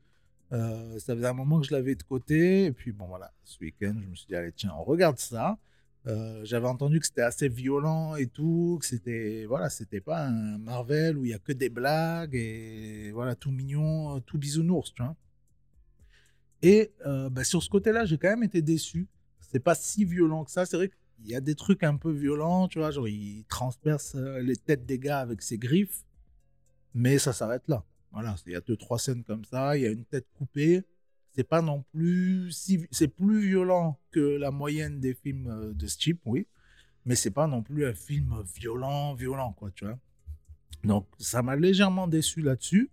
[0.52, 2.66] Euh, ça faisait un moment que je l'avais de côté.
[2.66, 5.58] Et puis, bon, voilà, ce week-end, je me suis dit, allez, tiens, on regarde ça.
[6.06, 10.58] Euh, j'avais entendu que c'était assez violent et tout, que c'était, voilà, c'était pas un
[10.58, 15.02] Marvel où il y a que des blagues et voilà, tout mignon, tout bisounours, tu
[15.02, 15.14] vois.
[16.62, 19.08] Et euh, bah, sur ce côté-là, j'ai quand même été déçu.
[19.40, 20.64] C'est pas si violent que ça.
[20.64, 24.14] C'est vrai qu'il y a des trucs un peu violents, tu vois, genre il transperce
[24.14, 26.04] les têtes des gars avec ses griffes,
[26.94, 27.84] mais ça s'arrête là.
[28.12, 30.82] Voilà, il y a deux, trois scènes comme ça, il y a une tête coupée.
[31.32, 32.86] C'est pas non plus si.
[32.90, 36.46] C'est plus violent que la moyenne des films euh, de ce type, oui.
[37.06, 39.98] Mais c'est pas non plus un film violent, violent, quoi, tu vois.
[40.84, 42.90] Donc, ça m'a légèrement déçu là-dessus.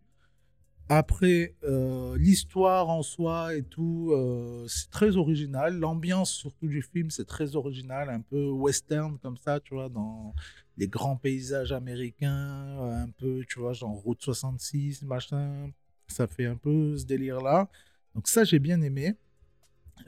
[0.90, 5.78] Après, euh, l'histoire en soi et tout, euh, c'est très original.
[5.78, 10.34] L'ambiance surtout du film, c'est très original, un peu western comme ça, tu vois, dans
[10.78, 15.72] les grands paysages américains, un peu, tu vois, genre Route 66, machin.
[16.08, 17.70] Ça fait un peu ce délire-là.
[18.16, 19.16] Donc ça, j'ai bien aimé.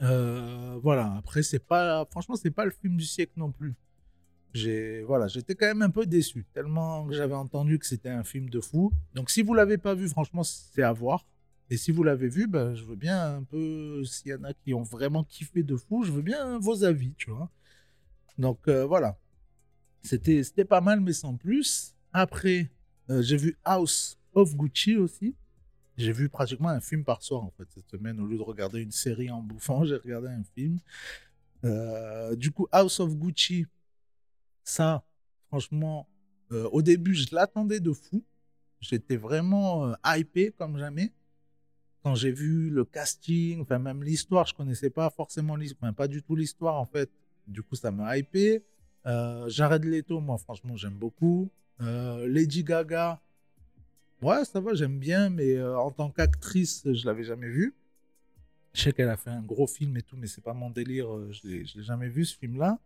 [0.02, 3.74] Euh, voilà, après, c'est pas, franchement, c'est pas le film du siècle non plus
[4.52, 8.24] j'ai voilà, j'étais quand même un peu déçu, tellement que j'avais entendu que c'était un
[8.24, 8.92] film de fou.
[9.14, 11.26] Donc si vous l'avez pas vu, franchement, c'est à voir.
[11.70, 14.52] Et si vous l'avez vu, ben, je veux bien un peu, s'il y en a
[14.52, 17.48] qui ont vraiment kiffé de fou, je veux bien vos avis, tu vois.
[18.38, 19.18] Donc euh, voilà,
[20.02, 21.94] c'était pas mal, mais sans plus.
[22.12, 22.70] Après,
[23.08, 25.34] euh, j'ai vu House of Gucci aussi.
[25.96, 28.18] J'ai vu pratiquement un film par soir en fait cette semaine.
[28.20, 30.78] Au lieu de regarder une série en bouffant, j'ai regardé un film.
[31.64, 33.66] Euh, du coup, House of Gucci,
[34.70, 35.04] ça,
[35.48, 36.08] franchement,
[36.52, 38.24] euh, au début, je l'attendais de fou.
[38.80, 41.12] J'étais vraiment euh, hypé comme jamais.
[42.02, 46.22] Quand j'ai vu le casting, enfin même l'histoire, je connaissais pas forcément l'histoire, pas du
[46.22, 47.10] tout l'histoire en fait.
[47.46, 48.64] Du coup, ça m'a hypé.
[49.06, 51.50] Euh, Jared Leto, moi franchement, j'aime beaucoup.
[51.82, 53.20] Euh, Lady Gaga,
[54.22, 57.74] ouais, ça va, j'aime bien, mais en tant qu'actrice, je l'avais jamais vue.
[58.72, 61.08] Je sais qu'elle a fait un gros film et tout, mais c'est pas mon délire.
[61.32, 62.78] Je l'ai jamais vu ce film-là.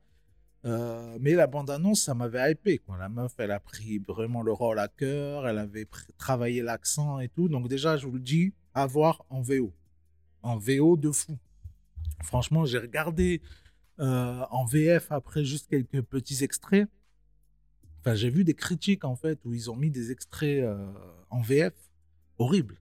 [0.65, 2.79] Euh, mais la bande-annonce, ça m'avait hypé.
[2.79, 2.97] Quoi.
[2.97, 5.87] La meuf, elle a pris vraiment le rôle à cœur, elle avait
[6.17, 7.49] travaillé l'accent et tout.
[7.49, 9.73] Donc déjà, je vous le dis, à voir en VO.
[10.43, 11.39] En VO de fou.
[12.23, 13.43] Franchement, j'ai regardé
[14.01, 16.89] euh, en VF après juste quelques petits extraits.
[18.01, 20.93] Enfin, j'ai vu des critiques en fait où ils ont mis des extraits euh,
[21.31, 21.75] en VF.
[22.39, 22.81] Horrible.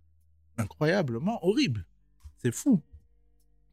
[0.58, 1.86] incroyablement horrible.
[2.38, 2.82] C'est fou.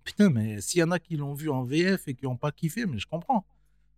[0.05, 2.53] Putain, mais s'il y en a qui l'ont vu en VF et qui n'ont pas
[2.53, 3.47] kiffé, mais je comprends.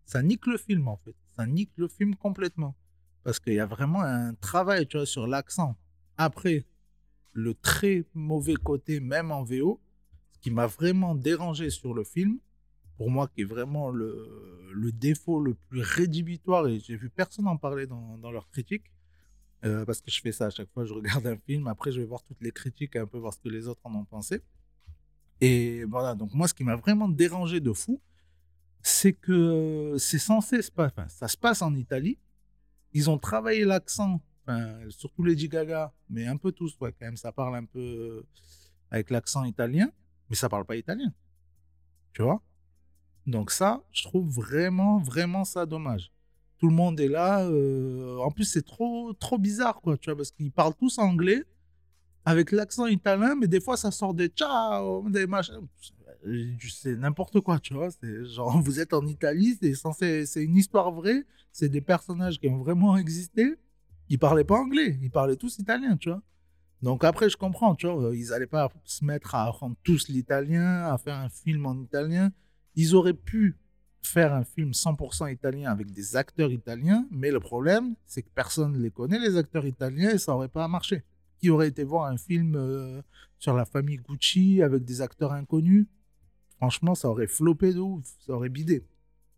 [0.05, 1.15] Ça nique le film, en fait.
[1.37, 2.77] Ça nique le film complètement.
[3.25, 5.77] Parce qu'il y a vraiment un travail, tu vois, sur l'accent.
[6.17, 6.67] Après,
[7.33, 9.81] le très mauvais côté, même en VO,
[10.33, 12.39] ce qui m'a vraiment dérangé sur le film,
[12.97, 17.57] pour moi, qui est vraiment le, défaut le plus rédhibitoire, et j'ai vu personne en
[17.57, 18.91] parler dans, leurs critiques,
[19.65, 22.01] euh, parce que je fais ça à chaque fois, je regarde un film, après je
[22.01, 24.43] vais voir toutes les critiques un peu voir ce que les autres en ont pensé.
[25.41, 28.01] Et voilà, donc moi, ce qui m'a vraiment dérangé de fou,
[28.83, 32.19] c'est que c'est censé se passer, ça se passe en Italie.
[32.93, 34.21] Ils ont travaillé l'accent,
[34.91, 38.27] surtout Lady Gaga, mais un peu tous, ouais, quand même, ça parle un peu euh,
[38.91, 39.91] avec l'accent italien,
[40.29, 41.13] mais ça parle pas italien.
[42.13, 42.43] Tu vois?
[43.27, 46.13] Donc ça, je trouve vraiment, vraiment ça dommage.
[46.59, 47.45] Tout le monde est là.
[47.45, 51.45] euh, en plus, c'est trop, trop bizarre, quoi, tu vois, parce qu'ils parlent tous anglais
[52.25, 55.67] avec l'accent italien, mais des fois, ça sort des ciao, des machins.
[56.69, 57.89] C'est n'importe quoi, tu vois.
[58.25, 62.59] Genre, vous êtes en Italie, c'est c'est une histoire vraie, c'est des personnages qui ont
[62.59, 63.55] vraiment existé.
[64.09, 66.23] Ils parlaient pas anglais, ils parlaient tous italien, tu vois.
[66.83, 70.87] Donc après, je comprends, tu vois, ils allaient pas se mettre à apprendre tous l'italien,
[70.93, 72.33] à faire un film en italien.
[72.75, 73.57] Ils auraient pu
[74.03, 78.73] faire un film 100% italien avec des acteurs italiens, mais le problème, c'est que personne
[78.73, 81.05] ne les connaît, les acteurs italiens, et ça aurait pas marché.
[81.39, 83.01] Qui aurait été voir un film euh,
[83.39, 85.87] sur la famille Gucci avec des acteurs inconnus?
[86.63, 88.87] Franchement, ça aurait floppé de ouf, ça aurait bidé.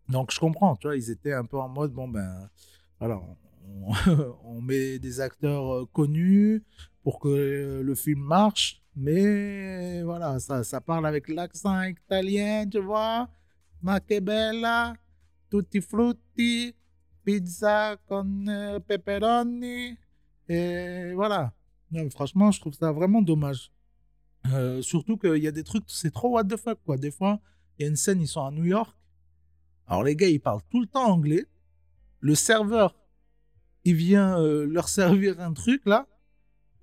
[0.09, 2.47] Donc je comprends, tu vois, ils étaient un peu en mode, bon ben,
[2.99, 3.19] voilà,
[4.43, 6.61] on, met des acteurs euh, connus
[7.01, 13.27] pour que le film marche, mais voilà, ça, ça parle avec l'accent italien, tu vois.
[13.81, 14.93] Ma che bella,
[15.49, 16.75] tutti frutti,
[17.23, 19.97] pizza con euh, pepperoni,
[20.47, 21.51] et voilà.
[21.89, 23.71] Non, franchement, je trouve ça vraiment dommage.
[24.53, 26.97] Euh, surtout qu'il y a des trucs, c'est trop what the fuck, quoi.
[26.97, 27.39] Des fois,
[27.77, 28.95] il y a une scène, ils sont à New York.
[29.87, 31.45] Alors, les gars, ils parlent tout le temps anglais.
[32.19, 32.95] Le serveur,
[33.83, 36.07] il vient euh, leur servir un truc, là.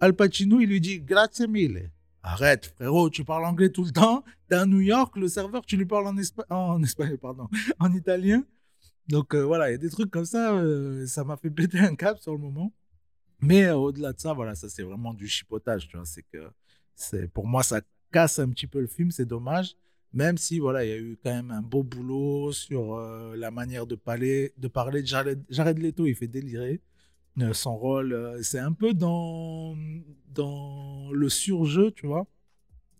[0.00, 1.90] Al Pacino, il lui dit grazie mille.
[2.24, 4.24] Arrête, frérot, tu parles anglais tout le temps.
[4.48, 6.16] T'es à New York, le serveur, tu lui parles en,
[6.56, 7.48] en espagnol, pardon,
[7.80, 8.44] en italien.
[9.08, 10.60] Donc euh, voilà, il y a des trucs comme ça,
[11.06, 12.72] ça m'a fait péter un cap sur le moment.
[13.40, 16.06] Mais au-delà de ça, voilà, ça c'est vraiment du chipotage, tu vois.
[16.06, 16.48] C'est que
[16.94, 17.80] c'est pour moi, ça
[18.12, 19.76] casse un petit peu le film, c'est dommage.
[20.12, 23.50] Même si voilà, il y a eu quand même un beau boulot sur euh, la
[23.50, 26.82] manière de parler, de parler Jared, Jared Leto, il fait délirer.
[27.40, 29.74] Euh, son rôle, euh, c'est un peu dans,
[30.28, 32.26] dans le surjeu, tu vois.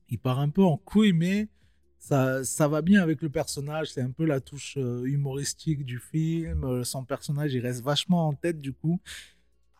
[0.08, 1.48] Il part un peu en couille, mais
[1.98, 3.92] ça, ça va bien avec le personnage.
[3.92, 6.82] C'est un peu la touche humoristique du film.
[6.84, 9.00] Son personnage, il reste vachement en tête, du coup.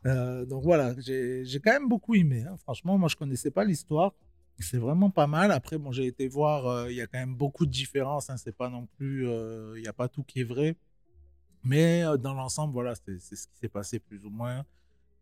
[0.07, 2.44] Euh, donc voilà, j'ai quand même beaucoup aimé.
[2.48, 2.57] hein.
[2.59, 4.12] Franchement, moi, je connaissais pas l'histoire.
[4.59, 5.50] C'est vraiment pas mal.
[5.50, 8.30] Après, bon, j'ai été voir, euh, il y a quand même beaucoup de différences.
[8.30, 8.36] hein.
[8.36, 10.76] C'est pas non plus, euh, il n'y a pas tout qui est vrai.
[11.64, 14.64] Mais euh, dans l'ensemble, voilà, c'est ce qui s'est passé plus ou moins.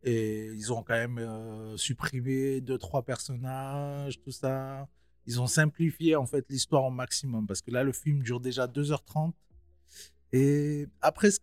[0.02, 4.88] Et ils ont quand même euh, supprimé deux, trois personnages, tout ça.
[5.26, 8.66] Ils ont simplifié en fait l'histoire au maximum parce que là, le film dure déjà
[8.66, 9.32] 2h30.
[10.32, 11.38] Et après, ce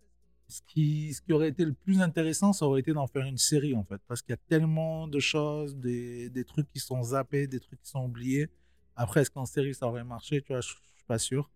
[0.48, 3.38] ce qui, ce qui aurait été le plus intéressant, ça aurait été d'en faire une
[3.38, 4.00] série en fait.
[4.08, 7.80] Parce qu'il y a tellement de choses, des, des trucs qui sont zappés, des trucs
[7.82, 8.48] qui sont oubliés.
[8.96, 10.42] Après, est-ce qu'en série ça aurait marché?
[10.42, 11.48] Tu vois, je je suis pas sûr.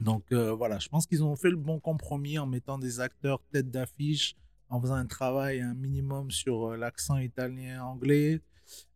[0.00, 3.40] Donc euh, voilà, je pense qu'ils ont fait le bon compromis en mettant des acteurs
[3.50, 4.36] tête d'affiche,
[4.68, 8.40] en faisant un travail un minimum sur euh, l'accent italien-anglais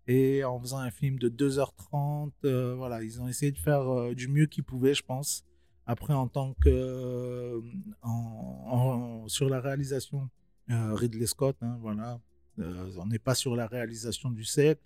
[0.06, 2.32] et en faisant un film de 2h30.
[2.44, 5.44] euh, voilà, ils ont essayé de faire du mieux qu'ils pouvaient, je pense.
[5.90, 7.60] Après, en tant que euh,
[9.26, 10.30] sur la réalisation,
[10.70, 12.20] euh, Ridley Scott, hein, voilà,
[12.58, 14.84] Euh, on n'est pas sur la réalisation du siècle,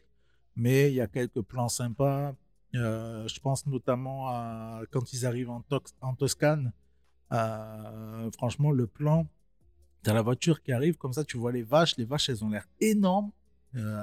[0.55, 2.35] mais il y a quelques plans sympas.
[2.73, 6.73] Je pense notamment à quand ils arrivent en, Toscane.
[8.39, 9.27] Franchement, le plan,
[10.03, 11.97] tu as la voiture qui arrive, comme ça tu vois les vaches.
[11.99, 13.31] Les vaches, elles ont l'air énormes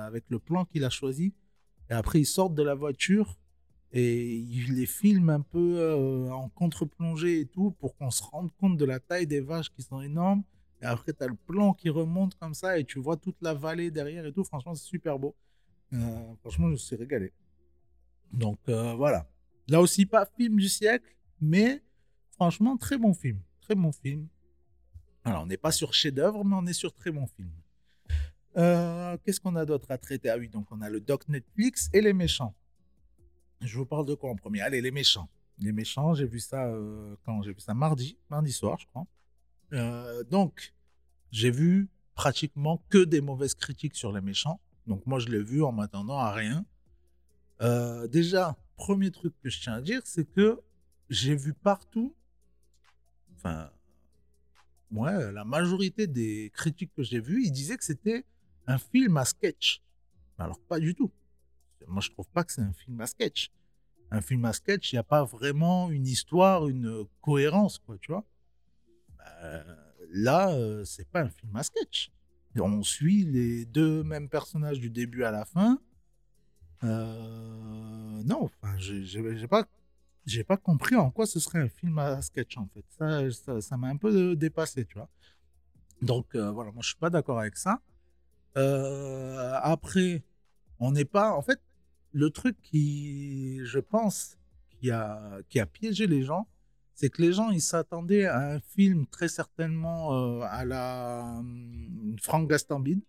[0.07, 1.33] avec le plan qu'il a choisi.
[1.89, 3.27] Et après, ils sortent de la voiture
[3.93, 8.51] et il les filme un peu euh, en contre-plongée et tout pour qu'on se rende
[8.53, 10.43] compte de la taille des vaches qui sont énormes.
[10.81, 13.53] Et après, tu as le plan qui remonte comme ça et tu vois toute la
[13.53, 14.43] vallée derrière et tout.
[14.43, 15.35] Franchement, c'est super beau.
[15.93, 17.33] Euh, franchement, je me suis régalé.
[18.31, 19.29] Donc euh, voilà.
[19.67, 21.83] Là aussi, pas film du siècle, mais
[22.31, 23.39] franchement, très bon film.
[23.61, 24.27] Très bon film.
[25.23, 27.51] Alors, on n'est pas sur chef-d'œuvre, mais on est sur très bon film.
[29.23, 30.29] Qu'est-ce qu'on a d'autre à traiter?
[30.29, 32.55] Ah oui, donc on a le doc Netflix et les méchants.
[33.62, 34.62] Je vous parle de quoi en premier?
[34.62, 35.30] Allez, les méchants.
[35.59, 39.05] Les méchants, j'ai vu ça euh, quand j'ai vu ça mardi, mardi soir, je crois.
[39.74, 40.74] Euh, donc,
[41.32, 44.59] j'ai vu pratiquement que des mauvaises critiques sur les méchants.
[44.88, 46.66] Donc moi, je l'ai vu en m'attendant à rien.
[47.62, 50.59] Euh, déjà, premier truc que je tiens à dire, c'est que
[51.09, 52.16] j'ai vu partout,
[53.36, 53.70] enfin,
[54.91, 58.26] ouais, la majorité des critiques que j'ai vues, ils disaient que c'était
[58.66, 59.84] un film à sketch.
[60.39, 61.12] Alors, pas du tout.
[61.91, 63.51] Moi, je trouve pas que c'est un film à sketch.
[64.09, 68.11] Un film à sketch, il n'y a pas vraiment une histoire, une cohérence, quoi, tu
[68.11, 68.25] vois.
[69.17, 69.63] Bah,
[70.11, 72.11] là, euh, c'est pas un film à sketch.
[72.59, 75.79] On suit les deux mêmes personnages du début à la fin.
[76.83, 79.65] Euh, non, enfin, j'ai pas,
[80.25, 82.83] j'ai pas compris en quoi ce serait un film à sketch en fait.
[83.61, 85.09] Ça, m'a un peu dépassé, tu vois.
[86.01, 87.79] Donc euh, voilà, moi je suis pas d'accord avec ça.
[88.57, 90.23] Euh, après,
[90.79, 91.61] on n'est pas, en fait,
[92.14, 94.38] le truc qui, je pense,
[94.70, 96.47] qui a, qui a piégé les gens,
[96.93, 102.16] c'est que les gens, ils s'attendaient à un film très certainement euh, à la hum,
[102.22, 103.01] Frank Gastambide,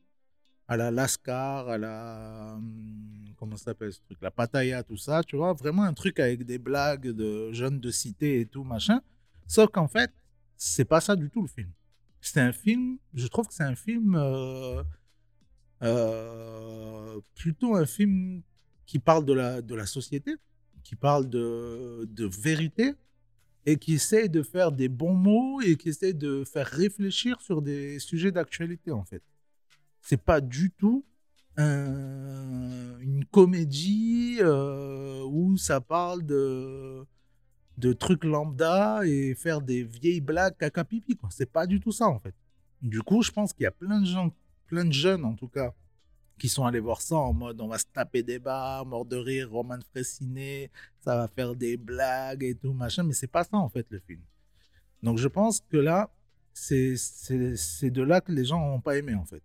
[0.68, 2.54] à la Lascar, à la.
[2.56, 5.52] hum, comment ça s'appelle ce truc La Pattaya, tout ça, tu vois.
[5.52, 9.00] Vraiment un truc avec des blagues de jeunes de cité et tout, machin.
[9.46, 10.12] Sauf qu'en fait,
[10.56, 11.70] c'est pas ça du tout le film.
[12.20, 14.14] C'est un film, je trouve que c'est un film.
[14.14, 14.82] euh,
[15.82, 18.42] euh, plutôt un film
[18.86, 20.36] qui parle de la, de la société,
[20.82, 22.94] qui parle de, de vérité
[23.66, 27.62] et qui essaie de faire des bons mots et qui essaie de faire réfléchir sur
[27.62, 29.22] des sujets d'actualité en fait.
[30.00, 31.04] C'est pas du tout
[31.56, 37.04] un- une comédie euh, où ça parle de,
[37.78, 41.28] de trucs lambda et faire des vieilles blagues caca pipi quoi.
[41.32, 42.34] C'est pas du tout ça en fait.
[42.82, 44.34] Du coup, je pense qu'il y a plein de gens,
[44.66, 45.74] plein de jeunes en tout cas,
[46.42, 49.14] qui sont allés voir ça en mode on va se taper des barres, mort de
[49.14, 53.58] rire, Roman Fressinet, ça va faire des blagues et tout, machin, mais c'est pas ça
[53.58, 54.20] en fait le film.
[55.04, 56.10] Donc je pense que là,
[56.52, 56.96] c'est
[57.30, 59.40] de là que les gens n'ont pas aimé en fait.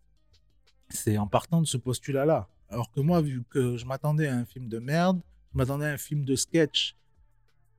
[0.90, 2.50] C'est en partant de ce postulat-là.
[2.68, 5.22] Alors que moi, vu que je m'attendais à un film de merde,
[5.54, 6.96] je m'attendais à un film de sketch.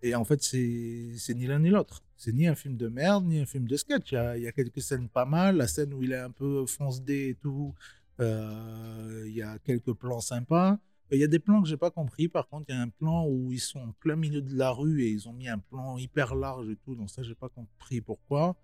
[0.01, 2.05] Et en fait, c'est ni l'un ni l'autre.
[2.17, 4.13] C'est ni un film de merde, ni un film de sketch.
[4.13, 5.57] Il y a, il y a quelques scènes pas mal.
[5.57, 7.75] La scène où il est un peu fonce-dé et tout,
[8.21, 10.79] il y a quelques plans sympas.
[11.11, 12.29] Il y a des plans que j'ai pas compris.
[12.29, 14.71] Par contre, il y a un plan où ils sont en plein milieu de la
[14.71, 16.95] rue et ils ont mis un plan hyper large et tout.
[16.95, 18.57] Donc ça, j'ai pas compris pourquoi.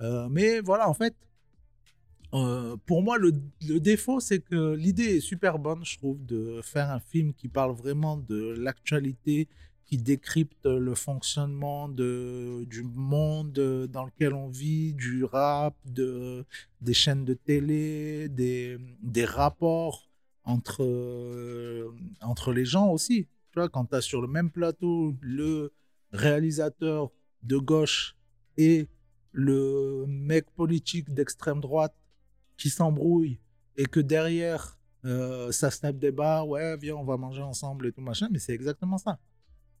[0.00, 1.14] Euh, mais voilà, en fait,
[2.34, 3.32] euh, pour moi, le,
[3.66, 7.48] le défaut, c'est que l'idée est super bonne, je trouve, de faire un film qui
[7.48, 9.48] parle vraiment de l'actualité,
[9.88, 16.44] qui décrypte le fonctionnement de, du monde dans lequel on vit, du rap, de,
[16.82, 20.10] des chaînes de télé, des, des rapports
[20.44, 23.28] entre, euh, entre les gens aussi.
[23.50, 25.72] Tu vois, quand tu as sur le même plateau le
[26.12, 27.10] réalisateur
[27.42, 28.14] de gauche
[28.58, 28.88] et
[29.32, 31.94] le mec politique d'extrême droite
[32.58, 33.40] qui s'embrouille
[33.78, 37.86] et que derrière euh, ça se tape des bars, ouais, viens, on va manger ensemble
[37.86, 39.18] et tout machin, mais c'est exactement ça.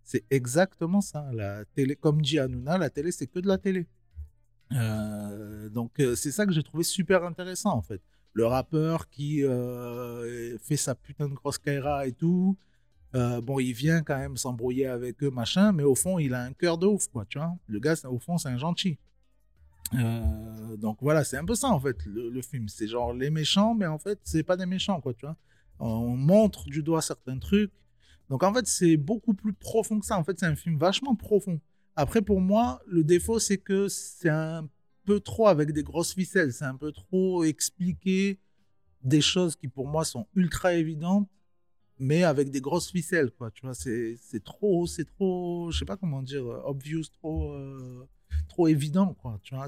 [0.08, 1.28] C'est exactement ça.
[1.34, 3.86] La télé, comme dit Hanouna, la télé, c'est que de la télé.
[4.72, 8.00] Euh, donc, euh, c'est ça que j'ai trouvé super intéressant, en fait.
[8.32, 12.56] Le rappeur qui euh, fait sa putain de grosse kaira et tout.
[13.12, 16.54] bon, il vient quand même s'embrouiller avec eux, machin, mais au fond, il a un
[16.54, 17.54] cœur de ouf, quoi, tu vois.
[17.66, 18.96] Le gars, au fond, c'est un gentil.
[19.92, 22.66] Donc voilà, c'est un peu ça en fait le, le film.
[22.68, 25.36] C'est genre les méchants, mais en fait, c'est pas des méchants quoi, tu vois.
[25.78, 27.72] On montre du doigt certains trucs.
[28.28, 30.18] Donc en fait, c'est beaucoup plus profond que ça.
[30.18, 31.60] En fait, c'est un film vachement profond.
[31.96, 34.68] Après, pour moi, le défaut, c'est que c'est un
[35.04, 36.52] peu trop avec des grosses ficelles.
[36.52, 38.38] C'est un peu trop expliquer
[39.02, 41.28] des choses qui pour moi sont ultra évidentes,
[41.98, 43.50] mais avec des grosses ficelles quoi.
[43.50, 47.52] Tu vois, c'est trop, c'est trop, je sais pas comment dire, euh, obvious, trop.
[47.52, 48.06] euh,
[48.48, 49.38] trop évident, quoi.
[49.42, 49.66] Tu vois,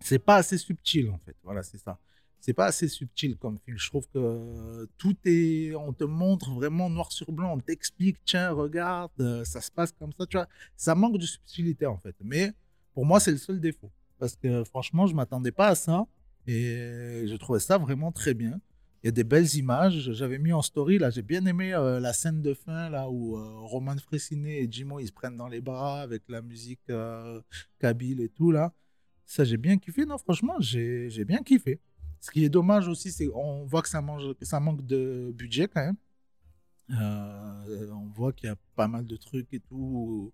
[0.00, 1.36] c'est pas assez subtil en fait.
[1.42, 1.98] Voilà, c'est ça.
[2.44, 3.78] C'est pas assez subtil comme film.
[3.78, 8.50] Je trouve que tout est, on te montre vraiment noir sur blanc, on t'explique, tiens,
[8.50, 10.26] regarde, euh, ça se passe comme ça.
[10.26, 12.14] Tu vois, ça manque de subtilité en fait.
[12.22, 12.52] Mais
[12.92, 16.04] pour moi, c'est le seul défaut parce que franchement, je m'attendais pas à ça
[16.46, 18.60] et je trouvais ça vraiment très bien.
[19.02, 20.12] Il y a des belles images.
[20.12, 23.38] J'avais mis en story, là, j'ai bien aimé euh, la scène de fin, là, où
[23.38, 27.40] euh, Roman Fressinet et Jimo, ils se prennent dans les bras avec la musique euh,
[27.78, 28.74] kabyle et tout, là.
[29.24, 30.04] Ça, j'ai bien kiffé.
[30.04, 31.80] Non, franchement, j'ai bien kiffé.
[32.24, 35.96] Ce qui est dommage aussi, c'est qu'on voit que ça, manque de budget quand même.
[36.88, 40.32] Euh, on voit qu'il y a pas mal de trucs et tout.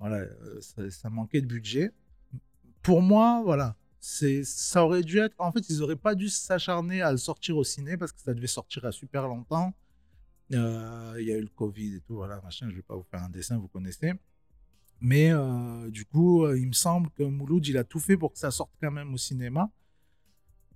[0.00, 0.26] Voilà,
[0.90, 1.92] ça, manquait de budget.
[2.82, 5.36] Pour moi, voilà, ça aurait dû être.
[5.38, 8.34] En fait, ils auraient pas dû s'acharner à le sortir au ciné parce que ça
[8.34, 9.72] devait sortir à super longtemps.
[10.52, 12.68] Euh, Il y a eu le Covid et tout, voilà, machin.
[12.68, 14.12] Je vais pas vous faire un dessin, vous connaissez.
[15.00, 18.40] Mais euh, du coup, il me semble que Mouloud, il a tout fait pour que
[18.40, 19.70] ça sorte quand même au cinéma.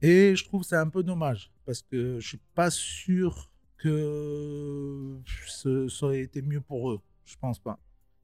[0.03, 6.07] Et je trouve c'est un peu dommage parce que je suis pas sûr que ça
[6.07, 7.01] aurait été mieux pour eux.
[7.25, 7.79] Je pense pas.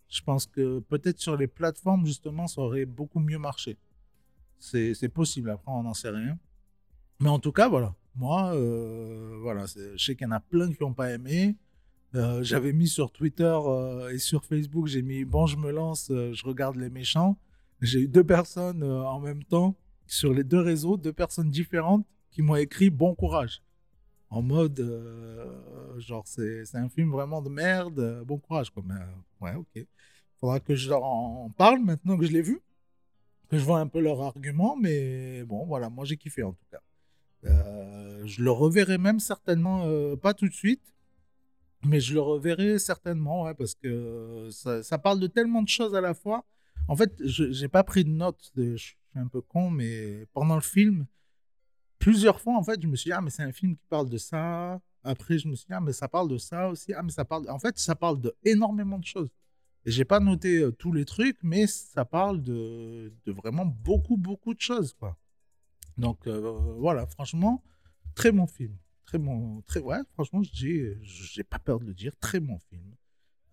[0.09, 3.79] Je pense que peut-être sur les plateformes, justement, ça aurait beaucoup mieux marché.
[4.59, 6.39] C'est possible, après, on n'en sait rien.
[7.21, 7.95] Mais en tout cas, voilà.
[8.15, 11.57] Moi, euh, voilà, je sais qu'il y en a plein qui n'ont pas aimé.
[12.15, 16.09] Euh, J'avais mis sur Twitter euh, et sur Facebook, j'ai mis bon, je me lance,
[16.11, 17.39] je regarde les méchants.
[17.81, 19.77] J'ai eu deux personnes en même temps
[20.13, 23.63] sur les deux réseaux, deux personnes différentes qui m'ont écrit bon courage.
[24.29, 28.71] En mode, euh, genre, c'est un film vraiment de merde, euh, bon courage.
[28.71, 28.83] Quoi.
[28.87, 29.07] Mais, euh,
[29.41, 29.87] ouais, ok.
[30.39, 32.61] Faudra que je leur en parle maintenant que je l'ai vu,
[33.49, 36.67] que je vois un peu leur argument, mais bon, voilà, moi j'ai kiffé en tout
[36.71, 36.81] cas.
[38.25, 39.87] Je le reverrai même certainement,
[40.17, 40.95] pas tout de suite,
[41.85, 46.01] mais je le reverrai certainement, ouais, parce que ça parle de tellement de choses à
[46.01, 46.45] la fois.
[46.89, 50.27] En fait, je j'ai pas pris de notes, de- je suis un peu con, mais
[50.33, 51.07] pendant le film,
[51.99, 54.09] plusieurs fois, en fait, je me suis dit, ah, mais c'est un film qui parle
[54.11, 54.81] de ça.
[55.05, 56.93] Après, je me suis dit, ah, mais ça parle de ça aussi.
[56.95, 57.49] Ah, mais ça parle.
[57.51, 59.31] En fait, ça parle de de choses.
[59.85, 64.55] Et j'ai pas noté euh, tous les trucs, mais ça parle de, vraiment beaucoup, beaucoup
[64.55, 65.17] de choses, quoi.
[65.99, 66.41] Donc, euh,
[66.79, 67.63] voilà, franchement,
[68.15, 68.77] très bon film.
[69.07, 69.63] Très bon.
[69.67, 72.95] Très, ouais, franchement, je dis, j'ai pas peur de le dire, très bon film.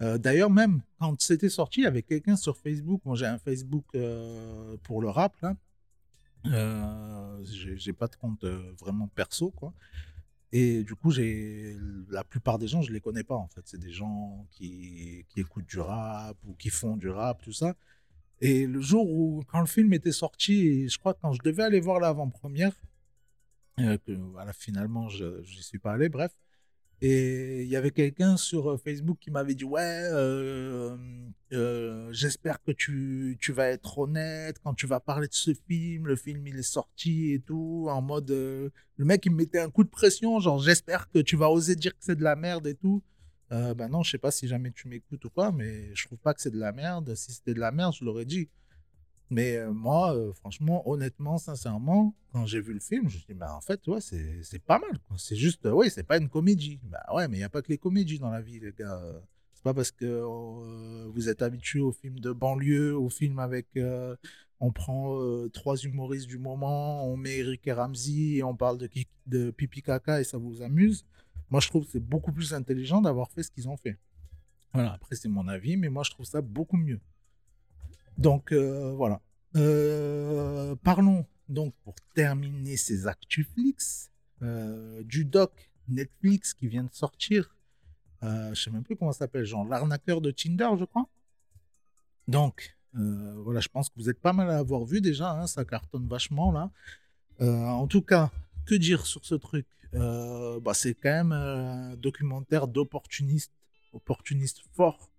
[0.01, 3.01] Euh, D'ailleurs, même quand c'était sorti, avait quelqu'un sur Facebook.
[3.05, 5.55] Moi, j'ai un Facebook euh, pour le rap, là.
[6.45, 9.73] Euh, j'ai pas de compte euh, vraiment perso, quoi.
[10.51, 11.11] Et du coup,
[12.09, 13.61] la plupart des gens, je les connais pas en fait.
[13.65, 17.75] C'est des gens qui, qui écoutent du rap ou qui font du rap, tout ça.
[18.41, 21.63] Et le jour où, quand le film était sorti, je crois que quand je devais
[21.63, 22.73] aller voir l'avant-première,
[23.77, 24.17] que
[24.53, 26.31] finalement, je n'y suis pas allé, bref.
[27.01, 30.09] Et il y avait quelqu'un sur Facebook qui m'avait dit Ouais,
[32.11, 36.07] j'espère que tu, tu vas être honnête quand tu vas parler de ce film.
[36.07, 37.87] Le film, il est sorti et tout.
[37.89, 38.29] En mode.
[38.29, 41.75] le mec, il me mettait un coup de pression, genre J'espère que tu vas oser
[41.75, 43.01] dire que c'est de la merde et tout.
[43.49, 46.33] Ben non, je sais pas si jamais tu m'écoutes ou quoi, mais je trouve pas
[46.33, 47.15] que c'est de la merde.
[47.15, 48.49] Si c'était de la merde, je l'aurais dit.
[49.29, 53.33] Mais euh, moi, euh, franchement, honnêtement, sincèrement, quand j'ai vu le film, je me suis
[53.33, 54.99] dit, bah, en fait, c'est pas mal.
[55.17, 56.79] C'est juste, ouais, c'est pas une comédie.
[56.83, 59.01] Bah ouais, mais il n'y a pas que les comédies dans la vie, les gars.
[59.53, 63.67] C'est pas parce que euh, vous êtes habitué aux films de banlieue, aux films avec.
[64.59, 65.19] on prend
[65.53, 68.89] trois humoristes du moment, on met Eric et Ramsey et on parle de,
[69.27, 71.05] de pipi caca et ça vous amuse.
[71.49, 73.97] Moi, je trouve que c'est beaucoup plus intelligent d'avoir fait ce qu'ils ont fait.
[74.73, 76.99] Voilà, après, c'est mon avis, mais moi, je trouve ça beaucoup mieux.
[78.19, 79.21] Donc euh, voilà.
[79.55, 84.11] Euh, parlons donc pour terminer ces ActuFlix
[84.41, 87.55] euh, du doc Netflix qui vient de sortir.
[88.21, 91.07] Je sais même plus comment ça s'appelle, genre l'arnaqueur de Tinder, je crois.
[92.27, 95.63] Donc voilà, je pense que vous êtes pas mal à avoir vu déjà, hein, ça
[95.63, 96.69] cartonne vachement là.
[97.39, 98.29] En tout cas,
[98.65, 99.65] que dire sur ce truc?
[99.93, 103.53] Bah, C'est quand même un documentaire d'opportuniste,
[103.93, 105.09] opportuniste fort,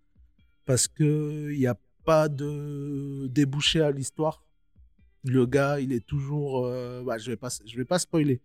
[0.66, 4.42] parce que il n'y a pas de débouché à l'histoire.
[5.24, 6.66] Le gars, il est toujours.
[6.66, 8.40] euh, bah, je vais pas, je vais pas spoiler.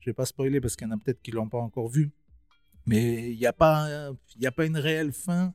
[0.00, 2.10] Je vais pas spoiler parce qu'il y en a peut-être qui l'ont pas encore vu.
[2.86, 5.54] Mais il n'y a pas, il a pas une réelle fin.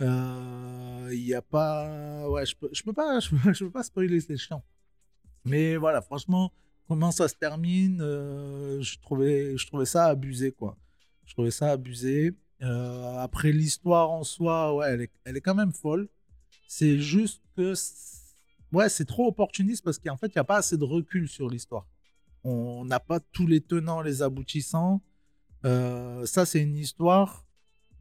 [0.00, 2.28] Euh, Il n'y a pas.
[2.28, 4.62] Ouais, je peux, je peux pas, je peux, pas spoiler, c'est chiant.
[5.44, 6.52] Mais voilà, franchement,
[6.88, 10.76] comment ça se termine, euh, je trouvais, je trouvais ça abusé, quoi.
[11.26, 12.32] Je trouvais ça abusé.
[12.62, 16.08] Euh, après l'histoire en soi, ouais, elle est, elle est quand même folle.
[16.76, 20.82] C'est juste que, c'est- trop opportuniste parce qu'en fait, il n'y a pas assez de
[20.82, 21.86] recul sur l'histoire.
[22.42, 25.00] On n'a pas tous les tenants, les aboutissants.
[25.64, 27.46] Euh, ça, c'est une histoire.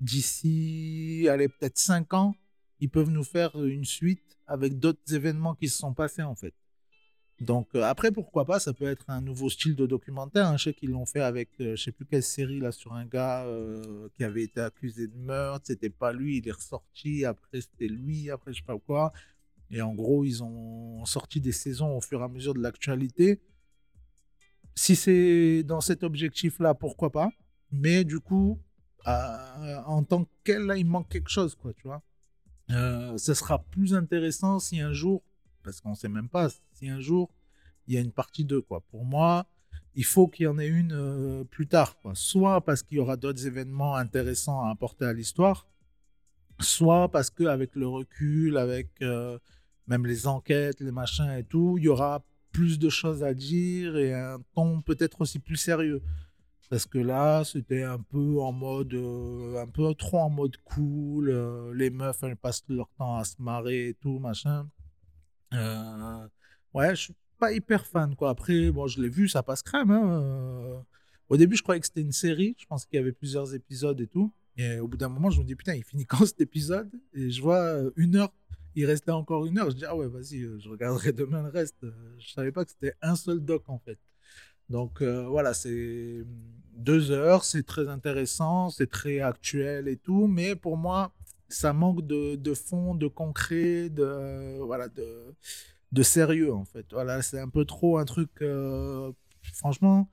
[0.02, 2.34] D'ici, allez, peut-être 5 ans,
[2.80, 6.56] ils peuvent nous faire une suite avec d'autres événements qui se sont passés, en fait.
[7.44, 10.48] Donc, euh, après, pourquoi pas, ça peut être un nouveau style de documentaire.
[10.48, 10.58] hein.
[10.58, 13.06] Je sais qu'ils l'ont fait avec, euh, je sais plus quelle série, là, sur un
[13.06, 15.66] gars euh, qui avait été accusé de meurtre.
[15.68, 17.26] C'était pas lui, il est ressorti.
[17.26, 18.30] Après, c'était lui.
[18.30, 19.12] Après, je sais pas quoi.
[19.70, 23.42] Et en gros, ils ont sorti des saisons au fur et à mesure de l'actualité.
[24.76, 27.30] Si c'est dans cet objectif-là, pourquoi pas.
[27.72, 28.60] Mais du coup,
[29.06, 32.02] en tant que tel, là, il manque quelque chose, quoi, tu vois.
[33.18, 35.24] Ce sera plus intéressant si un jour,
[35.64, 36.50] parce qu'on sait même pas,
[36.90, 37.30] un jour,
[37.88, 38.82] il y a une partie 2, quoi.
[38.82, 39.48] Pour moi,
[39.96, 41.96] il faut qu'il y en ait une euh, plus tard.
[42.14, 45.68] Soit parce qu'il y aura d'autres événements intéressants à apporter à l'histoire,
[46.60, 49.38] soit parce qu'avec le recul, avec euh,
[49.88, 53.98] même les enquêtes, les machins et tout, il y aura plus de choses à dire
[53.98, 56.02] et un ton peut-être aussi plus sérieux.
[56.70, 61.30] Parce que là, c'était un peu en mode, euh, un peu trop en mode cool.
[61.76, 64.68] les meufs, elles passent leur temps à se marrer et tout, machin.
[65.54, 66.28] Euh,
[66.74, 68.30] ouais, je suis pas hyper fan, quoi.
[68.30, 69.92] Après, bon, je l'ai vu, ça passe crème.
[69.92, 70.80] hein, euh.
[71.30, 72.56] Au début, je croyais que c'était une série.
[72.60, 74.32] Je pensais qu'il y avait plusieurs épisodes et tout.
[74.58, 76.90] Et au bout d'un moment, je me dis, putain, il finit quand cet épisode?
[77.14, 78.32] Et je vois euh, une heure.
[78.76, 79.70] Il restait encore une heure.
[79.72, 81.86] Je dis, ah ouais, vas-y, euh, je regarderai demain le reste.
[82.20, 83.98] Je savais pas que c'était un seul doc, en fait.
[84.70, 86.24] Donc voilà, c'est
[86.76, 87.44] deux heures.
[87.44, 88.70] C'est très intéressant.
[88.70, 90.28] C'est très actuel et tout.
[90.28, 91.14] Mais pour moi,
[91.50, 95.36] ça manque de, de fond, de concret, de, voilà, de,
[95.94, 96.86] de sérieux, en fait.
[96.92, 98.32] Voilà, c'est un peu trop un truc.
[98.42, 99.12] euh,
[99.54, 100.10] franchement,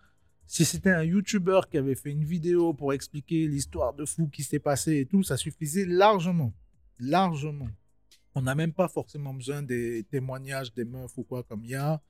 [0.47, 4.43] si c'était un YouTuber qui avait fait une vidéo pour expliquer l'histoire de fou qui
[4.43, 6.53] s'est passé et tout, ça suffisait largement.
[6.99, 7.69] Largement.
[8.35, 11.75] On n'a même pas forcément besoin des témoignages des meufs ou quoi comme il y
[11.75, 12.03] a.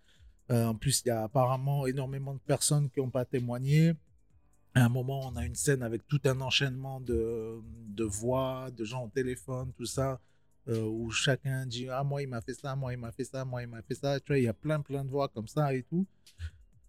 [0.50, 3.94] Euh, en plus, il y a apparemment énormément de personnes qui n'ont pas témoigné.
[4.74, 8.84] À un moment, on a une scène avec tout un enchaînement de, de voix, de
[8.84, 10.20] gens au téléphone, tout ça,
[10.68, 13.44] euh, où chacun dit Ah, moi, il m'a fait ça, moi, il m'a fait ça,
[13.44, 14.20] moi, il m'a fait ça.
[14.20, 16.06] Tu vois, il y a plein, plein de voix comme ça et tout.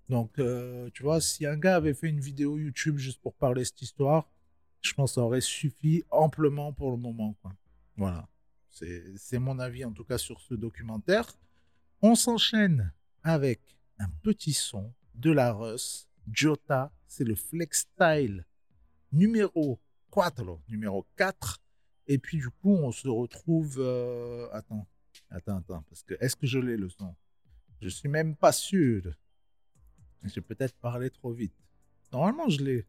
[0.10, 3.64] Donc, euh, tu vois, si un gars avait fait une vidéo YouTube juste pour parler
[3.64, 4.30] cette histoire,
[4.82, 7.36] je pense que ça aurait suffi amplement pour le moment.
[7.42, 7.54] Quoi.
[7.96, 8.28] Voilà.
[8.72, 11.28] C'est mon avis, en tout cas, sur ce documentaire.
[12.02, 12.92] On s'enchaîne
[13.24, 13.62] avec
[14.00, 16.92] un petit son de la Russ, Jota.
[17.08, 18.46] C'est le Flex Style
[19.12, 19.80] numéro
[20.12, 21.62] 4, numéro 4.
[22.14, 23.78] Et puis, du coup, on se retrouve.
[23.80, 24.86] euh, Attends,
[25.30, 25.82] attends, attends.
[25.90, 27.16] Parce que est-ce que je l'ai le son?
[27.80, 29.02] Je suis même pas sûr.
[30.24, 31.56] J'ai peut-être parlé trop vite.
[32.12, 32.86] Normalement, je l'ai.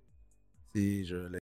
[0.75, 1.39] Si, je l'ai.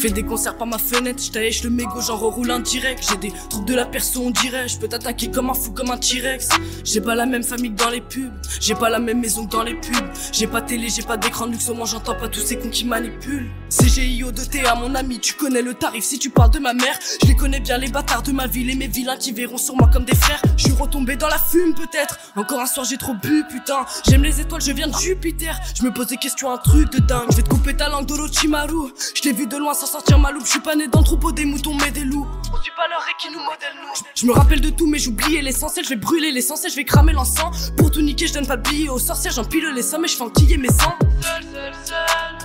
[0.00, 3.04] Fais des concerts par ma fenêtre, je le mégot, j'en reroule un direct.
[3.06, 4.66] J'ai des trucs de la perso, on dirait.
[4.66, 6.48] Je peux t'attaquer comme un fou, comme un T-Rex.
[6.84, 8.32] J'ai pas la même famille que dans les pubs.
[8.60, 10.10] J'ai pas la même maison que dans les pubs.
[10.32, 12.70] J'ai pas télé, j'ai pas d'écran de luxe, au moins j'entends pas tous ces cons
[12.70, 13.50] qui manipulent.
[13.68, 16.02] CGIO de T à mon ami, tu connais le tarif.
[16.02, 18.70] Si tu parles de ma mère, je les connais bien, les bâtards de ma ville
[18.70, 20.40] et mes vilains qui verront sur moi comme des frères.
[20.56, 22.18] Je suis retombé dans la fume peut-être.
[22.36, 23.84] Encore un soir, j'ai trop bu, putain.
[24.08, 25.60] J'aime les étoiles, je viens de Jupiter.
[25.78, 27.26] Je me pose des questions, un truc de dingue.
[27.30, 28.94] Je vais te couper ta langue d'Orochimaru.
[29.14, 30.44] Je t'ai vu de loin sans sortir ma loupe.
[30.44, 32.26] Je suis pas né dans le troupeau des moutons, mais des loups.
[32.52, 33.92] On suit pas leur et qui nous modèle nous.
[34.14, 35.84] Je me rappelle de tout, mais j'oubliais l'essentiel.
[35.84, 37.72] Je vais brûler l'essentiel, je vais cramer l'encens.
[37.76, 39.32] Pour tout niquer, je donne pas de billets aux sorcières.
[39.32, 40.94] J'empile les sommes et je fais enquiller mes sangs.
[41.20, 42.38] Seul, seul, seul.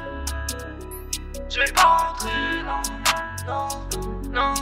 [1.50, 2.30] Je vais pas rentrer,
[2.66, 2.82] non,
[3.48, 3.68] non,
[4.34, 4.54] non.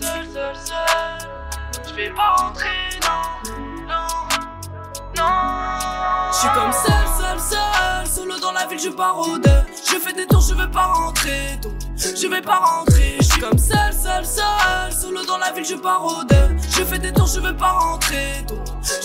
[0.00, 1.18] Seul, seul, seul.
[1.88, 2.68] Je vais pas rentrer,
[3.02, 3.22] non,
[3.86, 4.08] non,
[5.16, 5.32] non.
[6.32, 6.93] Je suis comme seul,
[8.78, 9.36] je pars au.
[9.36, 11.58] Je fais des tours, je vais pas rentrer,
[11.96, 13.16] je vais pas rentrer.
[13.20, 14.92] Je suis comme seul, seul, seul.
[14.92, 16.54] Solo dans la ville, je deux.
[16.76, 18.44] Je fais des tours, je vais pas rentrer,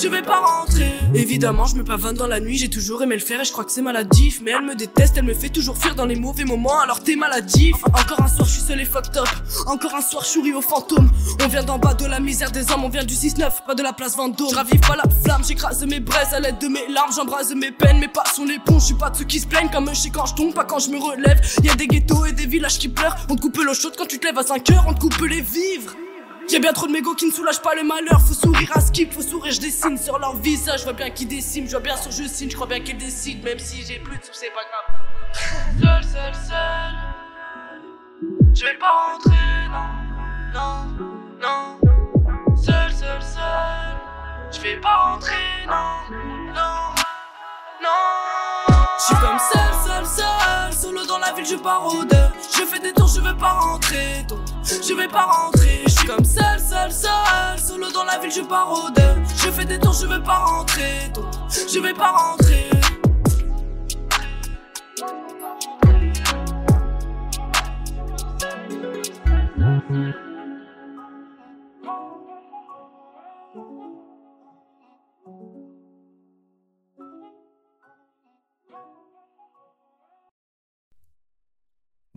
[0.01, 0.91] je vais pas rentrer.
[1.13, 3.63] Évidemment, je me pavane dans la nuit, j'ai toujours aimé le faire et je crois
[3.63, 4.41] que c'est maladif.
[4.43, 7.15] Mais elle me déteste, elle me fait toujours fuir dans les mauvais moments, alors t'es
[7.15, 7.75] maladif.
[7.85, 9.27] Encore un soir, je suis seul et fucked up.
[9.67, 11.11] Encore un soir, je aux fantômes.
[11.43, 13.83] On vient d'en bas de la misère des hommes, on vient du 6-9, pas de
[13.83, 14.49] la place Vendôme.
[14.49, 17.71] Je ravive pas la flamme, j'écrase mes braises à l'aide de mes larmes, j'embrase mes
[17.71, 18.79] peines, mes pas sont les ponts.
[18.79, 20.79] Je suis pas de ceux qui se plaignent comme un quand je tombe, pas quand
[20.79, 21.39] je me relève.
[21.63, 23.15] Y a des ghettos et des villages qui pleurent.
[23.29, 25.19] On te coupe l'eau chaude quand tu te lèves à 5 heures, on te coupe
[25.27, 25.93] les vivres.
[26.49, 28.19] Y'a bien trop de mégots qui ne soulagent pas le malheur.
[28.21, 30.79] Faut sourire à skip, faut sourire, je dessine sur leur visage.
[30.79, 32.97] Je vois bien qu'ils déciment, je vois bien sur je signe, je crois bien qu'ils
[32.97, 33.43] décident.
[33.43, 34.95] Même si j'ai plus de sous, c'est pas grave.
[35.79, 36.95] Seul, seul, seul.
[38.55, 39.35] Je vais pas rentrer,
[39.71, 40.89] non,
[41.39, 42.55] non, non.
[42.55, 43.99] Seul, seul, seul.
[44.51, 45.35] Je vais pas rentrer,
[45.67, 46.15] non,
[46.55, 46.95] non,
[47.83, 48.75] non.
[48.97, 50.73] Je suis comme seul, seul, seul.
[50.73, 52.17] Solo dans la ville, je pars au deux.
[52.59, 55.81] Je fais des tours, je vais pas rentrer, donc je vais pas rentrer.
[55.85, 57.57] Je suis comme seul, seul, seul.
[57.57, 58.89] Solo dans la ville, je pars au.
[59.37, 62.69] Je fais des tours, je vais pas rentrer, donc je vais pas rentrer.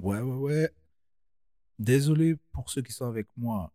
[0.02, 0.70] Ouais, ouais, ouais.
[1.78, 3.72] Désolé pour ceux qui sont avec moi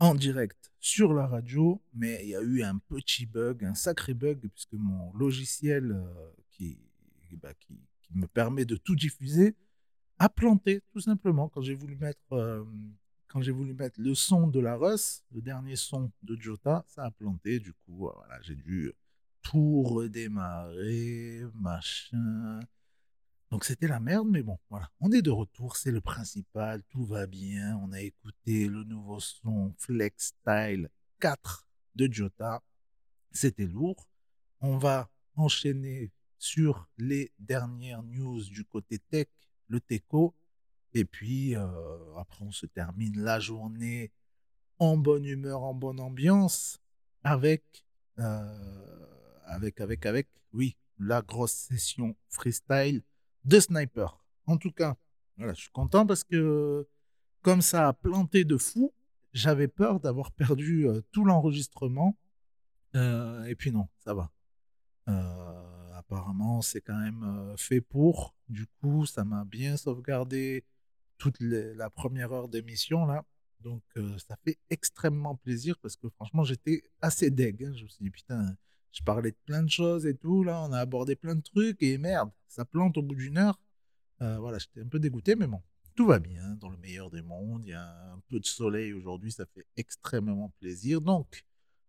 [0.00, 4.14] en direct sur la radio, mais il y a eu un petit bug, un sacré
[4.14, 6.78] bug, puisque mon logiciel euh, qui,
[7.42, 7.78] bah, qui,
[8.14, 9.54] me permet de tout diffuser
[10.18, 12.64] a planté, tout simplement, quand j'ai voulu mettre, euh,
[13.28, 17.04] quand j'ai voulu mettre le son de la Russ, le dernier son de Jota, ça
[17.04, 17.60] a planté.
[17.60, 18.92] Du coup, voilà, j'ai dû
[19.42, 22.60] tout redémarrer, machin.
[23.50, 24.90] Donc c'était la merde, mais bon, voilà.
[25.00, 27.78] On est de retour, c'est le principal, tout va bien.
[27.82, 30.90] On a écouté le nouveau son Flex Style
[31.20, 32.62] 4 de Jota.
[33.30, 34.08] C'était lourd.
[34.60, 39.28] On va enchaîner sur les dernières news du côté tech
[39.68, 40.34] le teco.
[40.94, 44.10] Et puis, euh, après, on se termine la journée
[44.78, 46.80] en bonne humeur, en bonne ambiance,
[47.22, 47.84] avec,
[48.18, 49.06] euh,
[49.44, 53.02] avec, avec, avec, oui, la grosse session freestyle
[53.46, 54.22] de Sniper.
[54.46, 54.96] En tout cas,
[55.36, 56.86] voilà, je suis content parce que
[57.42, 58.92] comme ça a planté de fou,
[59.32, 62.18] j'avais peur d'avoir perdu euh, tout l'enregistrement.
[62.94, 64.30] Euh, et puis non, ça va.
[65.08, 68.34] Euh, apparemment, c'est quand même fait pour.
[68.48, 70.64] Du coup, ça m'a bien sauvegardé
[71.18, 73.24] toute la première heure d'émission là.
[73.60, 73.82] Donc,
[74.18, 77.64] ça fait extrêmement plaisir parce que franchement, j'étais assez deg.
[77.64, 77.72] hein.
[77.74, 78.56] Je me suis dit, putain,
[78.96, 80.42] je parlais de plein de choses et tout.
[80.42, 83.60] Là, on a abordé plein de trucs et merde, ça plante au bout d'une heure.
[84.22, 85.60] Euh, voilà, j'étais un peu dégoûté, mais bon,
[85.94, 86.54] tout va bien.
[86.54, 89.66] Dans le meilleur des mondes, il y a un peu de soleil aujourd'hui, ça fait
[89.76, 91.02] extrêmement plaisir.
[91.02, 91.44] Donc,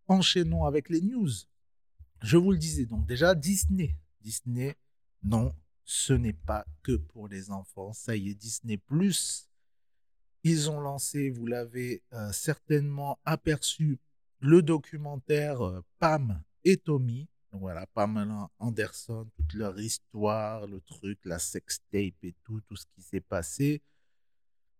[0.08, 1.30] enchaînons avec les news.
[2.22, 3.96] Je vous le disais, donc déjà, Disney.
[4.20, 4.76] Disney,
[5.24, 5.56] non,
[5.86, 7.94] ce n'est pas que pour les enfants.
[7.94, 9.50] Ça y est, Disney Plus.
[10.44, 13.98] Ils ont lancé, vous l'avez euh, certainement aperçu,
[14.40, 17.30] le documentaire euh, Pam et Tommy.
[17.52, 22.86] Donc voilà, Pamela Anderson, toute leur histoire, le truc, la sextape et tout, tout ce
[22.94, 23.82] qui s'est passé.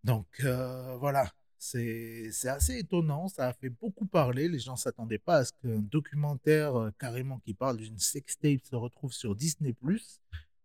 [0.04, 4.48] Donc euh, voilà, c'est assez étonnant, ça a fait beaucoup parler.
[4.48, 8.60] Les gens ne s'attendaient pas à ce qu'un documentaire euh, carrément qui parle d'une sextape
[8.64, 9.74] se retrouve sur Disney+.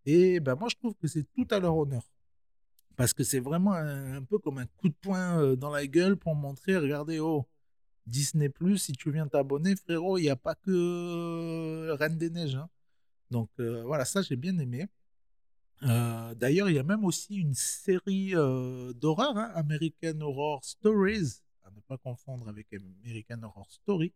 [0.06, 2.04] Et ben moi, je trouve que c'est tout à leur honneur.
[2.98, 5.88] Parce que c'est vraiment un, un peu comme un coup de poing euh, dans la
[5.88, 7.48] gueule pour montrer, regardez, oh,
[8.08, 12.56] Disney+, si tu viens t'abonner, frérot, il n'y a pas que euh, Reine des Neiges.
[12.56, 12.70] hein.
[13.32, 14.88] Donc euh, voilà, ça j'ai bien aimé.
[15.84, 18.32] Euh, D'ailleurs, il y a même aussi une série
[18.96, 24.14] d'horreur, hein, American Horror Stories, à ne pas confondre avec American Horror Story.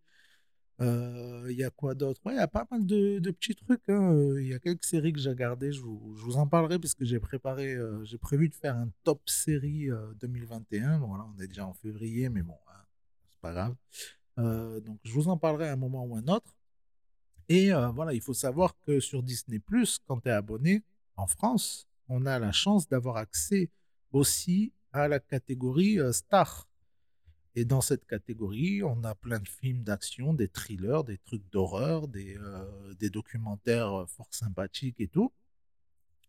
[0.80, 2.22] Il y a quoi d'autre?
[2.28, 3.90] Il y a pas mal de, de petits trucs.
[3.90, 4.14] hein.
[4.40, 5.72] Il y a quelques séries que j'ai regardées.
[5.74, 9.90] Je vous, en parlerai parce que j'ai préparé, j'ai prévu de faire un top série
[9.90, 11.00] euh, 2021.
[11.00, 12.56] Bon, on est déjà en février, mais bon,
[13.42, 13.76] pas grave.
[14.40, 16.58] Euh, donc, je vous en parlerai à un moment ou un autre.
[17.50, 19.62] Et euh, voilà, il faut savoir que sur Disney,
[20.06, 20.84] quand tu es abonné
[21.16, 23.70] en France, on a la chance d'avoir accès
[24.12, 26.68] aussi à la catégorie euh, Star.
[27.56, 32.08] Et dans cette catégorie, on a plein de films d'action, des thrillers, des trucs d'horreur,
[32.08, 35.32] des, euh, des documentaires fort sympathiques et tout.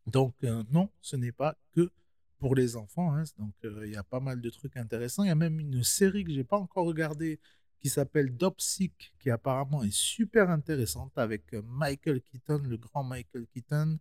[0.06, 0.34] Donc,
[0.70, 1.90] non, ce n'est pas que
[2.38, 3.14] pour les enfants.
[3.14, 3.24] hein.
[3.38, 5.24] Donc, euh, il y a pas mal de trucs intéressants.
[5.24, 7.40] Il y a même une série que j'ai pas encore regardée
[7.80, 13.46] qui s'appelle Dopsic, qui apparemment est super intéressante avec euh, Michael Keaton, le grand Michael
[13.52, 13.98] Keaton.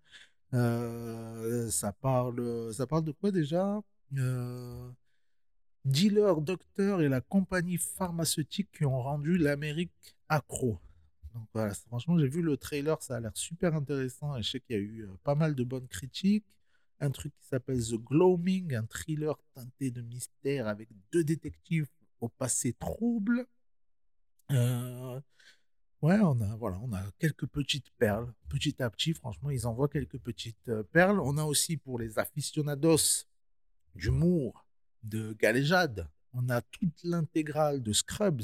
[0.53, 3.81] Euh, ça parle, ça parle de quoi déjà?
[4.17, 4.89] Euh,
[5.85, 9.91] Dealer, docteur et la compagnie pharmaceutique qui ont rendu l'Amérique
[10.27, 10.79] accro.
[11.33, 14.59] Donc voilà, franchement, j'ai vu le trailer, ça a l'air super intéressant et je sais
[14.59, 16.45] qu'il y a eu pas mal de bonnes critiques.
[16.99, 21.87] Un truc qui s'appelle The Gloaming, un thriller teinté de mystère avec deux détectives
[22.21, 23.45] au passé trouble.
[24.51, 25.19] Euh,
[26.01, 29.89] ouais, on a, voilà, on a quelques petites perles, petit à petit, franchement, ils envoient
[29.89, 31.19] quelques petites euh, perles.
[31.19, 33.25] On a aussi pour les aficionados
[33.93, 34.65] d'humour,
[35.03, 38.43] de galéjade, on a toute l'intégrale de Scrubs.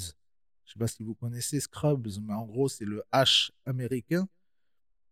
[0.65, 4.27] Je sais pas si vous connaissez Scrubs, mais en gros, c'est le H américain.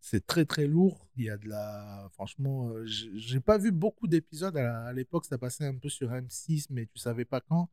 [0.02, 1.07] C'est très très lourd.
[1.15, 2.10] Il y a de la.
[2.14, 4.57] Franchement, euh, j'ai pas vu beaucoup d'épisodes.
[4.57, 7.69] À l'époque, ça passait un peu sur M6, mais tu savais pas quand.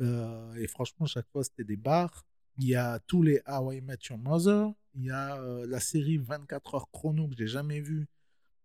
[0.00, 2.24] Euh, et franchement, chaque fois, c'était des bars.
[2.58, 4.72] Il y a tous les How I Met Your Mother.
[4.94, 8.08] Il y a euh, la série 24 heures chrono que j'ai jamais vue,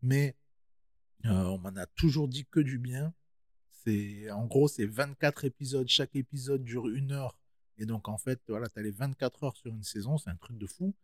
[0.02, 0.38] mais
[1.26, 3.14] on m'en a toujours dit que du bien.
[3.84, 5.88] C'est, en gros, c'est 24 épisodes.
[5.90, 7.38] Chaque épisode dure une heure.
[7.78, 10.18] Et donc, en fait, voilà, tu as les 24 heures sur une saison.
[10.18, 10.96] C'est un truc de fou.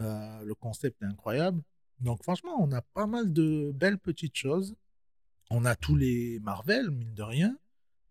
[0.00, 1.62] Euh, le concept est incroyable.
[2.00, 4.74] Donc, franchement, on a pas mal de belles petites choses.
[5.50, 7.58] On a tous les Marvel, mine de rien.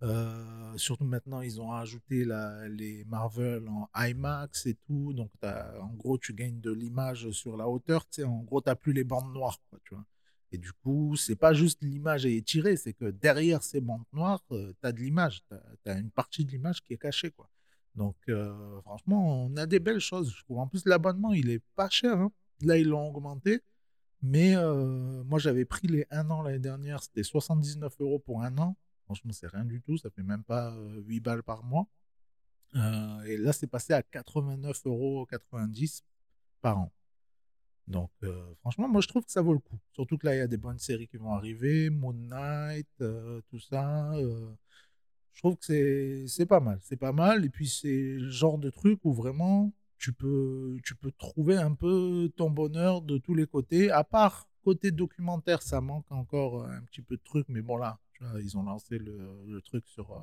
[0.02, 2.26] Euh, surtout maintenant, ils ont ajouté
[2.70, 5.14] les Marvel en IMAX et tout.
[5.14, 8.06] Donc, en gros, tu gagnes de l'image sur la hauteur.
[8.24, 9.60] En gros, tu plus les bandes noires.
[10.52, 14.42] Et du coup, c'est pas juste l'image est étirée, c'est que derrière ces bandes noires,
[14.50, 15.44] tu as de l'image.
[15.84, 17.34] Tu as, une partie de l'image qui est cachée.
[18.00, 20.34] Donc, euh, franchement, on a des belles choses.
[20.34, 20.60] Je trouve.
[20.60, 22.18] En plus, l'abonnement, il est pas cher.
[22.18, 22.32] hein.
[22.62, 23.60] Là, ils l'ont augmenté.
[24.22, 27.04] Mais euh, moi, j'avais pris les 1 an l'année dernière.
[27.04, 28.78] C'était 79 euros pour un an.
[29.04, 29.98] Franchement, c'est rien du tout.
[29.98, 31.88] Ça fait même pas euh, 8 balles par mois.
[32.76, 35.28] Euh, et là, c'est passé à 89,90 euros
[36.62, 36.94] par an.
[37.88, 39.78] Donc, euh, franchement, moi, je trouve que ça vaut le coup.
[39.92, 41.90] Surtout que là, il y a des bonnes séries qui vont arriver.
[41.90, 44.12] Moon Knight, euh, tout ça.
[45.34, 46.80] Je trouve que c'est pas mal.
[46.82, 47.46] C'est pas mal.
[47.46, 51.74] Et puis, c'est le genre de truc où vraiment, tu peux, tu peux trouver un
[51.74, 53.92] peu ton bonheur de tous les côtés.
[53.92, 58.00] À part côté documentaire, ça manque encore un petit peu de trucs, mais bon là,
[58.14, 60.20] tu ils ont lancé le, le truc sur, euh,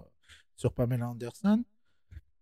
[0.57, 1.65] sur Pamela Anderson.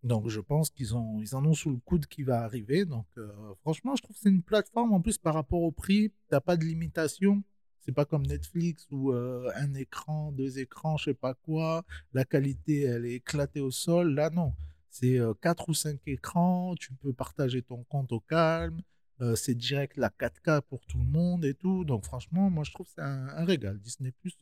[0.02, 2.84] Donc je pense qu'ils ils en ont sous le coude qui va arriver.
[2.84, 3.32] Donc euh,
[3.62, 6.56] franchement, je trouve que c'est une plateforme en plus par rapport au prix, t'as pas
[6.56, 7.42] de limitation.
[7.84, 12.24] C'est pas comme Netflix où euh, un écran, deux écrans, je sais pas quoi, la
[12.24, 14.14] qualité elle est éclatée au sol.
[14.14, 14.54] Là non,
[14.90, 18.80] c'est euh, quatre ou cinq écrans, tu peux partager ton compte au calme,
[19.20, 21.84] euh, c'est direct la 4K pour tout le monde et tout.
[21.84, 23.78] Donc franchement, moi je trouve c'est un, un régal.
[23.80, 24.36] Disney Plus,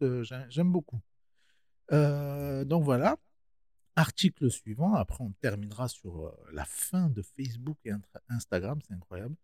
[0.49, 1.01] j'aime beaucoup.
[1.93, 3.17] Euh, donc voilà.
[3.97, 7.93] Article suivant, après on terminera sur euh, la fin de Facebook et
[8.31, 9.37] Instagram, c'est incroyable.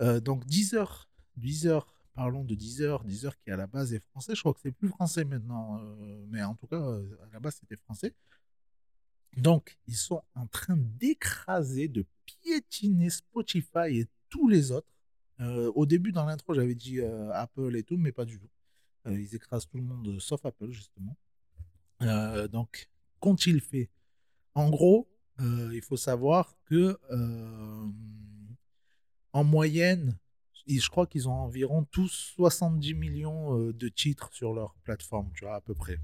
[0.00, 4.40] Euh, donc Deezer, Deezer, parlons de Deezer, Deezer qui à la base est français, je
[4.40, 7.56] crois que c'est plus français maintenant, euh, mais en tout cas euh, à la base
[7.60, 8.14] c'était français.
[9.36, 14.88] Donc ils sont en train d'écraser, de piétiner Spotify et tous les autres.
[15.40, 17.00] Euh, au début dans l'intro j'avais dit
[17.32, 18.50] Apple et tout, mais pas du tout.
[19.06, 21.16] Ils écrasent tout le monde sauf Apple justement.
[22.00, 22.88] Donc
[23.18, 23.90] qu'ont-ils fait?
[24.54, 25.08] En gros,
[25.40, 26.96] il faut savoir que
[29.32, 30.16] en moyenne,
[30.66, 35.44] je crois qu'ils ont environ tous 70 millions euh, de titres sur leur plateforme, tu
[35.44, 35.98] vois, à peu près,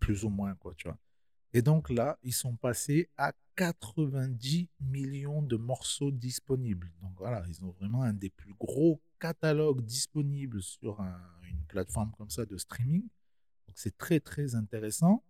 [0.00, 0.98] plus ou moins, quoi, tu vois.
[1.52, 6.90] Et donc là, ils sont passés à 90 millions de morceaux disponibles.
[7.02, 11.20] Donc voilà, ils ont vraiment un des plus gros catalogues disponibles sur un-
[11.50, 13.02] une plateforme comme ça de streaming.
[13.02, 15.22] Donc c'est très très intéressant.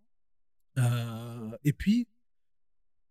[0.79, 2.07] Euh, et puis,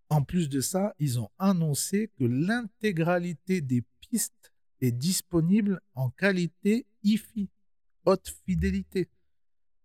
[0.09, 4.50] en plus de ça, ils ont annoncé que l'intégralité des pistes
[4.81, 7.49] est disponible en qualité hi-fi,
[8.05, 9.09] haute fidélité.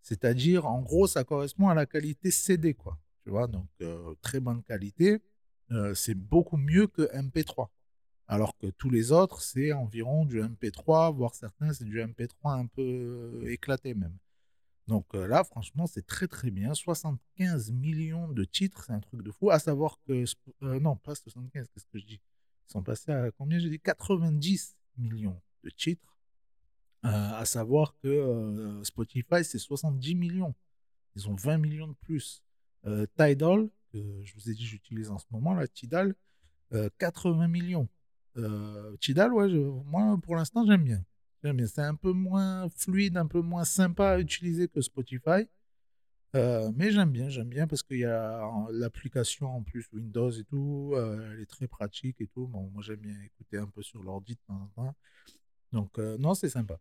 [0.03, 2.99] C'est-à-dire, en gros, ça correspond à la qualité CD, quoi.
[3.25, 5.21] Tu vois, donc euh, très bonne qualité.
[5.73, 7.69] Euh, c'est beaucoup mieux que MP3.
[8.29, 12.67] Alors que tous les autres, c'est environ du MP3, voire certains, c'est du MP3 un
[12.67, 14.17] peu euh, éclaté même.
[14.87, 16.73] Donc là, franchement, c'est très très bien.
[16.73, 19.51] 75 millions de titres, c'est un truc de fou.
[19.51, 20.25] À savoir que.
[20.61, 22.21] Non, pas 75, qu'est-ce que je dis?
[22.69, 23.59] Ils sont passés à combien?
[23.59, 26.17] J'ai dit 90 millions de titres.
[27.05, 30.55] Euh, à savoir que euh, Spotify, c'est 70 millions.
[31.15, 32.43] Ils ont 20 millions de plus.
[32.85, 36.15] Euh, Tidal, que je vous ai dit, j'utilise en ce moment, là, Tidal,
[36.73, 37.89] euh, 80 millions.
[39.01, 39.49] Tidal, ouais,
[39.87, 41.03] moi, pour l'instant, j'aime bien.
[41.43, 41.67] J'aime bien.
[41.67, 45.49] C'est un peu moins fluide, un peu moins sympa à utiliser que Spotify.
[46.37, 50.45] Euh, mais j'aime bien, j'aime bien parce qu'il y a l'application en plus Windows et
[50.45, 52.47] tout, euh, elle est très pratique et tout.
[52.47, 54.97] Bon, moi j'aime bien écouter un peu sur l'ordi de temps en temps.
[55.73, 56.79] Donc euh, non, c'est sympa.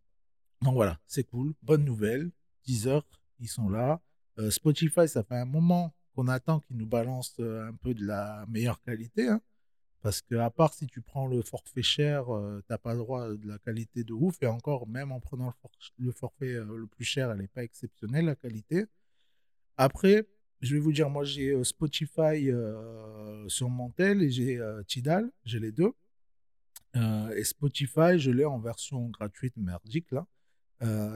[0.61, 2.31] Donc voilà, c'est cool, bonne nouvelle.
[2.65, 3.03] Deezer,
[3.39, 4.01] ils sont là.
[4.49, 8.81] Spotify, ça fait un moment qu'on attend qu'ils nous balancent un peu de la meilleure
[8.83, 9.29] qualité.
[9.29, 9.41] hein.
[10.01, 12.25] parce que à part si tu prends le forfait cher,
[12.67, 14.37] t'as pas le droit de la qualité de ouf.
[14.43, 17.63] Et encore, même en prenant le, for- le forfait le plus cher, elle n'est pas
[17.63, 18.85] exceptionnelle, la qualité.
[19.77, 20.25] Après,
[20.61, 24.83] je vais vous dire, moi j'ai euh, Spotify euh, sur mon tel et j'ai euh,
[24.83, 25.93] Tidal, j'ai les deux.
[27.35, 30.25] Et Spotify, je l'ai en version gratuite merdique là.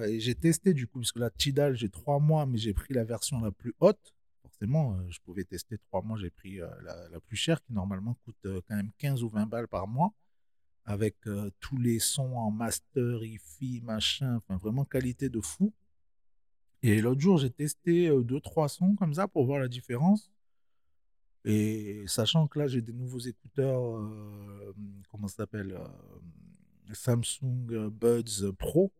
[0.06, 2.94] Et j'ai testé du coup, parce que la Tidal, j'ai trois mois, mais j'ai pris
[2.94, 4.14] la version la plus haute.
[4.42, 8.36] Forcément, je pouvais tester trois mois, j'ai pris la, la plus chère qui normalement coûte
[8.44, 10.12] quand même 15 ou 20 balles par mois.
[10.84, 11.16] Avec
[11.62, 15.72] tous les sons en master, hi-fi, machin, enfin vraiment qualité de fou.
[16.82, 20.32] Et l'autre jour, j'ai testé deux, trois sons comme ça pour voir la différence.
[21.46, 24.74] Et sachant que là, j'ai des nouveaux écouteurs, euh,
[25.10, 25.78] comment ça s'appelle
[26.94, 28.92] Samsung Buds Pro,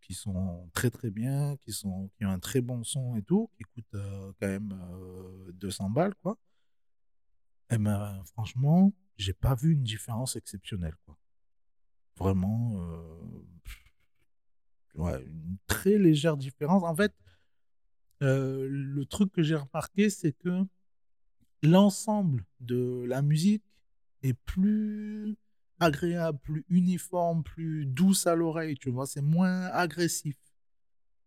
[0.00, 3.50] qui sont très très bien, qui, sont, qui ont un très bon son et tout,
[3.56, 4.00] qui coûtent
[4.40, 6.38] quand même euh, 200 balles, quoi.
[7.70, 11.18] Et ben, franchement, j'ai pas vu une différence exceptionnelle, quoi.
[12.16, 12.80] Vraiment,
[14.98, 16.82] ouais, une très légère différence.
[16.84, 17.12] En fait,
[18.22, 20.64] euh, le truc que j'ai remarqué, c'est que
[21.62, 23.64] l'ensemble de la musique
[24.22, 25.36] est plus
[25.80, 29.06] agréable, plus uniforme, plus douce à l'oreille, tu vois.
[29.06, 30.36] C'est moins agressif,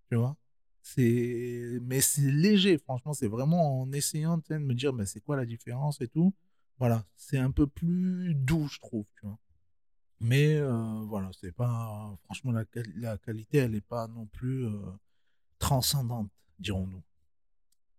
[0.10, 0.36] tu vois.
[0.82, 3.14] C'est, mais c'est léger, franchement.
[3.14, 6.34] C'est vraiment en essayant de me dire, mais c'est quoi la différence et tout.
[6.80, 9.06] Voilà, c'est un peu plus doux, je trouve.
[10.24, 12.16] Mais euh, voilà, c'est pas.
[12.26, 12.64] Franchement, la,
[12.96, 14.80] la qualité, elle n'est pas non plus euh,
[15.58, 16.30] transcendante,
[16.60, 17.02] dirons-nous.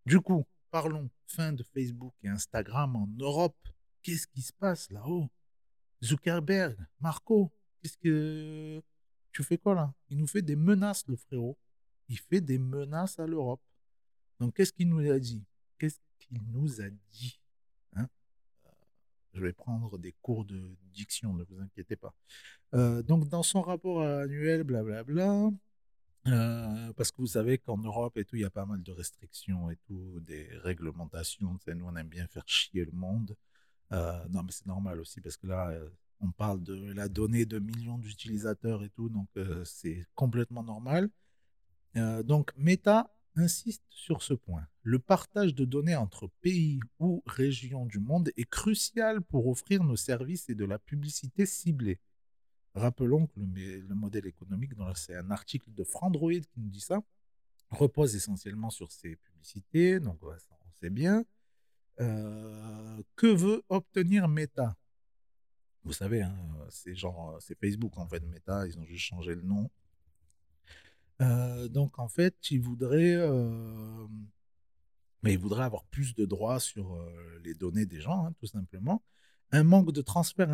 [0.06, 3.56] Du coup, parlons fin de Facebook et Instagram en Europe.
[4.02, 5.28] Qu'est-ce qui se passe là-haut?
[6.02, 7.50] Zuckerberg, Marco,
[7.80, 8.80] qu'est-ce que.
[9.32, 9.92] Tu fais quoi là?
[10.08, 11.58] Il nous fait des menaces, le frérot.
[12.08, 13.62] Il fait des menaces à l'Europe.
[14.38, 15.42] Donc, qu'est-ce qu'il nous a dit?
[15.76, 17.40] Qu'est-ce qu'il nous a dit?
[19.34, 22.14] Je vais prendre des cours de diction, ne vous inquiétez pas.
[22.74, 25.50] Euh, donc, dans son rapport annuel, blablabla,
[26.28, 28.92] Euh, parce que vous savez qu'en Europe et tout, il y a pas mal de
[28.92, 31.58] restrictions et tout, des réglementations.
[31.66, 33.34] Nous, on aime bien faire chier le monde.
[33.90, 35.72] Euh, non, mais c'est normal aussi parce que là,
[36.20, 39.26] on parle de la donnée de millions d'utilisateurs et tout, donc
[39.64, 41.10] c'est complètement normal.
[42.22, 44.66] Donc, Meta insiste sur ce point.
[44.82, 49.96] Le partage de données entre pays ou régions du monde est crucial pour offrir nos
[49.96, 51.98] services et de la publicité ciblée.
[52.74, 57.02] Rappelons que le, modèle économique, c'est un article de Frandroid qui nous dit ça,
[57.70, 61.24] repose essentiellement sur ces publicités, donc on sait bien.
[62.00, 64.74] Euh, que veut obtenir Meta?
[65.84, 66.36] Vous savez, hein,
[66.70, 69.70] c'est genre, c'est Facebook en fait, Meta, ils ont juste changé le nom.
[71.20, 74.06] Euh, donc en fait, ils voudraient, euh,
[75.22, 78.46] mais ils voudraient avoir plus de droits sur euh, les données des gens, hein, tout
[78.46, 79.02] simplement.
[79.50, 80.50] Un manque de transferts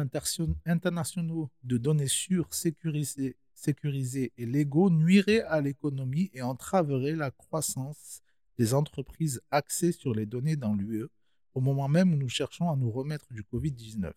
[0.66, 8.20] internationaux de données sûres, sécurisées, sécurisées et légaux nuirait à l'économie et entraverait la croissance
[8.56, 11.06] des entreprises axées sur les données dans l'UE,
[11.54, 14.12] au moment même où nous cherchons à nous remettre du Covid-19.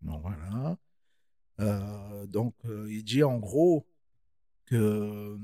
[0.00, 0.78] Donc voilà.
[2.28, 3.86] Donc il dit en gros
[4.68, 5.38] que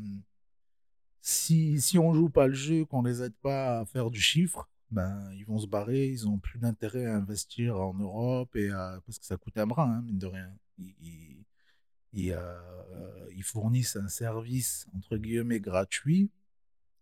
[1.21, 4.69] si, si on joue pas le jeu, qu'on les aide pas à faire du chiffre,
[4.91, 8.69] ben ils vont se barrer, ils ont plus d'intérêt à investir en Europe et
[9.07, 10.53] parce que ça coûte un bras, hein, mine de rien.
[10.79, 16.31] Ils, euh, ils fournissent un service entre guillemets gratuit,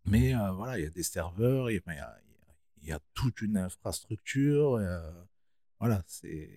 [0.06, 1.82] mais euh, voilà, il y a des serveurs, il
[2.82, 4.80] y a toute une infrastructure.
[4.80, 5.24] et, euh,
[5.80, 6.48] voilà, c'est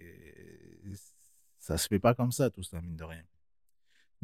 [1.60, 3.24] ça se fait pas comme ça tout ça, mine de rien.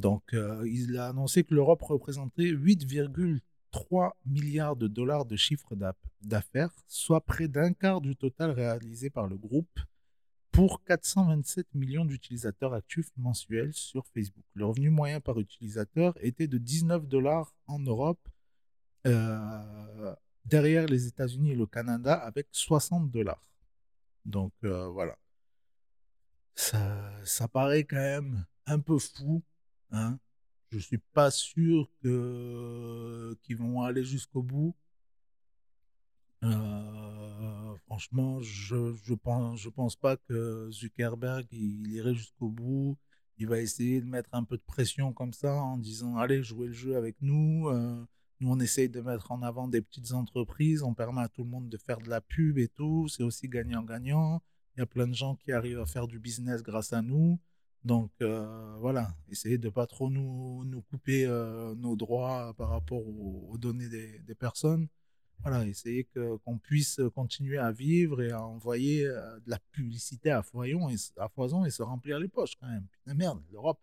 [0.01, 5.75] Donc, euh, il a annoncé que l'Europe représentait 8,3 milliards de dollars de chiffre
[6.23, 9.79] d'affaires, soit près d'un quart du total réalisé par le groupe
[10.51, 14.43] pour 427 millions d'utilisateurs actifs mensuels sur Facebook.
[14.55, 18.27] Le revenu moyen par utilisateur était de 19 dollars en Europe,
[19.05, 20.15] euh,
[20.45, 23.51] derrière les États-Unis et le Canada avec 60 dollars.
[24.25, 25.15] Donc euh, voilà.
[26.55, 29.43] Ça paraît quand même un peu fou.
[29.91, 30.19] Hein.
[30.71, 34.75] Je suis pas sûr qu'ils vont aller jusqu'au bout.
[36.43, 42.97] Euh, franchement, je, je pense, je pense pas que Zuckerberg il irait jusqu'au bout.
[43.37, 46.67] Il va essayer de mettre un peu de pression comme ça en disant allez jouez
[46.67, 47.67] le jeu avec nous.
[47.69, 48.05] Euh,
[48.39, 50.83] nous on essaye de mettre en avant des petites entreprises.
[50.83, 53.07] On permet à tout le monde de faire de la pub et tout.
[53.07, 54.41] C'est aussi gagnant-gagnant.
[54.75, 57.39] Il y a plein de gens qui arrivent à faire du business grâce à nous.
[57.83, 63.01] Donc euh, voilà, essayez de pas trop nous, nous couper euh, nos droits par rapport
[63.07, 64.87] aux, données des, personnes.
[65.39, 70.29] Voilà, essayez que, qu'on puisse continuer à vivre et à envoyer euh, de la publicité
[70.29, 72.85] à, foison et, à foison et se remplir les poches quand même.
[72.91, 73.79] Putain, merde, l'Europe,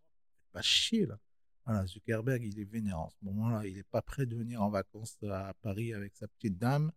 [0.53, 1.19] pas chier là.
[1.65, 3.67] Voilà, Zuckerberg, il est vénère en ce moment-là.
[3.67, 6.93] Il n'est pas prêt de venir en vacances à Paris avec sa petite dame.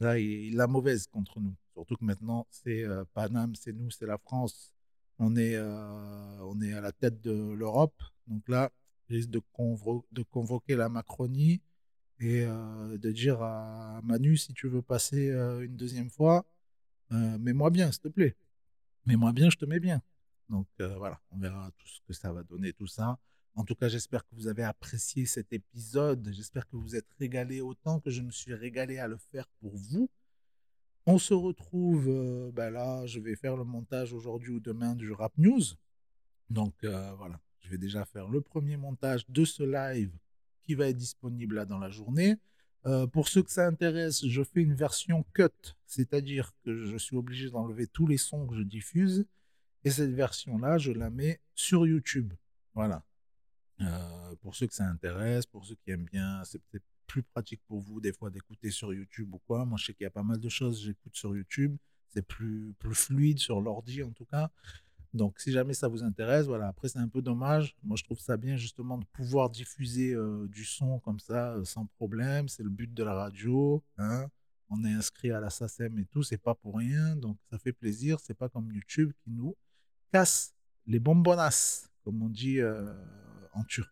[0.00, 1.54] Là, il, il a mauvaise contre nous.
[1.72, 2.84] Surtout que maintenant, c'est
[3.14, 4.75] Paname, c'est nous, c'est la France.
[5.18, 8.02] On est, euh, on est à la tête de l'Europe.
[8.26, 8.70] Donc là,
[9.08, 11.62] il risque de, convo- de convoquer la Macronie
[12.18, 16.44] et euh, de dire à Manu, si tu veux passer euh, une deuxième fois,
[17.10, 18.34] mets-moi bien, s'il te plaît.
[19.06, 20.02] Mets-moi bien, je te mets bien.
[20.48, 23.18] Donc voilà, on verra tout ce que ça va donner, tout ça.
[23.54, 26.28] En tout cas, j'espère que vous avez apprécié cet épisode.
[26.32, 29.74] J'espère que vous êtes régalé autant que je me suis régalé à le faire pour
[29.76, 30.10] vous.
[31.08, 35.12] On se retrouve, euh, ben là, je vais faire le montage aujourd'hui ou demain du
[35.12, 35.62] Rap News.
[36.50, 40.10] Donc euh, voilà, je vais déjà faire le premier montage de ce live
[40.64, 42.34] qui va être disponible là dans la journée.
[42.86, 47.16] Euh, pour ceux que ça intéresse, je fais une version cut, c'est-à-dire que je suis
[47.16, 49.26] obligé d'enlever tous les sons que je diffuse.
[49.84, 52.32] Et cette version-là, je la mets sur YouTube.
[52.74, 53.04] Voilà.
[54.40, 57.80] Pour ceux que ça intéresse, pour ceux qui aiment bien, c'est peut-être plus pratique pour
[57.80, 59.64] vous des fois d'écouter sur YouTube ou quoi.
[59.64, 61.76] Moi, je sais qu'il y a pas mal de choses, j'écoute sur YouTube.
[62.08, 64.50] C'est plus, plus fluide sur l'ordi en tout cas.
[65.16, 66.68] Donc, si jamais ça vous intéresse, voilà.
[66.68, 67.74] Après, c'est un peu dommage.
[67.82, 71.64] Moi, je trouve ça bien justement de pouvoir diffuser euh, du son comme ça euh,
[71.64, 72.48] sans problème.
[72.48, 73.82] C'est le but de la radio.
[73.96, 74.26] Hein.
[74.68, 76.22] On est inscrit à la SACEM et tout.
[76.22, 77.16] C'est pas pour rien.
[77.16, 78.18] Donc, ça fait plaisir.
[78.20, 79.56] C'est pas comme YouTube qui nous
[80.12, 80.54] casse
[80.86, 82.92] les bonbonnas, comme on dit euh,
[83.54, 83.90] en turc.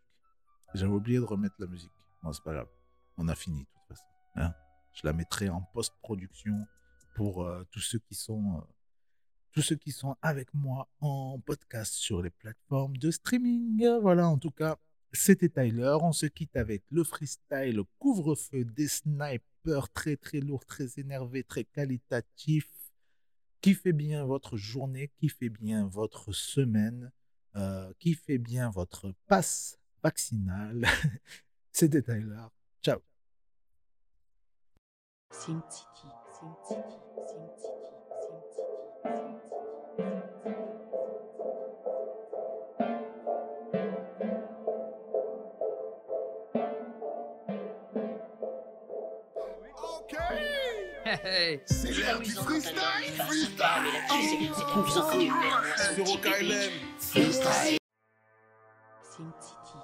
[0.74, 1.90] J'avais oublié de remettre la musique.
[2.22, 2.68] Bon, c'est pas grave.
[3.16, 4.04] On a fini de toute façon.
[4.36, 4.54] hein.
[4.92, 6.66] Je la mettrai en post-production
[7.14, 8.60] pour euh, tous ceux qui sont euh,
[9.52, 13.86] tous ceux qui sont avec moi en podcast sur les plateformes de streaming.
[14.02, 14.76] Voilà, en tout cas,
[15.12, 15.96] c'était Tyler.
[16.00, 21.64] On se quitte avec le freestyle couvre-feu des snipers très très lourd, très énervé, très
[21.64, 22.68] qualitatif.
[23.60, 27.10] Qui fait bien votre journée, qui fait bien votre semaine,
[27.56, 30.84] euh, qui fait bien votre passe vaccinal.
[31.72, 32.44] C'était Tyler.
[32.84, 33.00] Ciao.
[35.30, 35.52] C'est
[51.92, 52.74] du freestyle,
[53.16, 53.88] freestyle.
[54.54, 55.64] C'est confusant comme une merde.
[55.94, 56.72] Sur OKLM.
[56.98, 57.78] Sim City,
[59.02, 59.78] Sim City, Sim City,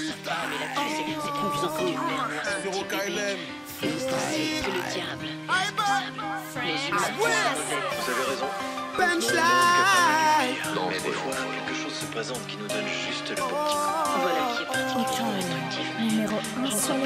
[0.00, 1.18] freestyle.
[1.22, 2.32] C'est confusant comme une merde.
[2.62, 3.40] Sur OKLM.
[3.80, 5.28] C'est le diable.
[6.64, 7.14] Les humains.
[7.18, 8.50] Vous avez raison.
[8.96, 9.40] Punchline.
[10.88, 13.48] Mais des fois, quelque chose se présente qui nous donne juste le petit coup.
[14.20, 15.86] Voilà qui est particulièrement attractif.
[16.00, 17.00] Numéro 1 sur le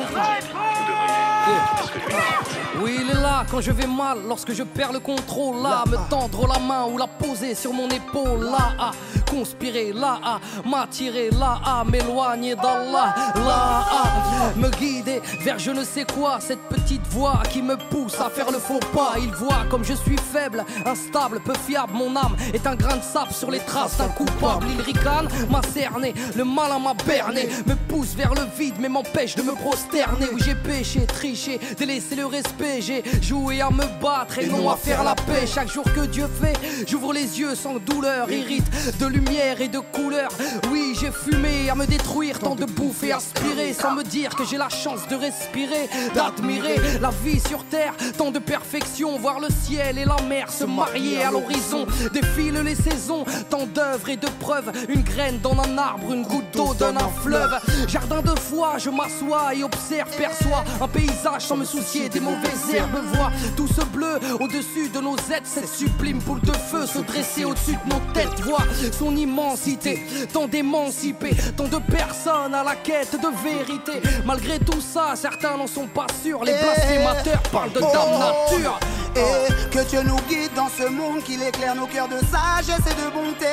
[1.93, 5.63] que Oui, il est là quand je vais mal, lorsque je perds le contrôle.
[5.63, 8.45] Là, me tendre la main ou la poser sur mon épaule.
[8.45, 8.93] Là, à
[9.35, 9.93] conspirer.
[9.93, 11.31] Là, à m'attirer.
[11.31, 13.15] Là, à m'éloigner d'Allah.
[13.47, 16.39] Là, à me guider vers je ne sais quoi.
[16.41, 19.13] Cette petite voix qui me pousse à faire le faux pas.
[19.19, 21.93] Il voit comme je suis faible, instable, peu fiable.
[21.95, 24.67] Mon âme est un grain de sable sur les traces d'un coupable.
[24.75, 26.13] Il ricane, m'a cerné.
[26.35, 27.49] Le malin m'a berné.
[27.67, 30.27] Me pousse vers le vide, mais m'empêche de me prosterner.
[30.33, 32.81] Oui, j'ai péché, triché, délaissé le respect.
[32.81, 35.47] J'ai joué à me battre et non à faire la paix.
[35.47, 36.59] Chaque jour que Dieu fait,
[36.89, 38.29] j'ouvre les yeux sans douleur.
[38.31, 40.31] Irrite de lumière et de couleur.
[40.73, 43.73] Oui, j'ai fumé à me détruire, tant de bouffe et aspirer.
[43.73, 47.84] Sans me dire que j'ai la chance de respirer, d'admirer la vie sur terre.
[48.17, 51.87] Tant de perfection, voir le ciel et la mer se marier à l'horizon.
[52.13, 54.71] Défilent les saisons, tant d'œuvres et de preuves.
[54.89, 57.59] Une graine dans un arbre, une goutte d'eau donne un fleuve.
[57.89, 62.73] Jardin de foi, je m'assois et observe, perçois un paysage sans me soucier des mauvaises
[62.73, 62.99] herbes.
[63.15, 67.45] Vois tout ce bleu au-dessus de nos aides, cette sublime boule de feu se dresser
[67.45, 68.41] au-dessus de nos têtes.
[68.43, 70.03] Vois son immensité,
[70.33, 73.93] tant d'émancipés, tant de personnes à la quête de vérité.
[74.25, 76.45] Malgré tout ça, certains n'en sont pas sûrs.
[76.45, 78.79] Les blasphémateurs parlent de dame nature.
[79.17, 82.95] Et que Dieu nous guide dans ce monde, qu'il éclaire nos cœurs de sagesse et
[82.95, 83.47] de bonté.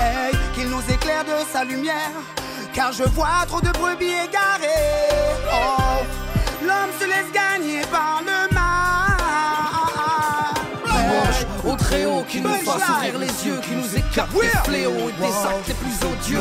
[0.00, 2.10] Hey, qu'il nous éclaire de sa lumière,
[2.74, 5.08] car je vois trop de brebis égarées.
[5.52, 6.02] Oh,
[6.62, 8.31] l'homme se laisse gagner par le
[12.28, 14.32] Qui nous fasse ouvrir les yeux, qui nous écarte.
[14.32, 16.38] des fléaux et des actes les plus odieux.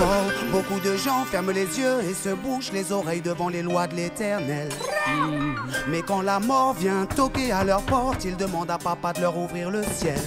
[0.49, 3.95] Beaucoup de gens ferment les yeux et se bouchent les oreilles devant les lois de
[3.95, 4.69] l'éternel.
[5.89, 9.37] Mais quand la mort vient toquer à leur porte, ils demandent à papa de leur
[9.37, 10.19] ouvrir le ciel.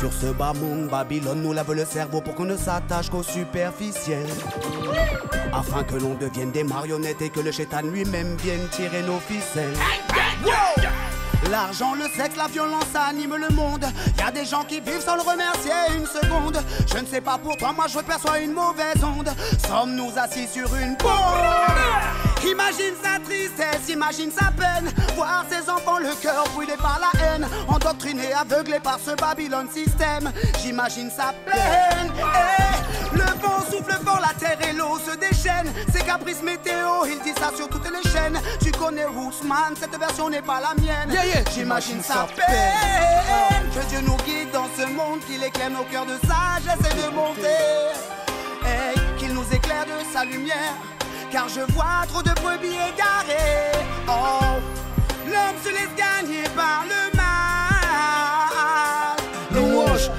[0.00, 4.26] Sur ce bas monde, Babylone nous lave le cerveau pour qu'on ne s'attache qu'au superficiel.
[5.52, 9.76] Afin que l'on devienne des marionnettes et que le chétan lui-même vienne tirer nos ficelles.
[11.50, 13.84] L'argent, le sexe, la violence anime le monde.
[14.18, 16.58] Y a des gens qui vivent sans le remercier une seconde.
[16.92, 19.30] Je ne sais pas pour toi, moi je perçois une mauvaise onde.
[19.66, 21.08] Sommes-nous assis sur une bombe
[22.44, 24.92] Imagine sa tristesse, imagine sa peine.
[25.16, 27.46] Voir ses enfants, le cœur brûlé par la haine.
[27.68, 30.32] Endoctrinés, aveuglés par ce Babylone système.
[30.62, 32.12] J'imagine sa peine.
[32.18, 32.67] Eh,
[33.18, 35.72] le vent souffle fort, la terre et l'eau se déchaînent.
[35.92, 38.38] Ces caprices météo, il dit ça sur toutes les chaînes.
[38.62, 41.10] Tu connais Roosman, cette version n'est pas la mienne.
[41.10, 41.44] Yeah, yeah.
[41.54, 43.68] J'imagine sa peine.
[43.74, 47.08] Que Dieu nous guide dans ce monde, qu'il éclaire nos cœurs de sagesse et de
[47.14, 47.58] bonté.
[48.64, 50.74] Hey, qu'il nous éclaire de sa lumière,
[51.30, 53.72] car je vois trop de brebis égarées.
[54.08, 54.58] Oh,
[55.26, 57.28] l'homme se laisse gagner par le mal.
[59.50, 60.10] Louange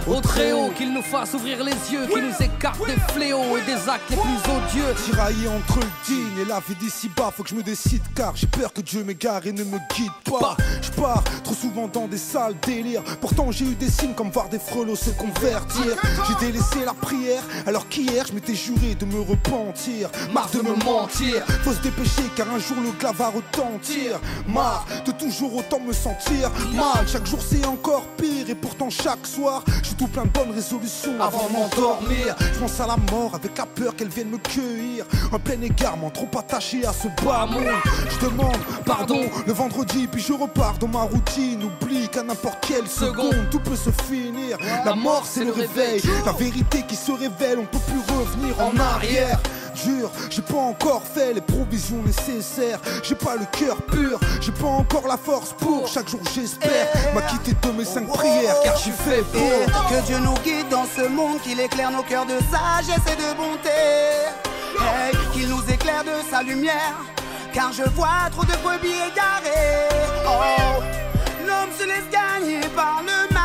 [0.76, 4.16] qu'il nous fasse ouvrir les yeux, qu'il nous écarte des fléaux et des actes les
[4.16, 4.94] plus odieux.
[5.04, 8.48] Tiraillé entre le digne et la vie d'ici-bas, faut que je me décide car j'ai
[8.48, 10.56] peur que Dieu m'égare et ne me guide pas.
[10.82, 13.04] Je pars trop souvent dans des sales délires.
[13.20, 15.98] Pourtant j'ai eu des signes comme voir des frelots se convertir.
[16.28, 20.10] J'ai délaissé la prière alors qu'hier je m'étais juré de me repentir.
[20.34, 24.20] Marre de me mentir, faut se dépêcher car un jour le glas va retentir.
[24.48, 27.06] Marre de toujours autant me sentir mal.
[27.08, 30.52] Chaque jour c'est encore pire et pourtant chaque soir je suis tout plein de bonnes
[30.52, 32.36] résolutions avant de m'endormir.
[32.54, 35.06] Je pense à la mort avec la peur qu'elle vienne me cueillir.
[35.32, 37.64] En plein égarement, trop attaché à ce bas monde.
[38.10, 41.64] Je demande pardon le vendredi, puis je repars dans ma routine.
[41.64, 44.58] Oublie qu'à n'importe quelle seconde, tout peut se finir.
[44.86, 46.02] La mort, c'est le réveil.
[46.26, 49.40] La vérité qui se révèle, on peut plus revenir en arrière.
[50.30, 52.80] J'ai pas encore fait les provisions nécessaires.
[53.04, 55.88] J'ai pas le cœur pur, j'ai pas encore la force pour.
[55.88, 59.90] Chaque jour, j'espère m'acquitter de mes cinq prières, car je suis fait pour.
[59.90, 63.38] Que Dieu nous guide dans ce monde, qu'il éclaire nos cœurs de sagesse et de
[63.38, 63.70] bonté.
[64.80, 66.96] Hey, qu'il nous éclaire de sa lumière,
[67.54, 69.90] car je vois trop de brebis égarées.
[70.26, 70.82] Oh,
[71.46, 73.39] l'homme se laisse gagner par le mal.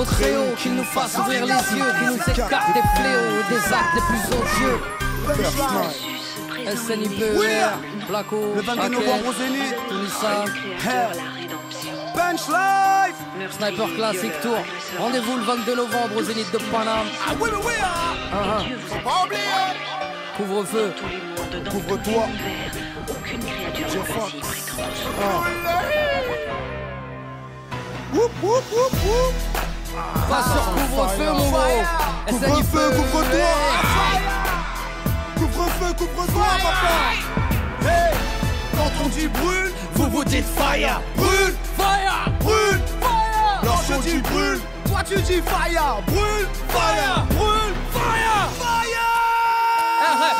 [0.00, 3.72] Au très haut, qu'il nous fasse ouvrir les yeux, qu'il nous écarte des fléaux, des
[3.72, 4.80] actes les plus odieux.
[6.76, 7.68] SNIPER,
[8.08, 9.74] Blacko, Le 22 Haken, novembre au Zénith.
[9.88, 10.44] Tunisia,
[12.14, 13.16] Punch Life.
[13.56, 14.58] Sniper Classic Tour.
[14.98, 17.06] Rendez-vous le 22 novembre au Zénith de Paname.
[17.26, 17.72] Ah oui, oui, oui.
[17.82, 18.14] ah.
[18.32, 18.62] Ah,
[19.04, 19.40] pas oublier.
[20.36, 20.92] Couvre-feu.
[21.70, 22.24] Couvre-toi.
[23.08, 24.04] Aucune créature
[30.28, 31.82] Pas sur couvre-feu, mon gros.
[32.28, 33.54] Couvre-feu, couvre-toi.
[35.36, 37.88] Couvre-feu, couvre-toi, papa.
[37.88, 38.14] Hey,
[38.76, 41.00] quand on dit brûle, vous vous dites fire.
[41.16, 42.30] Brûle, Fire!
[42.40, 43.82] brûle, Fire!
[43.88, 44.60] Je dis brûle.
[44.86, 45.96] Toi tu dis fire.
[46.06, 47.24] Brûle, fire.
[47.30, 48.79] Brûle, fire.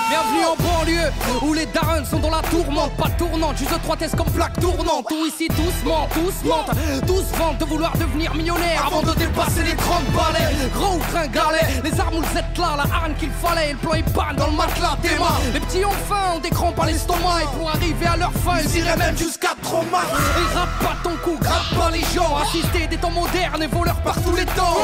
[0.08, 4.16] Bienvenue en banlieue où les darons sont dans la tourmente, pas tournante, juste trois tests
[4.16, 5.06] comme plaque tournante.
[5.08, 6.76] Tout ici doucement, tous mentent,
[7.06, 10.68] tous vantent de vouloir devenir millionnaire avant de dépasser les 30 balais.
[10.74, 14.36] Gros tringalet, les armes nous êtes là, la harne qu'il fallait, et le plan panne
[14.36, 15.38] dans le matelas des mains.
[15.52, 18.58] Les petits ont faim, ont des crampes à l'estomac, et pour arriver à leur fin,
[18.64, 20.02] ils iraient même jusqu'à trauma.
[20.02, 24.00] Et rappe pas ton cou, grappe pas les gens, assister des temps modernes et voleurs
[24.02, 24.76] par tous les temps.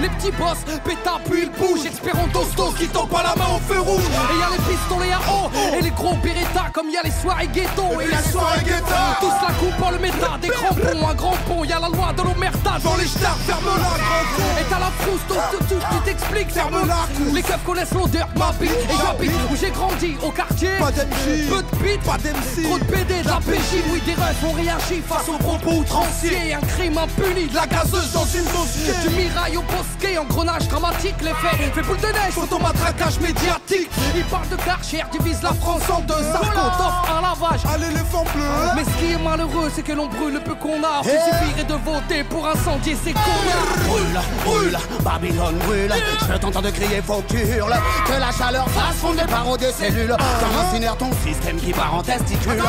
[0.00, 2.46] Les petits boss, péta puis ils bougent, expérantos
[2.78, 4.19] qui tombent pas la main au feu rouge.
[4.32, 7.10] Et y a les pistolets à eau et les gros Beretta comme y a les
[7.10, 8.00] soirées ghetto.
[8.00, 8.94] Et la soirée ghetto.
[9.20, 12.12] Tous la coupe en le méta, des crampons, un grand pont, y a la loi
[12.16, 12.78] de l'omerta.
[12.82, 17.42] Dans les stars, ferme la Et t'as la frousse, tout, tu t'expliques, ferme la Les
[17.42, 18.70] keufs connaissent l'odeur de ma bite.
[18.70, 20.70] Et j'habite où j'ai grandi, au quartier.
[20.78, 21.48] Pas d'MJ.
[21.48, 22.62] Peu de beat, Pas d'MC.
[22.64, 26.54] Trop de PD, de la PJ, oui des refs ont réagi face aux propos outranciers
[26.54, 31.16] Un crime impuni, de la gazeuse dans une dossier Du mirail au bosquet, engrenage dramatique
[31.22, 35.82] Les faits, fait boule de neige, photomatraquage médiatique Ils parlent de Karcher, divise la France
[35.90, 38.42] en deux Sarko t'offre un lavage À l'éléphant bleu.
[38.74, 41.00] mais ce qui est malheureux, c'est que l'on brûle le peu qu'on a.
[41.04, 43.86] Il suffirait de voter pour incendier ces connards.
[43.86, 45.92] Brûle, brûle, Babylone brûle.
[46.28, 47.74] Je t'entends de crier, faut que tu hurles.
[48.06, 50.14] Que la chaleur fasse fondre les barreaux des cellules.
[50.16, 52.62] Comme incinère ton système qui part en testicule.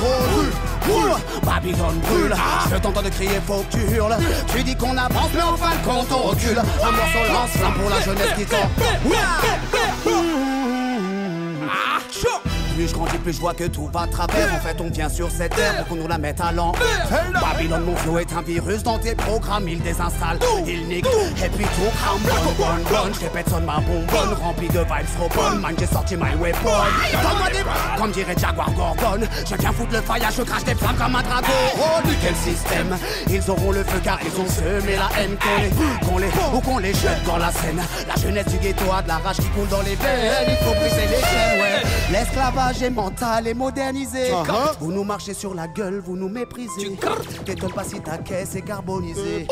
[0.00, 0.52] Brûle,
[0.86, 1.14] brûle,
[1.44, 2.34] Babylone brûle.
[2.70, 4.16] Je t'entends de crier, faut que tu hurles.
[4.54, 6.58] Tu dis qu'on avance, mais en fin de compte, on recule.
[6.58, 8.68] Un morceau lance-flamme pour la jeunesse qui tord.
[12.26, 12.53] Ah, chaud.
[12.74, 14.52] Plus je grandis, plus je vois que tout va de travers.
[14.52, 16.82] En fait, on vient sur cette terre pour qu'on nous la mette à l'envers.
[17.32, 19.68] Babylone, mon flow est un virus dans tes programmes.
[19.68, 22.18] Il désinstalle, il nique, et puis tout crame.
[22.24, 24.34] Bonne, bonne, bonne, je répète, sonne ma bonbonne.
[24.42, 26.68] Remplie de vibes trop bonnes, man, j'ai sorti my weapon.
[27.12, 27.64] Donne-moi des
[27.96, 29.20] comme dirait Jaguar Gorgon.
[29.48, 31.46] Je viens foutre le faillage, je crache des flammes comme un dragon.
[31.78, 32.96] Oh, nickel système.
[33.30, 35.36] Ils auront le feu car ils ont semé la haine.
[35.38, 37.80] Qu'on les, qu'on les, ou qu'on les jette dans la Seine.
[38.08, 40.48] La jeunesse du ghetto a de la rage qui coule dans les veines.
[40.48, 41.82] Il faut briser les chaînes, ouais.
[42.10, 44.32] L'esclavage est mental et modernisé.
[44.80, 46.96] Vous nous marchez sur la gueule, vous nous méprisez.
[47.44, 49.46] T'étonnes pas si ta caisse est carbonisée.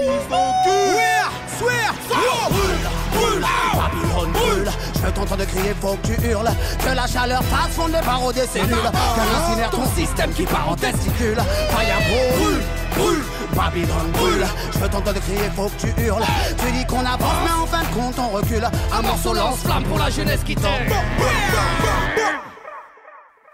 [1.58, 4.70] Swear, swear, brûle, brûle, Babylone brûle.
[4.94, 6.50] Je t'entends de crier, faut que tu hurles.
[6.84, 8.90] Que la chaleur fasse fondre les barreaux des cellules.
[9.14, 11.36] Qu'un incinère ton système qui part en testicule.
[11.36, 12.62] Fire brûle,
[12.96, 13.24] brûle,
[13.54, 14.46] Babylone brûle.
[14.72, 16.24] Je t'entends de crier, faut que tu hurles.
[16.58, 18.66] Tu dis qu'on avance, mais en fin de compte on recule.
[18.92, 20.92] Un morceau lance-flamme pour la jeunesse qui tombe.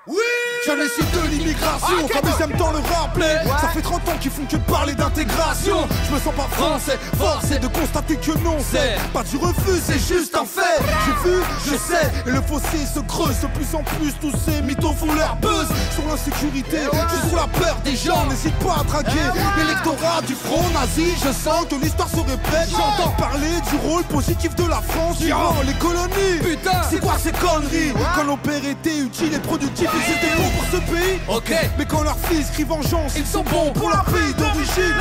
[0.09, 3.37] We Jamais su de l'immigration, comme ils aiment tant le rappeler.
[3.59, 5.89] Ça fait 30 ans qu'ils font que parler d'intégration.
[6.07, 9.99] Je me sens pas français, forcé de constater que non, c'est pas du refus, c'est
[9.99, 10.85] juste un fait.
[11.07, 14.13] J'ai vu, je sais, et le fossé se creuse de plus en plus.
[14.21, 16.81] Tous ces mythos font leur buzz sur l'insécurité,
[17.31, 18.27] sur la peur des gens.
[18.27, 19.25] N'hésite pas à traquer
[19.57, 21.15] l'électorat du front nazi.
[21.25, 22.69] Je sens que l'histoire se répète.
[22.71, 26.41] J'entends parler du rôle positif de la France durant les colonies.
[26.43, 27.95] Putain, c'est quoi ces conneries?
[28.15, 31.21] Quand nos pères étaient utiles et productifs, ils étaient pour ce pays.
[31.29, 31.55] Ok.
[31.79, 34.99] Mais quand leurs fils crient vengeance, ils sont bons pour leur pays d'origine.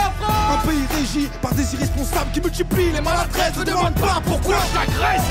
[0.51, 3.57] Un pays régi par des irresponsables qui multiplient les maladresses.
[3.57, 4.77] Ne demande pas pourquoi je.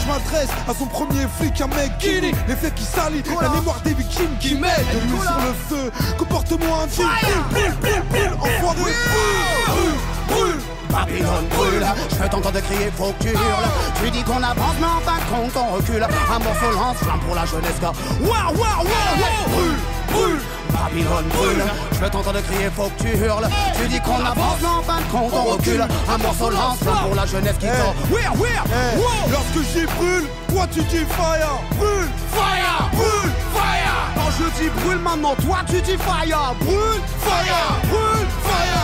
[0.02, 3.80] Je m'adresse à son premier flic, un mec qui les faits qui salient la mémoire
[3.82, 4.86] des victimes qui m'aident.
[4.92, 7.06] De l'huile sur le feu, comportement indigne.
[8.40, 8.92] Enfoiré,
[9.68, 9.94] brûle,
[10.28, 10.60] brûle.
[10.96, 11.86] Babylone brûle,
[12.22, 13.68] je t'entends de crier, faut que tu hurles.
[14.02, 16.02] Tu dis qu'on avance, mais en fin de compte on recule.
[16.02, 17.92] Un morceau lance-flamme pour la jeunesse, gars.
[18.22, 19.78] Waouh, waouh, waouh, brûle,
[20.10, 20.40] brûle.
[20.72, 21.62] Babylone brûle,
[22.00, 23.46] je t'entends de crier, faut que tu hurles.
[23.78, 25.82] Tu dis qu'on avance, mais en fin de compte on recule.
[26.08, 27.94] Un morceau lance-flamme pour la jeunesse qui sort.
[28.10, 28.32] Weir,
[28.72, 29.30] Hey, wow.
[29.30, 33.96] Lorsque j'y brûle, toi tu dis fire, brûle, Fire, brûle, fire.
[34.16, 36.54] Quand je dis brûle maintenant, toi tu dis fire.
[36.60, 38.75] Brûle, fire, brûle, fire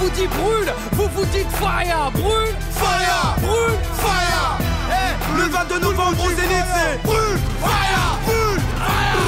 [0.00, 4.58] vous dit brûle, vous vous dites fire, brûle, fire, brûle, fire.
[4.88, 9.20] Eh, le 22 novembre au Zénith, c'est brûle, fire, brûle, fire.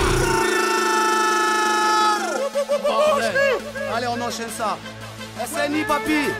[3.94, 4.78] Allez, on enchaîne ça.
[5.44, 6.30] SNI, papy.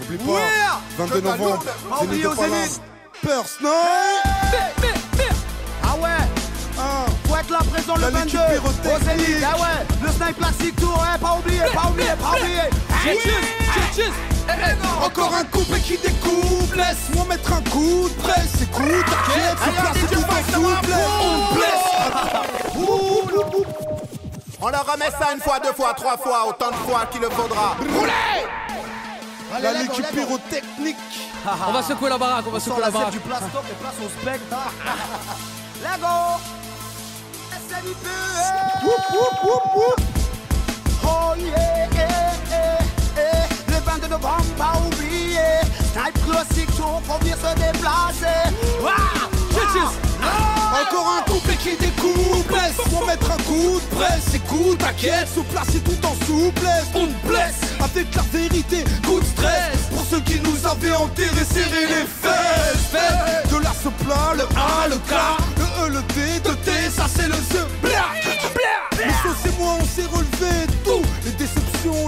[0.00, 1.64] N'oublie pas, 22 novembre,
[2.00, 2.80] Zénith de Palace.
[3.22, 3.44] Peur,
[5.82, 7.13] Ah ouais
[7.44, 9.26] être là présent le La 22 l'équipe au pyrotechnique.
[9.26, 9.44] Zénith.
[9.46, 12.60] Ah ouais Le Snipe Classic Tour, eh, pas oublié, pas oublié, pas oublié.
[15.04, 16.74] Encore un coupé qui découpe.
[16.74, 21.94] Laisse-moi mettre un coup de presse Écoute, t'inquiète, c'est placé tout en souple On blesse
[24.60, 27.30] On leur remet ça une fois, deux fois, trois fois, autant de fois qu'il le
[27.30, 27.76] faudra.
[27.78, 28.12] Roulez
[29.62, 30.96] La l'équipe pyrotechnique
[31.68, 33.12] On va secouer la baraque, on va Sur secouer la la baraque.
[33.12, 34.40] du plastoc et place au spec.
[35.82, 36.40] Lego
[41.06, 41.34] Oh.
[43.68, 45.60] Le 22 novembre, pas oublier.
[46.24, 48.44] Classique tour, faut venir se déplacer.
[50.82, 52.50] Encore un coupé qui découpe.
[52.50, 54.34] Laisse-moi mettre un coup de presse.
[54.34, 56.88] Écoute, t'inquiète, se placer tout en souplesse.
[56.94, 59.88] On te blesse avec la vérité Coup de stress.
[59.90, 62.74] Pour ceux qui nous avaient enterré serrer les fesses.
[63.50, 65.14] De ce plat, le A, le K
[65.58, 67.66] Le E, le D, de T, ça c'est le Z
[68.96, 71.02] Les sauces et moi on s'est relevé tout.
[71.24, 71.32] Les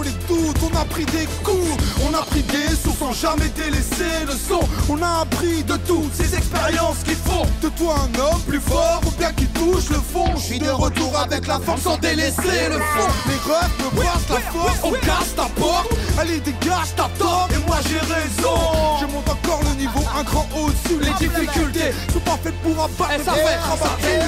[0.03, 1.77] les doutes, on a pris des coups.
[2.03, 4.59] On a pris des sous sans jamais délaisser le son.
[4.89, 9.01] On a appris de toutes ces expériences qui font De toi un homme plus fort
[9.05, 10.31] ou bien qui touche le fond.
[10.35, 13.09] Je suis de retour avec la force sans délaisser le fond.
[13.27, 15.89] Les refs me brassent la force, on casse ta porte.
[16.19, 18.57] Allez dégage ta tort et moi j'ai raison.
[19.01, 21.93] Je monte encore le niveau un grand au-dessus Les difficultés.
[22.13, 24.21] Sont pas faites pour abattre ça fait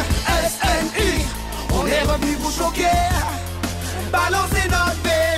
[0.50, 1.26] SNI
[1.72, 2.86] On est revenu vous choquer.
[4.12, 5.29] Balancez notre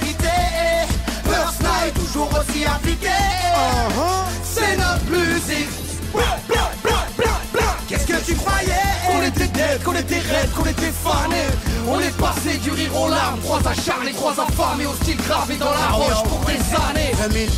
[1.90, 3.08] toujours aussi appliqué.
[4.44, 5.70] C'est notre musique.
[7.88, 8.72] Qu'est-ce que tu croyais?
[9.08, 11.48] Qu'on était dead, qu'on était raide, qu'on était fanés
[11.88, 13.40] On est passé du rire aux larmes.
[13.42, 17.12] Trois acharnés, trois affamés Au style gravé dans la roche pour des années.
[17.30, 17.50] 2000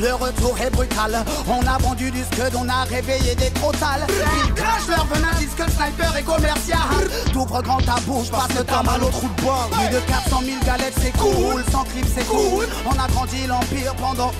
[0.00, 1.24] le retour est brutal.
[1.46, 4.06] On a vendu du scud, on a réveillé des crotales
[4.46, 6.80] Ils crachent leur venin, disent que le sniper est commercial.
[7.32, 10.40] T'ouvres grand ta bouche, passe le temps à l'autre trou de balle Plus de 400
[10.44, 11.62] 000 galettes, c'est cool.
[11.70, 12.66] Sans clip, c'est cool.
[12.86, 14.32] On a grandi l'empire pendant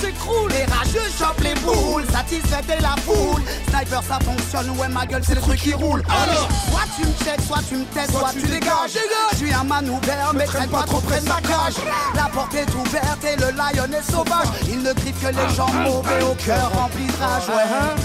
[0.00, 4.88] C'est cool Les rageux chopent les boules Satisfait et la foule Sniper, ça fonctionne, ouais,
[4.88, 7.84] ma gueule, c'est le truc qui roule Alors, soit tu me check, soit tu me
[7.84, 8.98] testes, soit tu dégages
[9.32, 11.76] Je suis un man ouvert, mais traîne pas trop près de ma cage
[12.14, 15.72] La porte est ouverte et le lion est sauvage Il ne griffe que les gens
[15.72, 18.02] mauvais au cœur rempli de rage, ouais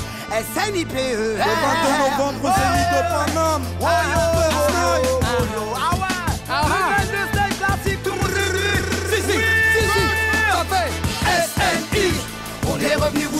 [0.53, 1.47] SNIPE Le 22
[2.17, 3.01] novembre au Zénith de
[3.33, 3.63] Paname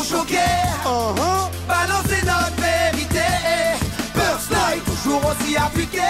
[0.07, 0.37] revenu vous choquer
[1.67, 3.27] Balancez notre vérité.
[4.13, 6.01] First Night toujours aussi appliqué.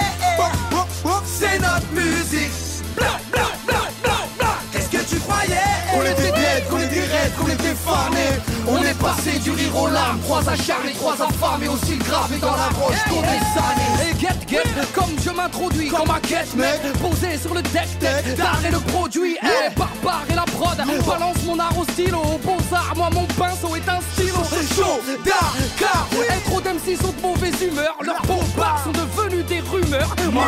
[1.25, 2.51] C'est notre musique.
[2.95, 4.47] Bla, bla, bla, bla, bla.
[4.71, 5.55] Qu'est-ce que tu croyais?
[5.93, 9.87] Qu'on était dead, qu'on était raide, qu'on était fanés On est passé du rire aux
[9.87, 10.19] larmes.
[10.21, 14.11] Trois acharnés, trois affamés Au style gravé dans la roche pour des années.
[14.11, 14.63] Et get, get,
[14.93, 18.79] comme je m'introduis Comme ma quête, mec Posé sur le deck, deck D'art et le
[18.79, 20.77] produit, eh, barbare et la prod.
[20.77, 22.17] Balance mon art au stylo.
[22.17, 24.37] Au beaux-arts, moi mon pinceau est un stylo.
[24.75, 29.59] Chaud, d'art, car Et trop d'MC sont de mauvaise humeur Leurs bombards sont devenus des
[29.61, 30.13] rumeurs.
[30.31, 30.43] Moi,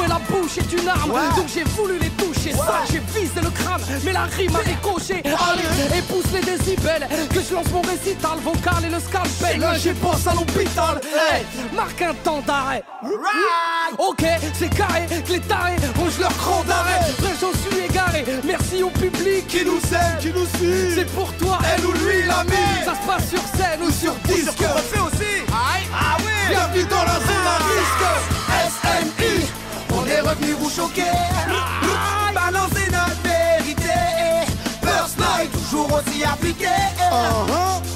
[0.00, 1.12] ouais la bouche est une arme.
[1.36, 5.22] Donc j'ai voulu les toucher Ça, j'ai visé le crâne Mais la rime a décoché
[5.24, 9.60] Allez, et pousse les décibels Que je lance mon récital vocal et le scalpel.
[9.60, 11.00] Là j'ai bosse à l'hôpital.
[11.04, 11.44] Hey,
[11.74, 12.82] marque un temps d'arrêt.
[13.98, 14.24] Ok,
[14.54, 17.00] c'est carré, que les tarés rongent leur cran d'arrêt.
[17.10, 20.94] Après j'en suis égaré, merci au public qui nous aime, qui nous suit.
[20.94, 22.50] C'est pour toi, elle ou lui l'ami
[22.84, 24.58] Ça se passe sur scène ou sur disque.
[24.58, 25.44] refait aussi.
[25.52, 28.06] Ah oui Bienvenue dans la zone à risque.
[28.70, 29.46] SNI
[29.94, 31.02] On est revenu vous choquer.
[31.02, 31.87] Balancez
[35.88, 36.66] Toujours aussi appliqué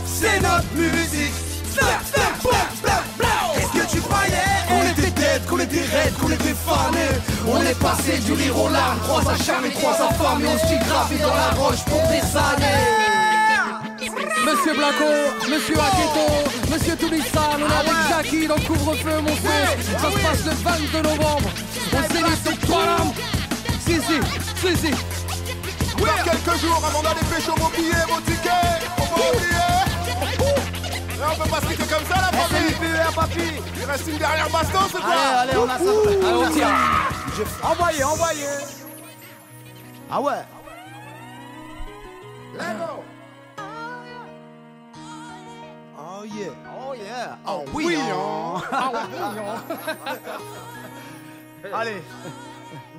[0.06, 1.32] C'est notre musique.
[1.73, 3.55] Snap, snap, snap, snap.
[3.55, 4.32] Qu'est-ce que tu croyais?
[4.69, 8.69] Qu'on était dead, qu'on était raide, qu'on était fanés On est passé du rire aux
[8.69, 8.98] larmes.
[9.05, 13.02] Trois acharnés, trois affamés Au style gravé dans la roche pour des années.
[14.44, 15.05] Monsieur Blanco,
[15.48, 19.77] Monsieur Aketo, Monsieur Toulissan, on est avec Jackie dans le couvre-feu, mon frère.
[20.01, 21.51] Ça se passe le 22 novembre.
[22.12, 23.12] Zénith de Paname.
[23.86, 25.22] Si, si, si, si.
[26.03, 29.73] Dans quelques jours, avant d'aller pêcher vos billets, vos tickets, on va oublier.
[31.11, 32.74] Et on peut pas se quitter comme ça, la famille.
[32.74, 33.62] SNIPE, papi.
[33.79, 37.47] Il reste une dernière baston, c'est quoi Allez, allez, on a ça Allez, on tire.
[37.62, 38.59] Envoyez, envoyez.
[40.11, 40.45] Ah ouais.
[42.55, 43.05] Lego.
[45.99, 46.53] Oh yeah.
[46.79, 47.39] Oh yeah.
[47.47, 48.62] Oh oui, oui hein.
[48.73, 48.93] hein.
[51.74, 52.03] Allez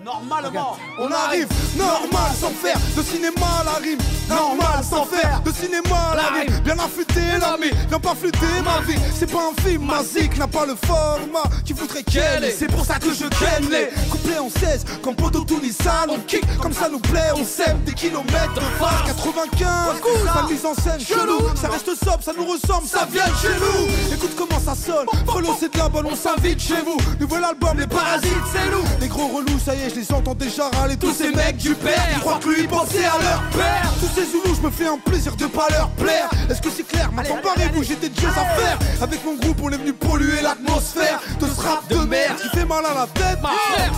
[0.04, 0.78] Normalement.
[1.00, 1.48] On arrive
[1.78, 4.00] normal sans faire de cinéma à la rime.
[4.28, 6.60] Normal sans faire de cinéma à la rime.
[6.64, 9.00] Bien affûté l'ami, viens pas flûter ma vie.
[9.18, 10.02] C'est pas un film, ma
[10.38, 12.52] n'a pas le format qui voudrait qu'elle est.
[12.52, 14.86] C'est pour ça que je ken les couplets en 16.
[15.02, 17.32] Comme Poto Tounissal, on kick comme ça nous plaît.
[17.36, 20.02] On sème des kilomètres de phase 95.
[20.34, 21.40] Pas de mise en scène chelou.
[21.56, 24.14] Ça reste sobre, ça nous ressemble, ça vient de chez nous.
[24.14, 25.08] Écoute comment ça sonne.
[25.26, 26.98] Frelot, c'est de la bonne, on s'invite chez vous.
[27.20, 28.84] Nouvel album, les parasites, c'est nous.
[29.00, 30.98] Les gros relous, ça y est, je les entends déjà râler.
[30.98, 33.92] Tous ces mecs du père, ils croient que lui pensait à leur père.
[34.00, 36.30] Tous ces zoulous, je me fais un plaisir de pas leur plaire.
[36.50, 37.12] Est-ce que c'est clair?
[37.14, 38.78] Maintenant, parez-vous, j'ai des choses à faire.
[39.02, 42.66] Avec mon groupe, on est venu polluer l'atmosphère de ce rap de merde qui fait
[42.66, 43.40] mal à la tête.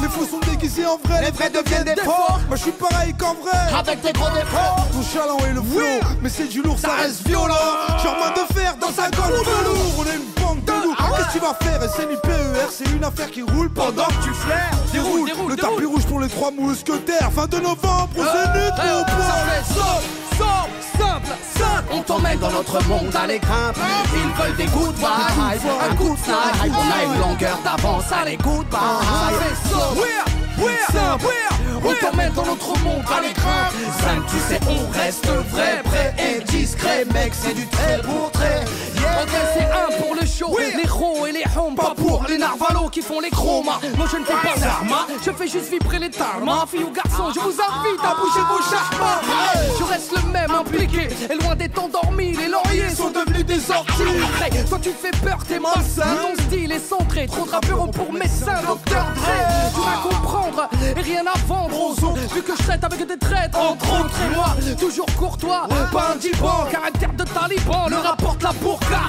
[0.01, 2.33] Les faux sont déguisés en vrai, les vrais deviennent des faux.
[2.47, 3.57] Moi, je suis pareil qu'en vrai.
[3.77, 4.81] Avec tes gros défauts.
[4.91, 7.55] Ton chaland et le flow, mais c'est du lourd, ça reste violent.
[8.01, 9.93] J'ai en main de fer dans sa gomme de lourd.
[9.99, 10.95] On est une bande de loups.
[10.95, 11.81] Qu'est-ce que tu vas faire?
[11.85, 14.71] SNIPER, c'est une affaire qui roule pendant que tu flaires.
[14.91, 15.55] Déroule, le
[15.85, 17.31] tapis rouge pour les trois mousquetaires.
[17.33, 19.35] Fin de novembre, au Zénith, mon poids.
[20.37, 21.83] Simple, simple, simple.
[21.91, 23.77] On t'emmène dans notre monde, allez grimpe.
[24.13, 25.07] Ils veulent des good vibes,
[25.89, 26.73] un coup de snipe.
[26.73, 29.35] On a une longueur d'avance, allez good vibes.
[30.91, 31.25] Simple,
[31.83, 33.73] on t'emmène dans notre monde, allez grimpe.
[33.99, 37.05] Simple, tu sais, on reste vrai, prêt et discret.
[37.13, 38.63] Mec, c'est du trait pour trait.
[39.53, 43.01] C'est un pour le show, les ros et les homes, pas pour les narvalos qui
[43.01, 43.79] font les chromas.
[43.97, 46.65] Moi je ne fais pas d'arma, je fais juste vibrer les tarmas.
[46.69, 49.21] Filles ou garçons, je vous invite à bouger vos charmas.
[49.79, 54.03] Je reste le même impliqué, et loin d'être endormi, les lauriers sont devenus des orties.
[54.35, 56.15] Après, toi tu fais peur, t'es malsain.
[56.21, 59.71] Ton style est centré, trop de rappeurs ont pour médecin, docteur Dre.
[59.73, 62.33] Tu vas comprendre, et rien à vendre aux autres.
[62.33, 66.17] Vu que je traite avec des traîtres, entre autres, et moi, toujours courtois, pas un
[66.17, 69.04] divan, caractère de taliban, le rapporte la burqa.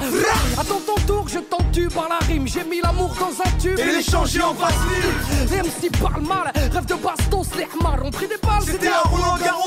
[0.58, 2.46] Attends ton tour, je t'entue par la rime.
[2.46, 5.50] J'ai mis l'amour dans un tube Et l'échanger en vaseline.
[5.50, 8.62] Les MC parlent mal, rêve de bastos, les hamars ont pris des balles.
[8.64, 9.66] C'était un Roland Garros.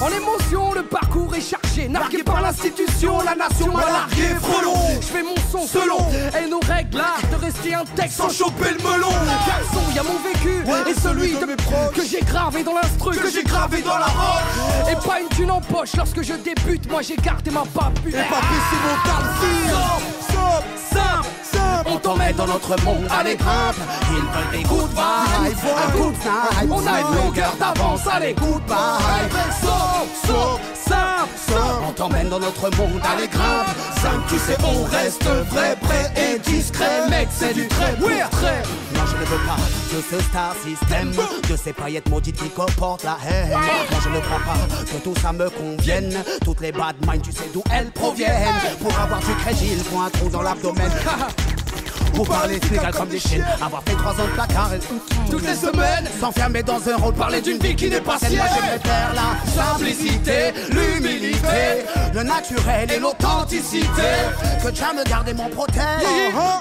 [0.00, 4.74] En émotion, le parcours est chargé, nargué par l'institution, la nation m'a largué, frelon.
[5.00, 5.98] Je fais mon son selon,
[6.38, 9.08] et nos règles là, de rester un texte Sans choper le melon.
[9.46, 13.16] Garçon, y a mon vécu, et celui de mes proches, que j'ai gravé dans l'instru,
[13.16, 14.90] Que j'ai gravé dans la roche.
[14.92, 18.08] Et pas une thune en poche, lorsque je débute, moi j'ai gardé ma papue.
[18.08, 18.96] Et pas baisser mon
[22.36, 23.76] dans notre monde, allez grimpe.
[24.10, 26.14] Ils veulent des good vibes, un good
[26.70, 32.40] On a une longueur d'avance, allez good vibes Sauf, sauf, simple, simple On t'emmène dans
[32.40, 33.66] notre monde, allez grimpe.
[34.02, 37.08] Simple, tu sais, on reste vrai, prêt et discret.
[37.08, 38.62] Mec, c'est du trait pour trait
[38.94, 39.56] Non, je ne veux pas
[39.94, 41.12] de ce star system,
[41.50, 43.50] de ces paillettes maudites qui comportent la haine.
[43.50, 46.14] Moi, je ne crois pas que tout ça me convienne.
[46.44, 48.54] Toutes les bad minds, tu sais d'où elles proviennent.
[48.80, 50.90] Pour avoir du crédit, il faut un trou dans l'abdomen.
[52.14, 55.54] Pour parler légal comme des chiens, avoir fait trois ans de placard et Toutes les
[55.54, 58.36] semaines, s'enfermer dans un rôle, parler d'une vie qui n'est pas sienne.
[58.36, 61.84] Moi, je préfère la simplicité, l'humilité,
[62.14, 63.88] le naturel et l'authenticité.
[64.62, 65.82] Que Dieu me garde et m'en protège.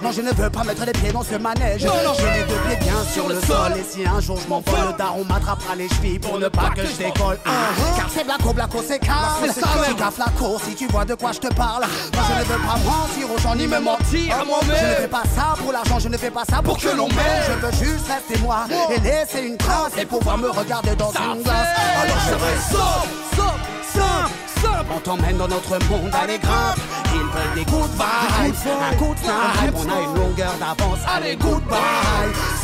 [0.02, 1.82] Non, je ne veux pas mettre les pieds dans ce manège.
[1.82, 3.74] Je les deux pieds bien sur le sol.
[3.78, 6.82] Et si un jour je m'envole, le daron m'attrapera les chevilles pour ne pas que
[6.82, 7.38] je décolle.
[7.44, 9.40] Car c'est Blaco, Blaco, c'est car.
[9.88, 11.84] Tu gaffes la course si tu vois de quoi je te parle.
[12.14, 14.78] Moi, je ne veux pas mentir aux gens ni me mentir à moi-même.
[14.78, 17.08] Je ne fais pas ça pour l'argent, je ne fais pas ça pour que l'on
[17.08, 17.44] m'aime.
[17.48, 18.66] Je veux juste rester moi
[18.96, 21.68] et laisser une trace et pouvoir me regarder dans une glace.
[22.02, 23.56] Alors je reste Sauf, sauf,
[23.94, 26.80] simple, simple on t'emmène dans notre monde, allez grimpe.
[27.14, 31.36] Ils veulent des good vibes, un coup de snipe On a une longueur d'avance, allez
[31.36, 31.78] goodbye.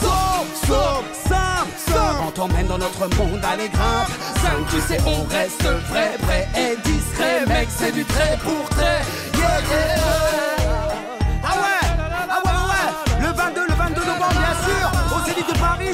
[0.02, 4.10] Sauf, sauf, simple, simple On t'emmène dans notre monde, allez grimpe.
[4.42, 7.46] Simple, tu sais, on reste vrai, prêt et discret.
[7.48, 9.02] Mec, c'est du trait pour trait.
[9.38, 10.79] Yeah, yeah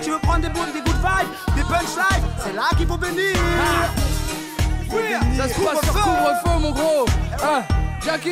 [0.01, 3.35] Tu veux prendre des, bons- des good vibes, des punchlines C'est là qu'il faut venir
[5.37, 7.05] Ça se passe sur couvre-feu, mon gros
[7.43, 7.61] Hein,
[8.03, 8.29] Jackie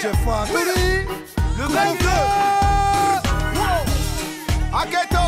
[0.00, 1.06] Jeff Anthony.
[1.58, 2.20] Le gros bleu.
[4.72, 5.26] Aketo.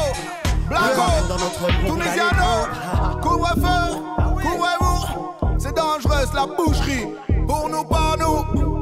[0.68, 1.06] Blanco.
[1.28, 3.20] dans notre monde, Tunisiano.
[3.20, 3.98] Couvre-feu.
[4.42, 5.58] Couvrez-vous.
[5.58, 7.06] C'est dangereux, c'est la boucherie.
[7.46, 8.81] Pour nous, par nous.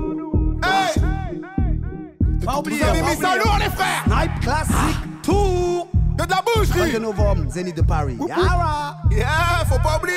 [2.50, 2.78] Hey.
[2.78, 4.04] Vous avez mis ça lourd, les frères.
[4.06, 6.80] Snipe classique tour Que de la boucherie.
[6.92, 8.96] 22 novembre, Zénith de Paris Yara.
[9.10, 10.16] Yeah, faut pas oublier.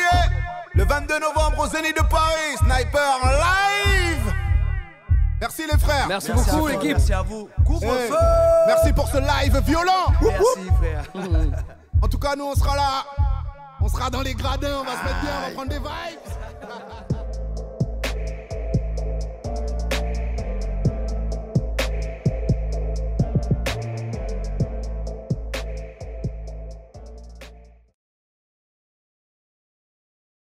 [0.73, 4.33] Le 22 novembre au Zénith de Paris, Sniper live.
[5.39, 6.07] Merci les frères.
[6.07, 7.49] Merci beaucoup, l'équipe Merci à vous
[7.81, 8.09] Hey,
[8.67, 10.07] Merci pour ce live violent.
[10.21, 11.03] Merci frère
[12.01, 13.03] En tout cas, nous on sera là.
[13.81, 17.22] On sera dans les gradins, on va se mettre bien, on va prendre des vibes.